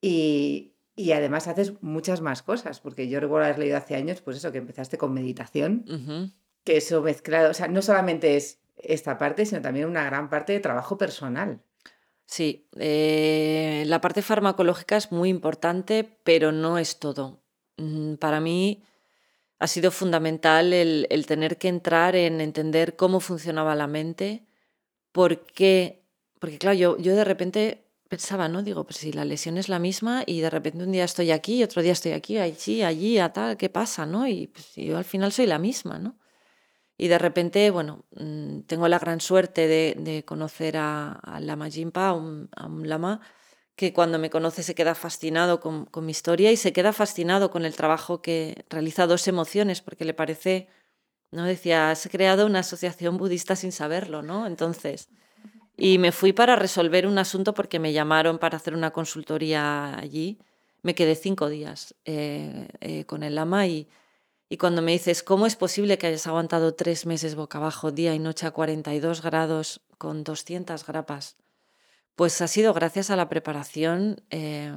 y, 0.00 0.74
y 0.96 1.12
además 1.12 1.48
haces 1.48 1.74
muchas 1.82 2.20
más 2.20 2.42
cosas, 2.42 2.80
porque 2.80 3.08
yo 3.08 3.20
recuerdo 3.20 3.46
haber 3.46 3.58
leído 3.58 3.76
hace 3.76 3.96
años, 3.96 4.20
pues 4.22 4.38
eso, 4.38 4.52
que 4.52 4.58
empezaste 4.58 4.98
con 4.98 5.12
meditación, 5.12 5.84
que 6.64 6.76
eso 6.76 7.02
mezclado, 7.02 7.50
o 7.50 7.54
sea, 7.54 7.68
no 7.68 7.82
solamente 7.82 8.36
es 8.36 8.60
esta 8.76 9.18
parte, 9.18 9.46
sino 9.46 9.60
también 9.60 9.86
una 9.86 10.04
gran 10.04 10.30
parte 10.30 10.52
de 10.52 10.60
trabajo 10.60 10.96
personal. 10.98 11.60
Sí, 12.26 12.66
eh, 12.78 13.84
la 13.86 14.00
parte 14.00 14.22
farmacológica 14.22 14.96
es 14.96 15.12
muy 15.12 15.28
importante, 15.28 16.18
pero 16.24 16.52
no 16.52 16.78
es 16.78 16.98
todo. 16.98 17.42
Mm, 17.76 18.14
Para 18.14 18.40
mí 18.40 18.82
ha 19.58 19.66
sido 19.66 19.90
fundamental 19.90 20.72
el, 20.72 21.06
el 21.10 21.26
tener 21.26 21.58
que 21.58 21.68
entrar 21.68 22.16
en 22.16 22.40
entender 22.40 22.96
cómo 22.96 23.20
funcionaba 23.20 23.74
la 23.74 23.86
mente, 23.86 24.46
por 25.12 25.46
qué, 25.46 26.04
porque 26.40 26.58
claro, 26.58 26.76
yo, 26.76 26.98
yo 26.98 27.14
de 27.14 27.24
repente 27.24 27.84
pensaba, 28.08 28.48
¿no? 28.48 28.62
Digo, 28.62 28.84
pues 28.84 28.98
si 28.98 29.12
la 29.12 29.24
lesión 29.24 29.56
es 29.56 29.68
la 29.68 29.78
misma 29.78 30.22
y 30.26 30.40
de 30.40 30.50
repente 30.50 30.84
un 30.84 30.92
día 30.92 31.04
estoy 31.04 31.30
aquí, 31.30 31.62
otro 31.62 31.82
día 31.82 31.92
estoy 31.92 32.12
aquí, 32.12 32.38
allí, 32.38 32.82
allí, 32.82 33.18
a 33.18 33.32
tal, 33.32 33.56
¿qué 33.56 33.68
pasa, 33.68 34.06
no? 34.06 34.26
Y 34.26 34.48
pues, 34.48 34.74
yo 34.76 34.98
al 34.98 35.04
final 35.04 35.32
soy 35.32 35.46
la 35.46 35.58
misma, 35.58 35.98
¿no? 35.98 36.18
Y 36.96 37.08
de 37.08 37.18
repente, 37.18 37.70
bueno, 37.70 38.04
mm, 38.12 38.60
tengo 38.62 38.88
la 38.88 38.98
gran 38.98 39.20
suerte 39.20 39.66
de, 39.66 39.96
de 39.98 40.24
conocer 40.24 40.76
a, 40.76 41.12
a 41.12 41.40
Lama 41.40 41.70
Jimpa, 41.70 42.08
a 42.08 42.12
un 42.14 42.48
lama 42.88 43.20
que 43.76 43.92
cuando 43.92 44.18
me 44.18 44.30
conoce 44.30 44.62
se 44.62 44.74
queda 44.74 44.94
fascinado 44.94 45.60
con, 45.60 45.86
con 45.86 46.06
mi 46.06 46.12
historia 46.12 46.52
y 46.52 46.56
se 46.56 46.72
queda 46.72 46.92
fascinado 46.92 47.50
con 47.50 47.64
el 47.64 47.74
trabajo 47.74 48.22
que 48.22 48.64
realiza 48.70 49.06
Dos 49.06 49.26
Emociones, 49.26 49.80
porque 49.80 50.04
le 50.04 50.14
parece, 50.14 50.68
¿no? 51.32 51.44
Decía, 51.44 51.90
has 51.90 52.08
creado 52.10 52.46
una 52.46 52.60
asociación 52.60 53.16
budista 53.16 53.56
sin 53.56 53.72
saberlo, 53.72 54.22
¿no? 54.22 54.46
Entonces, 54.46 55.08
y 55.76 55.98
me 55.98 56.12
fui 56.12 56.32
para 56.32 56.56
resolver 56.56 57.06
un 57.06 57.18
asunto 57.18 57.52
porque 57.54 57.80
me 57.80 57.92
llamaron 57.92 58.38
para 58.38 58.56
hacer 58.58 58.74
una 58.74 58.92
consultoría 58.92 59.98
allí. 59.98 60.38
Me 60.82 60.94
quedé 60.94 61.16
cinco 61.16 61.48
días 61.48 61.94
eh, 62.04 62.68
eh, 62.80 63.04
con 63.06 63.22
el 63.24 63.34
lama 63.34 63.66
y, 63.66 63.88
y 64.48 64.56
cuando 64.56 64.82
me 64.82 64.92
dices, 64.92 65.24
¿cómo 65.24 65.46
es 65.46 65.56
posible 65.56 65.98
que 65.98 66.06
hayas 66.06 66.26
aguantado 66.28 66.74
tres 66.74 67.06
meses 67.06 67.34
boca 67.34 67.58
abajo, 67.58 67.90
día 67.90 68.14
y 68.14 68.20
noche 68.20 68.46
a 68.46 68.52
42 68.52 69.22
grados 69.22 69.80
con 69.98 70.22
200 70.22 70.86
grapas? 70.86 71.36
Pues 72.16 72.40
ha 72.40 72.48
sido 72.48 72.72
gracias 72.72 73.10
a 73.10 73.16
la 73.16 73.28
preparación 73.28 74.22
eh, 74.30 74.72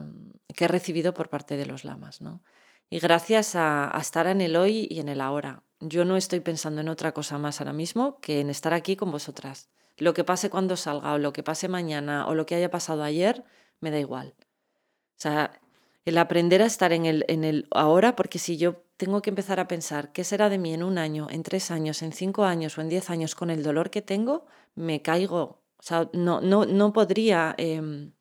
que 0.56 0.66
he 0.66 0.68
recibido 0.68 1.14
por 1.14 1.30
parte 1.30 1.56
de 1.56 1.66
los 1.66 1.84
lamas, 1.84 2.22
¿no? 2.22 2.42
Y 2.90 3.00
gracias 3.00 3.56
a, 3.56 3.96
a 3.96 4.00
estar 4.00 4.28
en 4.28 4.42
el 4.42 4.56
hoy 4.56 4.88
y 4.90 5.00
en 5.00 5.10
el 5.10 5.22
ahora. 5.22 5.64
Yo 5.80 6.06
no 6.06 6.18
estoy 6.18 6.40
pensando 6.40 6.82
en 6.82 6.90
otra 6.90 7.14
cosa 7.14 7.38
más 7.38 7.60
ahora 7.60 7.74
mismo 7.74 8.20
que 8.22 8.40
en 8.40 8.50
estar 8.50 8.74
aquí 8.74 8.96
con 8.96 9.12
vosotras. 9.12 9.70
Lo 9.98 10.14
que 10.14 10.24
pase 10.24 10.50
cuando 10.50 10.78
salga 10.78 11.14
o 11.14 11.18
lo 11.18 11.34
que 11.34 11.44
pase 11.44 11.68
mañana 11.68 12.28
o 12.28 12.34
lo 12.36 12.46
que 12.46 12.56
haya 12.56 12.72
pasado 12.72 13.04
ayer, 13.04 13.44
me 13.80 13.92
da 13.92 14.00
igual. 14.00 14.36
O 14.40 15.20
sea, 15.20 15.60
el 16.06 16.18
aprender 16.18 16.62
a 16.62 16.66
estar 16.66 16.94
en 16.94 17.06
el, 17.06 17.26
en 17.28 17.44
el 17.44 17.68
ahora, 17.72 18.16
porque 18.16 18.40
si 18.40 18.58
yo 18.58 18.84
tengo 18.96 19.22
que 19.22 19.30
empezar 19.30 19.60
a 19.60 19.68
pensar 19.68 20.12
qué 20.12 20.24
será 20.24 20.50
de 20.50 20.58
mí 20.58 20.74
en 20.74 20.84
un 20.84 20.98
año, 20.98 21.28
en 21.30 21.44
tres 21.44 21.70
años, 21.72 22.02
en 22.02 22.14
cinco 22.14 22.46
años 22.46 22.78
o 22.78 22.82
en 22.82 22.90
diez 22.90 23.10
años 23.10 23.36
con 23.36 23.50
el 23.50 23.64
dolor 23.64 23.90
que 23.90 24.02
tengo, 24.02 24.46
me 24.76 25.02
caigo. 25.02 25.62
O 25.80 25.84
sea, 25.84 26.10
no, 26.14 26.42
no, 26.42 26.66
no 26.66 26.94
podría. 26.94 27.54
em, 27.58 28.12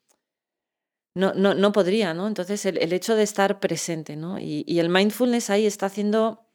no, 1.15 1.33
no, 1.35 1.55
no 1.55 1.73
podría, 1.73 2.13
¿no? 2.15 2.27
Entonces, 2.27 2.67
el, 2.67 2.79
el 2.79 2.93
hecho 2.93 3.17
de 3.17 3.23
estar 3.23 3.59
presente, 3.61 4.17
¿no? 4.17 4.39
Y, 4.39 4.65
y 4.67 4.79
el 4.81 4.89
mindfulness 4.91 5.51
ahí 5.51 5.67
está 5.67 5.87
haciendo, 5.87 6.47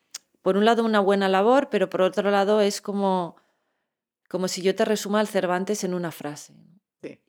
por 0.42 0.58
un 0.58 0.66
lado, 0.66 0.84
una 0.86 1.00
buena 1.00 1.30
labor, 1.30 1.70
pero 1.72 1.90
por 1.90 2.02
otro 2.04 2.30
lado 2.30 2.62
es 2.62 2.82
como, 2.82 3.36
como 4.30 4.50
si 4.50 4.62
yo 4.64 4.76
te 4.76 4.86
resuma 4.86 5.22
al 5.22 5.30
Cervantes 5.30 5.86
en 5.86 5.94
una 5.96 6.12
frase. 6.12 6.56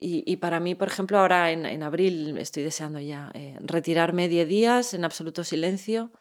Y, 0.00 0.24
y 0.26 0.38
para 0.38 0.60
mí, 0.60 0.74
por 0.74 0.88
ejemplo, 0.88 1.18
ahora 1.20 1.52
en, 1.52 1.66
en 1.66 1.84
abril 1.84 2.38
estoy 2.38 2.64
deseando 2.64 3.00
ya 3.00 3.30
eh, 3.34 3.56
retirarme 3.60 4.28
10 4.28 4.48
días 4.48 4.94
en 4.94 5.04
absoluto 5.04 5.44
silencio, 5.44 6.12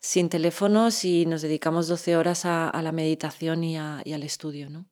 sin 0.00 0.28
teléfonos 0.28 1.04
y 1.06 1.26
nos 1.26 1.42
dedicamos 1.42 1.88
12 1.88 2.16
horas 2.16 2.44
a, 2.44 2.68
a 2.70 2.82
la 2.82 2.92
meditación 2.92 3.64
y, 3.64 3.78
a- 3.78 4.02
y 4.04 4.12
al 4.12 4.24
estudio, 4.24 4.70
¿no? 4.70 4.89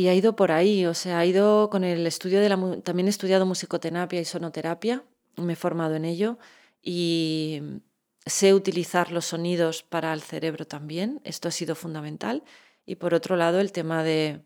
Y 0.00 0.08
ha 0.08 0.14
ido 0.14 0.34
por 0.34 0.50
ahí, 0.50 0.86
o 0.86 0.94
sea, 0.94 1.18
ha 1.18 1.26
ido 1.26 1.68
con 1.68 1.84
el 1.84 2.06
estudio 2.06 2.40
de 2.40 2.48
la... 2.48 2.56
También 2.82 3.06
he 3.06 3.10
estudiado 3.10 3.44
musicoterapia 3.44 4.18
y 4.18 4.24
sonoterapia, 4.24 5.04
me 5.36 5.52
he 5.52 5.56
formado 5.56 5.94
en 5.94 6.06
ello 6.06 6.38
y 6.80 7.60
sé 8.24 8.54
utilizar 8.54 9.12
los 9.12 9.26
sonidos 9.26 9.82
para 9.82 10.14
el 10.14 10.22
cerebro 10.22 10.66
también, 10.66 11.20
esto 11.24 11.48
ha 11.48 11.50
sido 11.50 11.74
fundamental. 11.74 12.44
Y 12.86 12.94
por 12.94 13.12
otro 13.12 13.36
lado, 13.36 13.60
el 13.60 13.72
tema 13.72 14.02
de, 14.02 14.40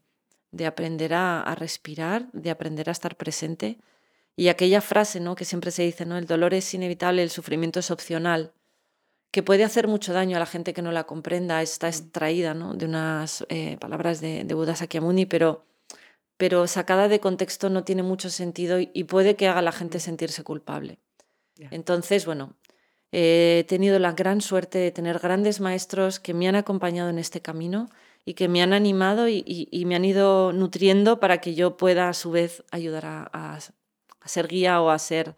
de 0.51 0.67
aprender 0.67 1.15
a, 1.15 1.41
a 1.41 1.55
respirar, 1.55 2.33
de 2.33 2.51
aprender 2.51 2.89
a 2.89 2.93
estar 2.93 3.17
presente. 3.17 3.79
Y 4.35 4.49
aquella 4.49 4.81
frase 4.81 5.21
¿no? 5.21 5.37
que 5.37 5.45
siempre 5.45 5.71
se 5.71 5.85
dice, 5.85 6.05
¿no? 6.05 6.19
el 6.19 6.27
dolor 6.27 6.53
es 6.53 6.75
inevitable, 6.75 7.23
el 7.23 7.31
sufrimiento 7.31 7.79
es 7.79 7.93
opcional, 7.93 8.53
que 9.35 9.43
puede 9.43 9.65
hacer 9.65 9.89
mucho 9.89 10.13
daño 10.13 10.37
a 10.37 10.39
la 10.39 10.47
gente 10.47 10.73
que 10.73 10.81
no 10.81 10.93
la 10.93 11.05
comprenda, 11.05 11.61
está 11.61 11.89
extraída 11.89 12.55
¿no? 12.55 12.75
de 12.75 12.87
unas 12.87 13.45
eh, 13.49 13.77
palabras 13.81 14.21
de, 14.21 14.45
de 14.45 14.55
Buda 14.55 14.77
Sakyamuni, 14.77 15.27
pero, 15.27 15.65
pero 16.37 16.69
sacada 16.69 17.09
de 17.09 17.19
contexto 17.19 17.69
no 17.69 17.83
tiene 17.83 18.05
mucho 18.05 18.31
sentido 18.31 18.79
y, 18.79 18.93
y 18.95 19.03
puede 19.05 19.35
que 19.35 19.49
haga 19.49 19.59
a 19.59 19.63
la 19.63 19.73
gente 19.73 19.99
sentirse 19.99 20.45
culpable. 20.45 21.01
Entonces, 21.73 22.27
bueno, 22.27 22.55
He 23.17 23.65
tenido 23.69 24.01
la 24.01 24.11
gran 24.11 24.41
suerte 24.41 24.79
de 24.79 24.91
tener 24.91 25.21
grandes 25.21 25.61
maestros 25.61 26.19
que 26.19 26.35
me 26.35 26.49
han 26.49 26.57
acompañado 26.57 27.11
en 27.11 27.21
este 27.21 27.41
camino 27.41 27.89
y 28.25 28.35
que 28.35 28.49
me 28.49 28.61
han 28.61 28.73
animado 28.73 29.29
y, 29.29 29.85
me 29.87 29.95
han 29.95 30.05
ido 30.05 30.53
nutriendo 30.53 31.21
para 31.21 31.41
que 31.41 31.55
yo 31.55 31.77
pueda 31.77 32.09
a 32.09 32.13
su 32.13 32.33
vez 32.33 32.65
ayudar 32.73 33.07
a, 33.07 33.59
ser 34.25 34.49
guía 34.49 34.81
o 34.81 34.91
a 34.91 34.99
ser 34.99 35.37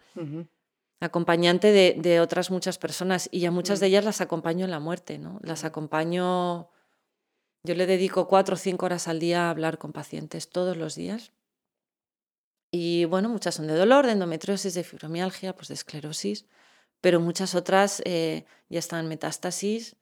acompañante 0.99 1.71
de, 1.71 2.19
otras 2.19 2.51
muchas 2.51 2.77
personas. 2.77 3.29
Y 3.31 3.45
a 3.45 3.51
muchas 3.51 3.79
mm. 3.79 3.81
de 3.81 3.87
ellas 3.87 4.05
las 4.05 4.21
acompaño 4.21 4.65
en 4.65 4.71
la 4.71 4.79
muerte, 4.79 5.17
¿no? 5.19 5.39
Las 5.43 5.63
acompaño, 5.63 6.69
yo 7.63 7.75
le 7.75 7.85
dedico 7.85 8.27
cuatro 8.27 8.55
o 8.55 8.57
cinco 8.57 8.85
horas 8.85 9.07
al 9.07 9.19
día 9.19 9.47
a 9.47 9.49
hablar 9.49 9.77
con 9.77 9.93
pacientes 9.93 10.49
todos 10.49 10.77
los 10.77 10.95
días. 10.95 11.33
Y 12.71 13.05
bueno, 13.05 13.29
muchas 13.29 13.55
son 13.55 13.67
de 13.67 13.75
dolor, 13.75 14.05
de 14.05 14.13
endometriosis, 14.13 14.73
de 14.73 14.83
fibromialgia, 14.83 15.55
pues 15.55 15.69
de 15.69 15.73
esclerosis, 15.73 16.45
pero 16.99 17.21
muchas 17.21 17.55
otras 17.55 18.01
eh, 18.05 18.45
ya 18.69 18.79
están 18.79 19.01
en 19.01 19.07
metástasis 19.07 19.95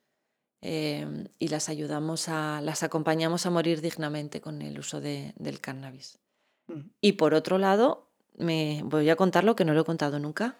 Em, 0.67 1.27
y 1.37 1.49
las 1.49 1.69
ayudamos 1.69 2.27
a, 2.27 2.59
las 2.59 2.81
acompañamos 2.81 3.45
a 3.45 3.51
morir 3.51 3.81
dignamente 3.81 4.41
con 4.41 4.63
el 4.63 4.79
uso 4.79 4.99
del 4.99 5.59
cannabis. 5.61 6.17
Mm. 6.65 6.89
Y 7.01 7.11
por 7.11 7.35
otro 7.35 7.59
lado, 7.59 8.09
me 8.35 8.81
voy 8.83 9.07
a 9.11 9.15
contar 9.15 9.43
lo 9.43 9.55
que 9.55 9.63
no 9.63 9.75
lo 9.75 9.81
he 9.81 9.85
contado 9.85 10.17
nunca. 10.17 10.57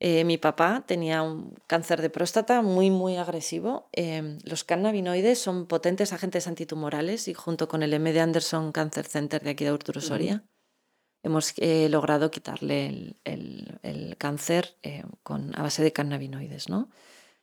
Eh, 0.00 0.24
mi 0.24 0.38
papá 0.38 0.82
tenía 0.86 1.22
un 1.22 1.54
cáncer 1.66 2.00
de 2.00 2.10
próstata 2.10 2.62
muy, 2.62 2.90
muy 2.90 3.16
agresivo. 3.16 3.88
Em, 3.92 4.38
los 4.44 4.64
cannabinoides 4.64 5.38
son 5.38 5.66
potentes 5.66 6.12
agentes 6.12 6.46
antitumorales 6.46 7.28
y 7.28 7.34
junto 7.34 7.68
con 7.68 7.82
el 7.82 7.92
MD 7.92 8.18
Anderson 8.18 8.72
Cancer 8.72 9.06
Center 9.06 9.42
de 9.42 9.50
aquí 9.50 9.64
de 9.64 9.70
Arturo 9.70 10.00
Soria, 10.00 10.42
hemos 11.22 11.52
eh, 11.58 11.88
logrado 11.90 12.30
quitarle 12.30 13.16
el, 13.24 14.16
cáncer 14.18 14.76
eh, 14.82 15.04
con, 15.22 15.58
a 15.58 15.62
base 15.62 15.82
de 15.82 15.92
cannabinoides, 15.92 16.68
¿no? 16.68 16.90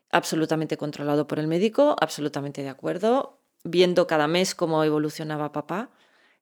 absolutamente 0.10 0.78
controlado 0.78 1.28
por 1.28 1.40
el 1.40 1.48
médico, 1.48 1.96
absolutamente 2.00 2.64
de 2.64 2.70
acuerdo, 2.70 3.40
viendo 3.64 4.08
cada 4.08 4.28
mes 4.28 4.56
cómo 4.56 4.84
evolucionaba 4.84 5.52
papá. 5.52 5.90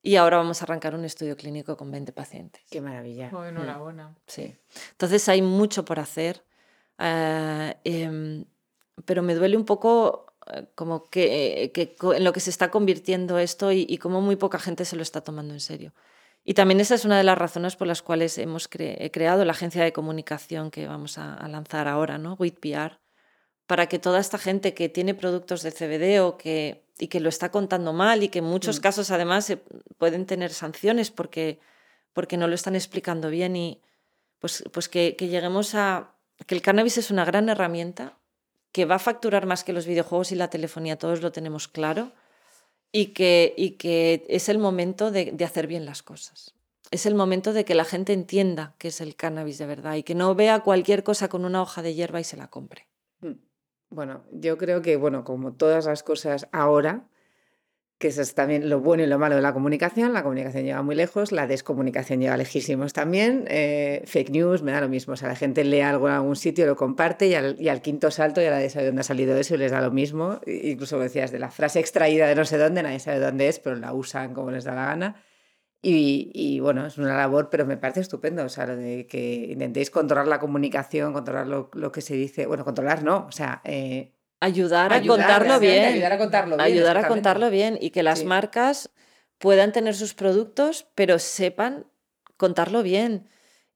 Y 0.06 0.18
ahora 0.18 0.38
vamos 0.38 0.62
a 0.62 0.66
arrancar 0.66 0.94
un 0.94 1.04
estudio 1.04 1.36
clínico 1.36 1.76
con 1.76 1.90
20 1.90 2.12
pacientes. 2.12 2.62
Qué 2.70 2.80
maravilla. 2.80 3.32
Oh, 3.34 3.44
enhorabuena. 3.44 4.16
Sí. 4.28 4.56
Entonces 4.92 5.28
hay 5.30 5.42
mucho 5.42 5.84
por 5.84 6.00
hacer, 6.00 6.46
eh, 7.00 7.76
em, 7.84 8.46
pero 9.06 9.24
me 9.24 9.34
duele 9.34 9.58
un 9.58 9.66
poco 9.66 10.28
eh, 10.54 10.68
como 10.76 11.10
que, 11.10 11.72
en 11.74 12.24
lo 12.24 12.34
que 12.34 12.40
se 12.40 12.52
está 12.52 12.70
convirtiendo 12.70 13.40
esto 13.40 13.72
y, 13.72 13.98
como 13.98 14.22
muy 14.22 14.36
poca 14.36 14.60
gente 14.60 14.86
se 14.86 14.96
lo 14.96 15.02
está 15.02 15.22
tomando 15.22 15.56
en 15.56 15.60
serio. 15.60 15.92
Y 16.44 16.54
también 16.54 16.80
esa 16.82 16.94
es 16.94 17.04
una 17.04 17.18
de 17.18 17.24
las 17.24 17.40
razones 17.40 17.76
por 17.76 17.88
las 17.88 18.04
cuales 18.04 18.38
hemos 18.38 18.68
creado 18.68 19.44
la 19.44 19.54
agencia 19.54 19.84
de 19.84 19.92
comunicación 19.92 20.70
que 20.70 20.86
vamos 20.86 21.18
a, 21.18 21.48
lanzar 21.48 21.88
ahora, 21.88 22.20
¿no? 22.20 22.36
WITPR, 22.36 23.00
para 23.66 23.88
que 23.88 23.98
toda 23.98 24.20
esta 24.20 24.38
gente 24.38 24.76
que 24.76 24.88
tiene 24.88 25.16
productos 25.16 25.64
de 25.64 25.72
CBD 25.72 26.22
o 26.22 26.38
que, 26.38 26.85
y 26.98 27.08
que 27.08 27.20
lo 27.20 27.30
está 27.30 27.52
contando 27.52 27.94
mal 27.94 28.24
y 28.24 28.30
que 28.30 28.40
en 28.40 28.46
muchos 28.46 28.80
mm. 28.80 28.82
casos 28.82 29.12
además 29.12 29.52
pueden 29.98 30.26
tener 30.26 30.54
sanciones 30.54 31.12
porque, 31.12 31.60
porque 32.14 32.38
no 32.38 32.48
lo 32.48 32.56
están 32.56 32.76
explicando 32.76 33.30
bien 33.30 33.56
y 33.56 33.82
pues, 34.40 34.64
pues 34.72 34.90
que, 34.90 35.16
lleguemos 35.20 35.76
a 35.76 36.14
que 36.46 36.56
el 36.56 36.62
cannabis 36.62 36.98
es 36.98 37.12
una 37.12 37.26
gran 37.26 37.50
herramienta 37.50 38.18
que 38.72 38.86
va 38.86 38.96
a 38.96 39.00
facturar 39.00 39.46
más 39.46 39.64
que 39.64 39.74
los 39.74 39.86
videojuegos 39.86 40.32
y 40.32 40.36
la 40.36 40.50
telefonía, 40.50 40.98
todos 40.98 41.22
lo 41.22 41.32
tenemos 41.32 41.68
claro, 41.68 42.12
y 42.92 43.08
que, 43.08 43.54
y 43.58 43.72
que 43.72 44.26
es 44.28 44.50
el 44.50 44.60
momento 44.60 45.12
de, 45.12 45.32
de 45.32 45.46
hacer 45.46 45.68
bien 45.68 45.86
las 45.86 46.04
cosas. 46.04 46.54
Es 46.92 47.06
el 47.06 47.16
momento 47.16 47.54
de 47.54 47.66
que 47.66 47.74
la 47.74 47.86
gente 47.86 48.14
entienda 48.14 48.76
qué 48.78 48.90
es 48.90 49.02
el 49.02 49.16
cannabis 49.16 49.58
de 49.58 49.66
verdad 49.66 49.96
y 49.96 50.04
que 50.04 50.14
no 50.14 50.36
vea 50.36 50.60
cualquier 50.60 51.04
cosa 51.04 51.30
con 51.30 51.46
una 51.46 51.62
hoja 51.62 51.82
de 51.82 51.94
hierba 51.94 52.20
y 52.20 52.26
se 52.26 52.38
la 52.38 52.50
compre. 52.50 52.86
Bueno, 53.96 54.26
yo 54.34 54.58
creo 54.58 54.82
que, 54.82 54.98
bueno, 54.98 55.24
como 55.24 55.54
todas 55.54 55.86
las 55.86 56.04
cosas 56.04 56.50
ahora, 56.52 57.08
que 57.98 58.10
eso 58.10 58.22
es 58.22 58.36
también 58.36 58.68
lo 58.68 58.82
bueno 58.82 59.04
y 59.04 59.08
lo 59.08 59.18
malo 59.18 59.38
de 59.38 59.42
la 59.42 59.54
comunicación, 59.54 60.12
la 60.12 60.22
comunicación 60.22 60.66
llega 60.66 60.82
muy 60.82 60.96
lejos, 60.96 61.32
la 61.32 61.48
descomunicación 61.48 62.20
llega 62.20 62.36
lejísimos 62.36 62.92
también, 62.92 63.46
eh, 63.48 64.04
fake 64.06 64.32
news, 64.32 64.64
me 64.64 64.74
da 64.74 64.82
lo 64.82 64.90
mismo, 64.90 65.14
o 65.14 65.16
sea, 65.16 65.30
la 65.30 65.38
gente 65.38 65.64
lee 65.64 65.80
algo 65.80 66.10
en 66.10 66.16
algún 66.16 66.36
sitio, 66.36 66.66
lo 66.66 66.76
comparte 66.76 67.28
y 67.28 67.36
al, 67.36 67.56
y 67.58 67.70
al 67.70 67.82
quinto 67.82 68.12
salto 68.12 68.42
ya 68.42 68.50
nadie 68.50 68.70
sabe 68.70 68.88
dónde 68.88 69.00
ha 69.00 69.06
salido 69.06 69.38
eso 69.38 69.56
y 69.56 69.60
les 69.60 69.72
da 69.72 69.80
lo 69.80 69.92
mismo, 69.92 70.42
incluso 70.46 71.00
decías 71.00 71.32
de 71.32 71.40
la 71.40 71.50
frase 71.50 71.80
extraída 71.80 72.28
de 72.28 72.36
no 72.36 72.44
sé 72.44 72.58
dónde, 72.58 72.84
nadie 72.84 73.00
sabe 73.00 73.22
dónde 73.22 73.48
es, 73.48 73.60
pero 73.60 73.78
la 73.78 73.94
usan 73.94 74.34
como 74.34 74.52
les 74.52 74.66
da 74.66 74.76
la 74.76 74.88
gana. 74.88 75.24
Y, 75.88 76.60
bueno, 76.62 76.88
es 76.88 76.98
una 76.98 77.16
labor, 77.16 77.50
pero 77.52 77.64
me 77.64 77.78
parece 77.78 78.00
estupendo, 78.00 78.44
o 78.44 78.50
sea, 78.50 78.66
lo 78.66 78.76
de 78.76 79.06
que 79.06 79.50
intentéis 79.52 79.92
controlar 79.92 80.26
la 80.26 80.40
comunicación, 80.40 81.14
controlar 81.14 81.46
lo, 81.46 81.92
que 81.92 82.02
se 82.02 82.16
dice, 82.16 82.48
bueno, 82.48 82.66
controlar 82.66 83.04
no, 83.04 83.28
o 83.28 83.32
sea... 83.32 83.62
Eh, 83.64 84.12
ayudar 84.40 84.92
a 84.92 85.02
contarlo 85.04 85.60
bien. 85.60 85.86
Ayudar 85.86 86.14
a 86.14 86.18
contarlo 86.18 86.58
bien. 86.58 86.66
Ayudar 86.66 86.98
a 86.98 87.08
contarlo 87.08 87.50
bien 87.52 87.78
y 87.80 87.92
que 87.92 88.02
las 88.02 88.24
marcas 88.24 88.90
puedan 89.38 89.74
tener 89.74 89.94
sus 89.94 90.16
productos, 90.16 90.88
pero 90.96 91.20
sepan 91.20 91.86
contarlo 92.36 92.82
bien 92.82 93.30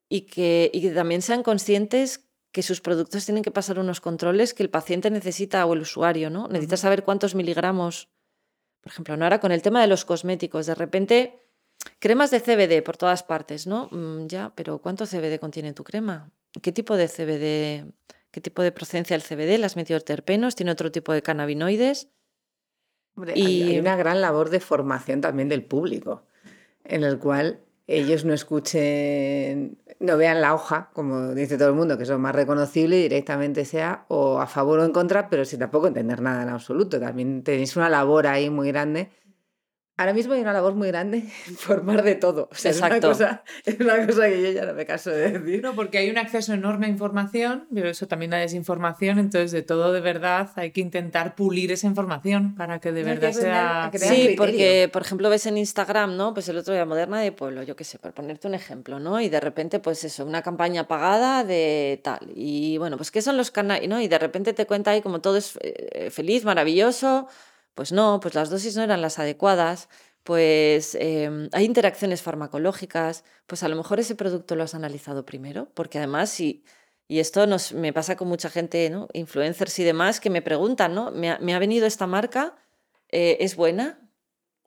y 0.10 0.22
que, 0.22 0.72
y 0.74 0.82
que 0.82 0.90
también 0.90 1.22
sean 1.22 1.44
conscientes 1.44 2.26
que 2.52 2.64
sus 2.64 2.82
productos 2.82 3.26
tienen 3.26 3.44
que 3.44 3.52
pasar 3.52 3.78
unos 3.78 4.02
controles 4.02 4.56
que 4.56 4.64
el 4.64 4.72
paciente 4.72 5.12
necesita 5.12 5.64
o 5.68 5.76
el 5.76 5.82
usuario, 5.82 6.32
¿no? 6.32 6.48
Necesita 6.48 6.78
saber 6.78 7.04
cuántos 7.04 7.36
miligramos. 7.36 8.10
Por 8.82 8.92
ejemplo, 8.92 9.16
no 9.16 9.26
ahora 9.26 9.40
con 9.40 9.52
el 9.52 9.62
tema 9.62 9.82
de 9.82 9.88
los 9.88 10.06
cosméticos, 10.06 10.66
de 10.66 10.74
repente 10.74 11.49
Cremas 12.00 12.32
de 12.32 12.40
CBD 12.40 12.84
por 12.84 12.98
todas 12.98 13.24
partes, 13.24 13.68
¿no? 13.68 13.90
Mm, 13.92 14.28
ya, 14.28 14.54
pero 14.56 14.80
¿cuánto 14.80 15.06
CBD 15.06 15.40
contiene 15.40 15.74
tu 15.74 15.84
crema? 15.84 16.32
¿Qué 16.62 16.72
tipo 16.72 16.98
de 16.98 17.08
CBD, 17.08 17.92
qué 18.32 18.42
tipo 18.42 18.62
de 18.62 18.72
procedencia 18.72 19.16
el 19.16 19.22
CBD? 19.22 19.60
¿Las 19.60 19.76
terpenos? 20.06 20.56
¿Tiene 20.56 20.72
otro 20.72 20.92
tipo 20.92 21.14
de 21.14 21.22
cannabinoides? 21.22 22.10
y... 23.36 23.64
hay, 23.64 23.80
una 23.80 23.96
gran 23.98 24.22
labor 24.22 24.50
de 24.50 24.60
formación 24.60 25.22
también 25.22 25.50
del 25.50 25.66
público, 25.66 26.24
en 26.84 27.04
el 27.04 27.20
cual 27.20 27.62
ellos 27.86 28.24
no 28.24 28.34
escuchen, 28.34 29.80
no 30.00 30.16
vean 30.16 30.42
la 30.42 30.54
hoja, 30.54 30.92
como 30.94 31.34
dice 31.34 31.58
todo 31.58 31.70
el 31.70 31.76
mundo, 31.76 31.98
que 31.98 32.04
es 32.04 32.10
lo 32.10 32.20
más 32.20 32.36
reconocible 32.36 33.00
y 33.00 33.02
directamente 33.02 33.66
sea 33.66 34.06
o 34.10 34.40
a 34.40 34.46
favor 34.46 34.80
o 34.80 34.86
en 34.86 34.92
contra, 34.92 35.28
pero 35.28 35.44
sin 35.44 35.60
tampoco 35.60 35.88
entender 35.88 36.22
nada 36.22 36.44
en 36.44 36.50
absoluto. 36.50 37.00
También 37.00 37.44
tenéis 37.44 37.76
una 37.76 37.90
labor 37.90 38.28
ahí 38.28 38.50
muy 38.50 38.68
grande 38.68 39.10
Ahora 40.00 40.14
mismo 40.14 40.34
hay 40.34 40.40
una 40.40 40.54
labor 40.54 40.76
muy 40.76 40.88
grande 40.88 41.26
en 41.48 41.58
formar 41.58 42.04
de 42.04 42.16
todo. 42.16 42.48
Exacto. 42.52 42.70
Es 42.70 42.80
una, 42.80 43.00
cosa, 43.02 43.44
es 43.66 43.80
una 43.82 44.08
cosa 44.08 44.30
que 44.30 44.42
yo 44.42 44.52
ya 44.52 44.66
no 44.66 44.74
me 44.74 44.86
caso 44.86 45.10
de 45.10 45.32
decir. 45.32 45.62
No, 45.62 45.76
porque 45.76 45.98
hay 45.98 46.10
un 46.10 46.18
acceso 46.18 46.54
enorme 46.54 46.86
a 46.86 46.90
información, 46.90 47.68
pero 47.74 47.90
eso 47.90 48.08
también 48.08 48.32
la 48.32 48.38
desinformación, 48.38 49.20
entonces 49.20 49.52
de 49.52 49.62
todo 49.62 49.92
de 49.92 50.00
verdad 50.00 50.52
hay 50.56 50.72
que 50.72 50.80
intentar 50.80 51.36
pulir 51.36 51.74
esa 51.74 51.88
información 51.88 52.56
para 52.56 52.80
que 52.80 52.94
de 52.94 53.04
verdad 53.04 53.34
sea... 53.34 53.92
Sí, 53.94 54.36
porque 54.38 54.90
por 54.94 55.02
ejemplo 55.02 55.30
ves 55.30 55.46
en 55.48 55.58
Instagram, 55.58 56.16
¿no? 56.16 56.34
Pues 56.34 56.48
el 56.48 56.58
otro 56.58 56.74
día 56.74 56.86
Moderna 56.86 57.20
de 57.20 57.34
Pueblo, 57.34 57.64
yo 57.64 57.76
qué 57.76 57.84
sé, 57.84 58.00
por 58.00 58.14
ponerte 58.14 58.48
un 58.48 58.54
ejemplo, 58.54 59.02
¿no? 59.02 59.20
Y 59.20 59.28
de 59.28 59.42
repente 59.42 59.80
pues 59.80 60.06
eso, 60.06 60.26
una 60.26 60.42
campaña 60.42 60.88
pagada 60.88 61.44
de 61.44 62.00
tal. 62.06 62.32
Y 62.36 62.78
bueno, 62.78 62.96
pues 62.96 63.12
¿qué 63.12 63.22
son 63.22 63.36
los 63.36 63.52
canales? 63.52 63.90
¿no? 63.90 64.00
Y 64.00 64.08
de 64.08 64.18
repente 64.18 64.54
te 64.54 64.66
cuenta 64.66 64.92
ahí 64.92 65.02
como 65.02 65.20
todo 65.20 65.36
es 65.36 65.60
eh, 65.62 66.10
feliz, 66.10 66.46
maravilloso 66.46 67.28
pues 67.80 67.94
no, 67.94 68.20
pues 68.20 68.36
las 68.36 68.50
dosis 68.50 68.76
no 68.76 68.84
eran 68.84 69.02
las 69.02 69.20
adecuadas, 69.20 69.88
pues 70.26 70.98
em, 71.00 71.48
hay 71.54 71.64
interacciones 71.64 72.22
farmacológicas, 72.22 73.24
pues 73.48 73.64
a 73.64 73.70
lo 73.70 73.78
mejor 73.78 74.02
ese 74.02 74.16
producto 74.16 74.58
lo 74.58 74.64
has 74.64 74.76
analizado 74.76 75.26
primero, 75.26 75.70
porque 75.76 75.98
además 75.98 76.30
si... 76.30 76.66
Y 77.08 77.20
esto 77.20 77.48
nos, 77.48 77.72
me 77.72 77.94
pasa 77.94 78.18
con 78.18 78.28
mucha 78.28 78.50
gente, 78.50 78.90
¿no? 78.90 79.08
influencers 79.14 79.80
y 79.80 79.86
demás, 79.86 80.20
que 80.20 80.30
me 80.30 80.42
preguntan, 80.42 80.94
¿no? 80.94 81.12
¿Me 81.12 81.30
ha, 81.30 81.60
venido 81.60 81.88
esta 81.88 82.06
marca? 82.06 82.58
Eh, 83.14 83.38
¿Es 83.40 83.56
buena? 83.56 84.12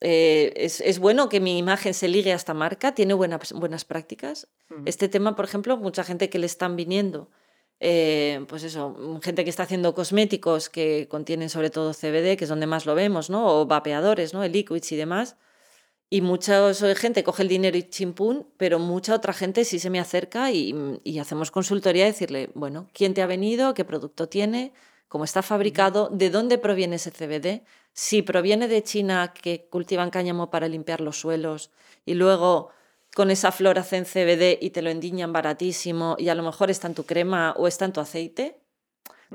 Eh, 0.00 0.54
¿es, 0.56 0.98
bueno 0.98 1.28
que 1.28 1.38
mi 1.38 1.58
imagen 1.58 1.92
se 1.92 2.08
ligue 2.08 2.32
a 2.32 2.36
esta 2.36 2.54
marca? 2.54 2.94
¿Tiene 2.94 3.12
buenas, 3.12 3.52
buenas 3.52 3.84
prácticas? 3.84 4.48
Este 4.86 5.10
tema, 5.10 5.36
por 5.36 5.44
ejemplo, 5.44 5.76
mucha 5.76 6.02
gente 6.02 6.30
que 6.30 6.38
le 6.38 6.46
están 6.46 6.76
viniendo 6.76 7.28
eh, 7.84 8.44
pues 8.48 8.62
eso, 8.62 8.96
gente 9.22 9.42
que 9.42 9.50
está 9.50 9.64
haciendo 9.64 9.92
cosméticos 9.92 10.68
que 10.68 11.08
contienen 11.10 11.50
sobre 11.50 11.68
todo 11.68 11.92
CBD, 11.92 12.36
que 12.36 12.44
es 12.44 12.48
donde 12.48 12.68
más 12.68 12.86
lo 12.86 12.94
vemos, 12.94 13.28
¿no? 13.28 13.60
O 13.60 13.66
vapeadores, 13.66 14.32
¿no? 14.32 14.44
El 14.44 14.52
liquids 14.52 14.92
y 14.92 14.96
demás. 14.96 15.36
Y 16.08 16.20
mucha 16.20 16.72
gente 16.94 17.24
coge 17.24 17.42
el 17.42 17.48
dinero 17.48 17.76
y 17.76 17.82
chimpún, 17.82 18.46
pero 18.56 18.78
mucha 18.78 19.16
otra 19.16 19.32
gente 19.32 19.64
sí 19.64 19.80
se 19.80 19.90
me 19.90 19.98
acerca 19.98 20.52
y, 20.52 21.00
y 21.02 21.18
hacemos 21.18 21.50
consultoría 21.50 22.04
y 22.04 22.12
decirle, 22.12 22.50
bueno, 22.54 22.88
¿quién 22.92 23.14
te 23.14 23.22
ha 23.22 23.26
venido? 23.26 23.74
¿Qué 23.74 23.84
producto 23.84 24.28
tiene? 24.28 24.72
¿Cómo 25.08 25.24
está 25.24 25.42
fabricado? 25.42 26.08
¿De 26.12 26.30
dónde 26.30 26.58
proviene 26.58 26.96
ese 26.96 27.10
CBD? 27.10 27.64
Si 27.94 28.22
proviene 28.22 28.68
de 28.68 28.84
China, 28.84 29.34
que 29.34 29.66
cultivan 29.68 30.10
cáñamo 30.10 30.50
para 30.50 30.68
limpiar 30.68 31.00
los 31.00 31.18
suelos, 31.18 31.72
y 32.06 32.14
luego 32.14 32.70
con 33.14 33.30
esa 33.30 33.52
flor 33.52 33.78
hacen 33.78 34.04
CBD 34.04 34.58
y 34.60 34.70
te 34.70 34.82
lo 34.82 34.90
endiñan 34.90 35.32
baratísimo 35.32 36.16
y 36.18 36.28
a 36.28 36.34
lo 36.34 36.42
mejor 36.42 36.70
está 36.70 36.88
en 36.88 36.94
tu 36.94 37.04
crema 37.04 37.54
o 37.56 37.68
está 37.68 37.84
en 37.84 37.92
tu 37.92 38.00
aceite. 38.00 38.58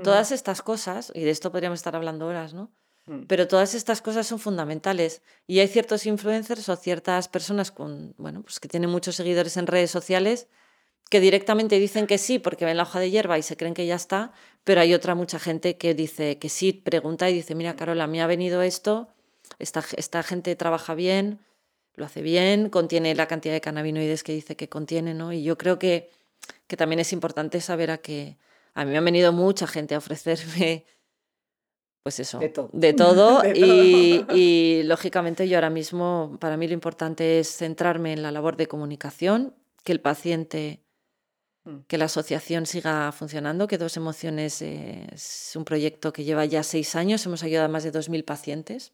Todas 0.03 0.31
estas 0.31 0.61
cosas, 0.61 1.11
y 1.15 1.21
de 1.21 1.31
esto 1.31 1.51
podríamos 1.51 1.79
estar 1.79 1.95
hablando 1.95 2.27
horas, 2.27 2.53
¿no? 2.53 2.71
Mm. 3.07 3.23
Pero 3.23 3.47
todas 3.47 3.73
estas 3.73 4.01
cosas 4.03 4.27
son 4.27 4.37
fundamentales. 4.37 5.23
Y 5.47 5.59
hay 5.59 5.67
ciertos 5.67 6.05
influencers 6.05 6.69
o 6.69 6.75
ciertas 6.75 7.27
personas 7.27 7.71
con, 7.71 8.13
bueno, 8.17 8.43
pues 8.43 8.59
que 8.59 8.67
tienen 8.67 8.91
muchos 8.91 9.15
seguidores 9.15 9.57
en 9.57 9.65
redes 9.65 9.89
sociales 9.89 10.47
que 11.09 11.19
directamente 11.19 11.79
dicen 11.79 12.07
que 12.07 12.17
sí 12.17 12.39
porque 12.39 12.65
ven 12.65 12.77
la 12.77 12.83
hoja 12.83 12.99
de 12.99 13.09
hierba 13.09 13.37
y 13.37 13.41
se 13.41 13.57
creen 13.57 13.73
que 13.73 13.85
ya 13.85 13.95
está, 13.95 14.33
pero 14.63 14.81
hay 14.81 14.93
otra 14.93 15.15
mucha 15.15 15.39
gente 15.39 15.77
que 15.77 15.93
dice 15.93 16.37
que 16.37 16.49
sí, 16.49 16.73
pregunta 16.73 17.29
y 17.29 17.33
dice, 17.33 17.55
mira, 17.55 17.75
Carola, 17.75 18.05
a 18.05 18.07
mí 18.07 18.19
ha 18.19 18.27
venido 18.27 18.61
esto, 18.61 19.07
esta, 19.59 19.83
esta 19.95 20.23
gente 20.23 20.55
trabaja 20.55 20.95
bien, 20.95 21.39
lo 21.97 22.05
hace 22.05 22.21
bien, 22.21 22.69
contiene 22.69 23.13
la 23.15 23.27
cantidad 23.27 23.53
de 23.53 23.59
cannabinoides 23.59 24.23
que 24.23 24.31
dice 24.31 24.55
que 24.55 24.69
contiene, 24.69 25.13
¿no? 25.13 25.33
Y 25.33 25.43
yo 25.43 25.57
creo 25.57 25.77
que, 25.77 26.09
que 26.67 26.77
también 26.77 26.99
es 26.99 27.11
importante 27.11 27.59
saber 27.59 27.91
a 27.91 27.97
que 27.97 28.37
a 28.73 28.85
mí 28.85 28.91
me 28.91 28.97
ha 28.97 29.01
venido 29.01 29.33
mucha 29.33 29.67
gente 29.67 29.95
a 29.95 29.97
ofrecerme 29.97 30.85
pues 32.03 32.21
eso, 32.21 32.39
De 32.39 32.47
todo. 32.47 32.69
de 32.71 32.93
todo, 32.93 33.41
De 33.43 33.53
y, 33.53 34.19
todo. 34.23 34.37
y, 34.37 34.83
lógicamente 34.83 35.49
yo 35.49 35.57
ahora 35.57 35.69
mismo, 35.69 36.37
para 36.39 36.55
mí 36.55 36.65
lo 36.67 36.73
importante 36.73 37.39
es 37.39 37.49
centrarme 37.49 38.13
en 38.13 38.21
la 38.21 38.31
labor 38.31 38.55
de 38.55 38.67
comunicación, 38.67 39.53
que 39.83 39.91
el 39.91 39.99
paciente, 39.99 40.81
Mm. 41.67 41.79
que 41.87 41.97
la 41.97 42.05
asociación 42.05 42.65
siga 42.65 43.11
funcionando, 43.11 43.67
que 43.67 43.77
Dos 43.77 43.97
Emociones 43.97 44.61
es 44.61 45.51
un 45.55 45.65
proyecto 45.65 46.13
que 46.13 46.23
lleva 46.23 46.45
ya 46.45 46.63
seis 46.63 46.95
años, 46.95 47.25
hemos 47.25 47.43
ayudado 47.43 47.65
a 47.65 47.69
más 47.69 47.83
de 47.83 47.91
2.000 47.91 48.23
pacientes, 48.23 48.93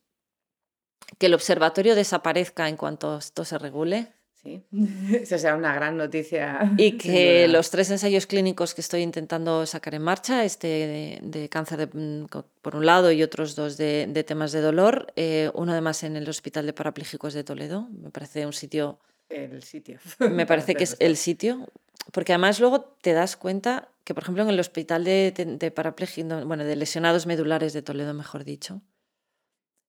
que 1.18 1.28
el 1.28 1.34
observatorio 1.34 1.95
desaparezca 1.95 2.68
en 2.70 2.78
cuanto 2.78 3.18
esto 3.18 3.45
se 3.45 3.58
regule 3.58 4.08
Sí, 4.43 4.62
eso 5.14 5.38
será 5.38 5.56
una 5.56 5.74
gran 5.74 5.95
noticia. 5.95 6.74
y 6.78 6.97
que 6.97 7.47
los 7.47 7.70
tres 7.70 7.89
ensayos 7.91 8.28
clínicos 8.28 8.74
que 8.74 8.82
estoy 8.82 9.01
intentando 9.01 9.66
sacar 9.66 9.95
en 9.95 10.01
marcha, 10.01 10.43
este 10.43 10.68
de, 10.68 11.20
de 11.22 11.47
cáncer 11.47 11.88
de- 11.88 11.97
mm, 12.22 12.28
por 12.62 12.76
un 12.76 12.86
lado 12.86 13.12
y 13.14 13.24
otros 13.24 13.56
dos 13.56 13.78
de, 13.78 14.06
de 14.10 14.24
temas 14.26 14.51
de 14.51 14.60
dolor, 14.60 15.14
eh, 15.16 15.49
uno 15.54 15.72
además 15.72 16.04
en 16.04 16.18
el 16.18 16.28
Hospital 16.28 16.66
de 16.66 16.74
Parapléjicos 16.74 17.34
de 17.34 17.45
Toledo, 17.45 17.88
me 17.91 18.10
parece 18.10 18.45
un 18.45 18.51
sitio, 18.51 18.99
El 19.30 19.64
sitio. 19.64 19.99
me 20.20 20.45
parece 20.45 20.76
que 20.76 20.84
es 20.84 20.97
el 20.99 21.16
sitio, 21.16 21.70
porque 22.12 22.34
además 22.34 22.60
luego 22.60 22.82
te 23.01 23.14
das 23.14 23.38
cuenta 23.38 23.88
que, 24.04 24.14
por 24.14 24.24
ejemplo, 24.24 24.43
en 24.43 24.49
el 24.49 24.60
Hospital 24.60 25.06
de, 25.06 25.32
de, 25.34 25.45
de 25.56 25.72
parapléjicos, 25.72 26.43
bueno, 26.43 26.66
de 26.66 26.76
lesionados 26.76 27.26
medulares 27.28 27.72
de 27.72 27.82
Toledo, 27.82 28.14
mejor 28.14 28.43
dicho, 28.43 28.82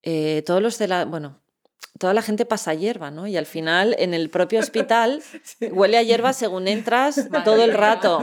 eh, 0.06 0.42
todos 0.46 0.60
los 0.62 0.78
de 0.78 0.88
la, 0.88 1.04
bueno, 1.04 1.40
toda 1.98 2.14
la 2.14 2.22
gente 2.22 2.44
pasa 2.44 2.74
hierba, 2.74 3.10
¿no? 3.10 3.26
Y 3.26 3.36
al 3.36 3.46
final 3.46 3.96
en 3.98 4.14
el 4.14 4.30
propio 4.30 4.60
hospital 4.60 5.22
huele 5.72 5.96
a 5.98 6.02
hierba 6.02 6.32
según 6.32 6.68
entras 6.68 7.28
todo 7.44 7.62
el 7.64 7.72
rato. 7.72 8.22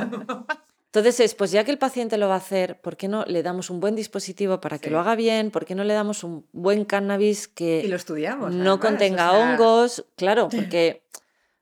Entonces 0.86 1.20
es, 1.22 1.36
pues 1.36 1.52
ya 1.52 1.64
que 1.64 1.72
el 1.72 1.78
paciente 1.78 2.18
lo 2.18 2.28
va 2.28 2.34
a 2.34 2.38
hacer, 2.38 2.82
¿por 2.82 2.98
qué 2.98 3.08
no 3.08 3.24
le 3.26 3.44
damos 3.44 3.70
un 3.70 3.80
buen 3.80 3.96
dispositivo 3.96 4.60
para 4.60 4.78
que 4.78 4.90
Sí. 4.90 4.92
lo 4.92 5.00
haga 5.00 5.16
bien? 5.16 5.50
¿Por 5.50 5.66
qué 5.66 5.74
no 5.74 5.86
le 5.86 5.94
damos 5.94 6.24
un 6.26 6.46
buen 6.52 6.84
cannabis 6.84 7.48
que 7.48 7.82
Y 7.86 7.88
lo 7.88 7.96
estudiamos. 7.96 8.52
no 8.54 8.74
además, 8.74 8.80
contenga 8.80 9.32
o 9.32 9.36
sea, 9.36 9.54
hongos? 9.54 10.06
Claro, 10.18 10.50
porque 10.52 11.02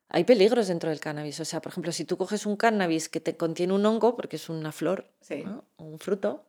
hay 0.10 0.24
peligros 0.24 0.68
dentro 0.68 0.90
del 0.90 1.00
cannabis. 1.00 1.40
O 1.40 1.46
sea, 1.46 1.62
por 1.62 1.72
ejemplo, 1.72 1.92
si 1.92 2.06
tú 2.06 2.18
coges 2.18 2.48
un 2.48 2.56
cannabis 2.58 3.08
que 3.08 3.20
te 3.20 3.38
contiene 3.38 3.74
un 3.74 3.86
hongo, 3.86 4.16
porque 4.16 4.38
es 4.38 4.50
una 4.50 4.72
flor, 4.72 5.06
Sí. 5.22 5.44
¿no? 5.46 5.64
un 5.78 6.00
fruto, 6.00 6.44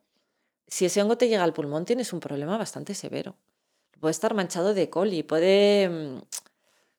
si 0.67 0.85
ese 0.85 1.03
hongo 1.03 1.17
te 1.19 1.27
llega 1.27 1.43
al 1.43 1.53
pulmón 1.53 1.85
tienes 1.85 2.11
un 2.13 2.19
problema 2.19 2.57
bastante 2.57 2.95
severo. 2.95 3.35
Puede 4.01 4.11
estar 4.11 4.33
manchado 4.33 4.73
de 4.73 4.89
coli, 4.89 5.23
puede... 5.23 5.87
mm, 5.89 6.21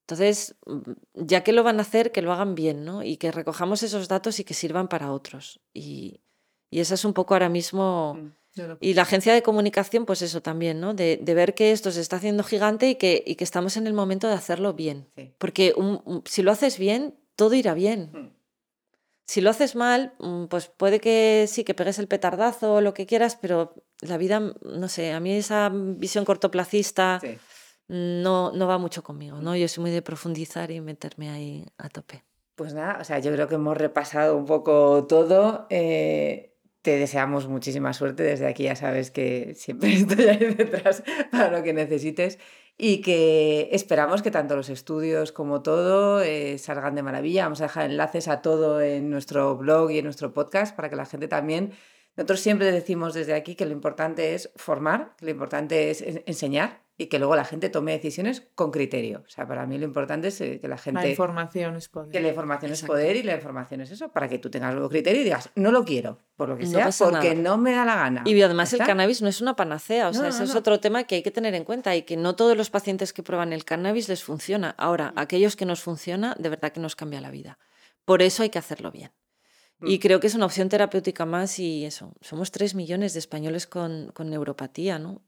Entonces, 0.03 0.55
mm, 0.67 0.93
ya 1.15 1.45
que 1.45 1.53
lo 1.53 1.63
van 1.63 1.79
a 1.79 1.83
hacer, 1.83 2.13
que 2.13 2.23
lo 2.23 2.33
hagan 2.33 2.55
bien, 2.55 2.85
¿no? 2.85 3.03
Y 3.03 3.17
que 3.19 3.31
recojamos 3.33 3.83
esos 3.83 4.09
datos 4.09 4.41
y 4.41 4.45
que 4.45 4.55
sirvan 4.55 4.89
para 4.89 5.13
otros. 5.13 5.61
Y, 5.75 6.21
y 6.71 6.81
esa 6.81 6.95
es 6.95 7.05
un 7.05 7.13
poco 7.13 7.35
ahora 7.35 7.49
mismo... 7.49 8.15
Mm. 8.15 8.33
Y 8.81 8.93
la 8.93 9.03
agencia 9.03 9.33
de 9.33 9.43
comunicación, 9.43 10.05
pues 10.05 10.21
eso 10.21 10.43
también, 10.43 10.79
¿no? 10.79 10.93
De, 10.93 11.17
de 11.23 11.35
ver 11.35 11.55
que 11.55 11.73
esto 11.73 11.91
se 11.91 12.03
está 12.03 12.17
haciendo 12.17 12.45
gigante 12.45 12.91
y 12.91 12.97
que, 12.97 13.25
y 13.27 13.37
que 13.37 13.45
estamos 13.45 13.79
en 13.79 13.87
el 13.87 13.95
momento 13.95 14.29
de 14.29 14.35
hacerlo 14.35 14.75
bien. 14.75 15.09
Sí. 15.17 15.33
Porque 15.39 15.73
un- 15.75 16.03
un- 16.05 16.23
si 16.27 16.43
lo 16.43 16.53
haces 16.53 16.79
bien, 16.79 17.15
todo 17.35 17.55
irá 17.55 17.73
bien. 17.73 18.11
Mm. 18.13 18.37
Si 19.25 19.41
lo 19.41 19.49
haces 19.49 19.75
mal, 19.75 20.13
pues 20.51 20.67
puede 20.67 21.01
que 21.01 21.47
sí, 21.49 21.65
que 21.65 21.73
pegues 21.73 21.99
el 21.99 22.09
petardazo 22.09 22.75
o 22.75 22.81
lo 22.83 22.93
que 22.93 23.07
quieras, 23.07 23.37
pero 23.41 23.75
la 24.03 24.19
vida, 24.19 24.41
no 24.63 24.89
sé, 24.89 25.13
a 25.13 25.21
mí 25.21 25.33
esa 25.35 25.71
visión 25.73 26.25
cortoplacista 26.25 27.19
Sí. 27.23 27.39
no, 27.89 28.53
no 28.53 28.67
va 28.67 28.79
mucho 28.79 29.03
conmigo, 29.03 29.41
¿no? 29.41 29.57
Yo 29.57 29.67
soy 29.69 29.83
muy 29.83 29.91
de 29.91 30.03
profundizar 30.03 30.71
y 30.71 30.81
meterme 30.81 31.31
ahí 31.31 31.65
a 31.79 31.89
tope. 31.89 32.23
Pues 32.55 32.75
nada, 32.75 32.99
o 33.01 33.05
sea, 33.05 33.19
yo 33.19 33.33
creo 33.33 33.49
que 33.49 33.55
hemos 33.57 33.77
repasado 33.77 34.37
un 34.37 34.45
poco 34.45 35.07
todo. 35.09 35.67
eh, 35.71 36.51
te 36.83 36.97
deseamos 36.99 37.47
muchísima 37.47 37.93
suerte. 37.93 38.25
Desde 38.25 38.47
aquí 38.49 38.65
ya 38.65 38.75
sabes 38.77 39.11
que 39.13 39.55
siempre 39.55 39.93
estoy 39.95 40.25
ahí 40.27 40.53
detrás 40.55 41.03
para 41.31 41.57
lo 41.57 41.63
que 41.63 41.73
necesites. 41.73 42.39
Y 42.77 43.03
que 43.03 43.69
esperamos 43.73 44.23
que 44.23 44.31
tanto 44.33 44.57
los 44.57 44.69
estudios 44.69 45.31
como 45.31 45.63
todo 45.63 46.23
eh, 46.23 46.59
salgan 46.59 46.95
de 46.97 47.03
maravilla. 47.05 47.45
Vamos 47.45 47.61
a 47.61 47.65
dejar 47.65 47.89
enlaces 47.91 48.27
a 48.29 48.43
todo 48.43 48.81
en 48.81 49.11
nuestro 49.11 49.57
blog 49.57 49.91
y 49.93 49.99
en 49.99 50.05
nuestro 50.05 50.33
podcast 50.33 50.75
para 50.75 50.91
que 50.91 50.97
la 50.97 51.07
gente 51.07 51.29
también. 51.29 51.73
Nosotros 52.17 52.41
siempre 52.41 52.71
decimos 52.71 53.15
desde 53.15 53.35
aquí 53.35 53.55
que 53.55 53.65
lo 53.67 53.73
importante 53.73 54.35
es 54.35 54.51
formar, 54.57 55.15
que 55.17 55.25
lo 55.27 55.31
importante 55.31 55.91
es 55.91 56.03
en- 56.03 56.23
enseñar 56.27 56.83
y 56.99 57.07
que 57.07 57.19
luego 57.19 57.35
la 57.35 57.45
gente 57.47 57.71
tome 57.71 57.93
decisiones 57.93 58.43
con 58.55 58.71
criterio. 58.71 59.25
O 59.27 59.31
sea, 59.31 59.49
para 59.49 59.67
mí 59.67 59.79
lo 59.79 59.87
importante 59.87 60.29
es 60.29 60.39
eh, 60.43 60.61
que 60.61 60.69
la 60.69 60.75
La 60.77 60.79
gente 60.83 61.09
información 61.11 61.75
es 61.75 61.89
poder. 61.89 62.11
que 62.13 62.21
la 62.21 62.29
información 62.29 62.71
Exacto. 62.71 62.93
es 62.95 63.01
poder 63.01 63.17
y 63.17 63.23
la 63.23 63.35
información 63.35 63.81
es 63.81 63.91
eso, 63.93 64.13
para 64.13 64.29
que 64.29 64.39
tú 64.39 64.51
tengas 64.51 64.75
luego 64.75 64.91
criterio 64.91 65.23
y 65.23 65.25
digas, 65.25 65.49
no 65.55 65.73
lo 65.73 65.87
quiero, 65.87 66.19
por 66.37 66.51
lo 66.51 66.59
que 66.59 66.67
sea, 66.67 66.91
porque 66.99 67.31
nada. 67.31 67.35
no 67.35 67.57
me 67.57 67.73
da 67.73 67.87
la 67.87 67.97
gana. 67.97 68.23
Y 68.27 68.41
además 68.43 68.71
¿Ya 68.73 68.77
el 68.77 68.87
cannabis 68.87 69.23
no 69.23 69.29
es 69.29 69.41
una 69.41 69.57
panacea, 69.57 70.09
o 70.09 70.13
sea, 70.13 70.23
No, 70.23 70.29
ese 70.29 70.41
no, 70.41 70.45
es 70.45 70.55
otro 70.55 70.81
tema 70.81 71.05
que 71.05 71.15
hay 71.17 71.23
que 71.23 71.31
tener 71.31 71.55
en 71.55 71.65
cuenta 71.65 71.97
y 71.97 72.03
que 72.03 72.19
no 72.19 72.37
todos 72.37 72.59
los 72.59 72.69
pacientes 72.69 73.15
que 73.15 73.23
prueban 73.23 73.55
el 73.55 73.65
cannabis 73.65 74.11
les 74.11 74.23
funciona. 74.23 74.75
Ahora, 74.77 75.15
aquellos 75.17 75.57
que 75.57 75.65
nos 75.65 75.81
funciona, 75.81 76.37
de 76.39 76.51
verdad 76.51 76.73
que 76.73 76.81
nos 76.81 76.95
cambia 76.95 77.23
la 77.23 77.31
vida. 77.31 77.59
Por 78.05 78.21
eso 78.21 78.43
hay 78.43 78.51
que 78.51 78.59
hacerlo 78.59 78.93
bien. 78.93 79.13
Y 79.85 79.97
Mm. 79.99 80.01
creo 80.01 80.21
que 80.21 80.27
es 80.29 80.35
una 80.35 80.47
opción 80.47 80.69
terapéutica 80.69 81.25
más 81.27 81.59
y 81.59 81.85
eso, 81.85 82.13
somos 82.21 82.51
3 82.51 82.75
millones 82.75 83.13
de 83.15 83.19
españoles 83.19 83.67
con, 83.67 84.11
con 84.15 84.31
neuropatía, 84.31 84.99
¿no? 84.99 85.23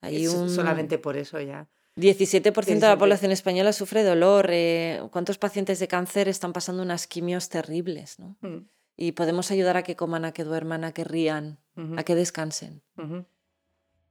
Hay 0.00 0.26
un 0.28 0.48
Solamente 0.50 0.98
por 0.98 1.16
eso 1.16 1.40
ya. 1.40 1.68
17% 1.96 2.86
de 2.86 2.90
la 2.92 2.96
17. 2.96 2.96
población 2.98 3.32
española 3.32 3.72
sufre 3.72 4.02
dolor. 4.04 4.48
eh, 4.50 5.00
¿Cuántos 5.10 5.38
pacientes 5.38 5.78
de 5.78 5.88
cáncer 5.88 6.28
están 6.28 6.52
pasando 6.52 6.82
unas 6.82 7.06
quimios 7.06 7.48
terribles, 7.48 8.18
no? 8.18 8.36
Mm, 8.40 8.68
Y 8.98 9.12
podemos 9.12 9.50
ayudar 9.50 9.76
a 9.76 9.82
que 9.82 9.96
coman, 9.96 10.24
a 10.24 10.32
que 10.32 10.44
duerman, 10.44 10.84
a 10.84 10.92
que 10.92 11.04
rían, 11.04 11.58
ujú, 11.76 11.98
a 11.98 12.02
que 12.02 12.14
descansen. 12.14 12.82
ujú. 12.96 13.24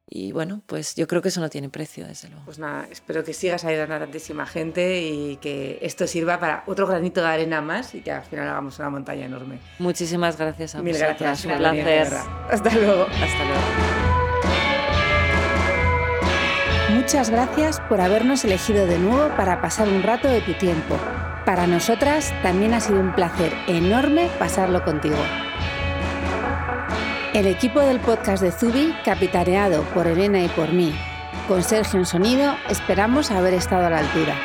Y 0.08 0.32
bueno, 0.32 0.62
pues 0.68 0.96
yo 0.96 1.08
creo 1.08 1.22
que 1.24 1.30
eso 1.30 1.42
no 1.42 1.50
tiene 1.50 1.70
precio, 1.70 2.06
desde 2.06 2.30
luego. 2.30 2.46
Pues 2.46 2.60
nada, 2.60 2.88
espero 2.92 3.24
que 3.24 3.34
sigas 3.34 3.66
ayudando 3.66 3.96
a 3.96 4.00
tantísima 4.00 4.46
gente 4.46 5.02
y 5.02 5.38
que 5.38 5.80
esto 5.82 6.06
sirva 6.06 6.40
para 6.40 6.64
otro 6.68 6.86
granito 6.86 7.22
de 7.22 7.28
arena 7.28 7.60
más 7.62 7.96
y 7.96 8.02
que 8.02 8.12
al 8.12 8.24
final 8.24 8.48
hagamos 8.48 8.78
una 8.78 8.92
montaña 8.92 9.26
enorme. 9.26 9.60
Muchísimas 9.80 10.38
gracias 10.38 10.76
a 10.76 10.82
Mil 10.84 10.94
vosotras. 10.94 11.20
gracias. 11.20 11.46
Un 11.46 11.58
placer. 11.58 12.14
Hasta 12.52 12.74
luego. 12.76 13.04
Hasta 13.04 13.46
luego. 13.46 13.62
Muchas 16.94 17.30
gracias 17.30 17.80
por 17.82 18.00
habernos 18.00 18.44
elegido 18.46 18.86
de 18.86 19.00
nuevo 19.00 19.36
para 19.36 19.62
pasar 19.62 19.88
un 19.88 20.04
rato 20.04 20.28
de 20.28 20.42
tu 20.42 20.54
tiempo. 20.54 20.98
Para 21.46 21.68
nosotras 21.68 22.34
también 22.42 22.74
ha 22.74 22.80
sido 22.80 23.00
un 23.00 23.14
placer 23.14 23.54
enorme 23.68 24.30
pasarlo 24.40 24.84
contigo. 24.84 25.18
El 27.36 27.48
equipo 27.48 27.82
del 27.82 28.00
podcast 28.00 28.42
de 28.42 28.50
Zubi, 28.50 28.96
capitaneado 29.04 29.84
por 29.94 30.08
Elena 30.08 30.42
y 30.42 30.48
por 30.48 30.72
mí, 30.72 30.96
con 31.50 31.64
Sergio 31.64 32.00
en 32.00 32.06
sonido, 32.06 32.56
esperamos 32.70 33.30
haber 33.30 33.54
estado 33.54 33.88
a 33.88 33.90
la 33.90 33.98
altura. 34.00 34.36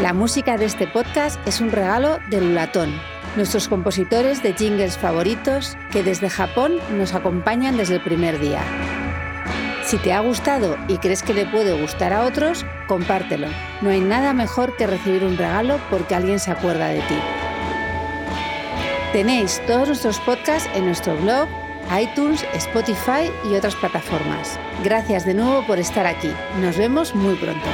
La 0.00 0.12
música 0.12 0.56
de 0.56 0.66
este 0.66 0.86
podcast 0.86 1.44
es 1.44 1.60
un 1.60 1.72
regalo 1.72 2.20
de 2.30 2.40
Lulatón, 2.40 2.94
nuestros 3.34 3.66
compositores 3.66 4.44
de 4.44 4.52
jingles 4.52 4.96
favoritos 4.96 5.76
que 5.90 6.04
desde 6.04 6.30
Japón 6.30 6.76
nos 6.96 7.14
acompañan 7.14 7.76
desde 7.76 7.96
el 7.96 8.00
primer 8.00 8.38
día. 8.38 8.62
Si 9.82 9.96
te 9.98 10.12
ha 10.12 10.20
gustado 10.20 10.76
y 10.86 10.98
crees 10.98 11.24
que 11.24 11.34
le 11.34 11.46
puede 11.46 11.72
gustar 11.80 12.12
a 12.12 12.22
otros, 12.22 12.64
compártelo. 12.86 13.48
No 13.82 13.90
hay 13.90 14.00
nada 14.00 14.32
mejor 14.32 14.76
que 14.76 14.86
recibir 14.86 15.24
un 15.24 15.36
regalo 15.36 15.80
porque 15.90 16.14
alguien 16.14 16.38
se 16.38 16.52
acuerda 16.52 16.86
de 16.86 17.00
ti. 17.00 17.18
Tenéis 19.12 19.60
todos 19.66 19.88
nuestros 19.88 20.20
podcasts 20.20 20.70
en 20.74 20.86
nuestro 20.86 21.16
blog, 21.16 21.48
iTunes, 22.00 22.44
Spotify 22.54 23.30
y 23.50 23.54
otras 23.54 23.74
plataformas. 23.76 24.58
Gracias 24.82 25.24
de 25.24 25.34
nuevo 25.34 25.66
por 25.66 25.78
estar 25.78 26.06
aquí. 26.06 26.30
Nos 26.60 26.76
vemos 26.76 27.14
muy 27.14 27.34
pronto. 27.36 27.66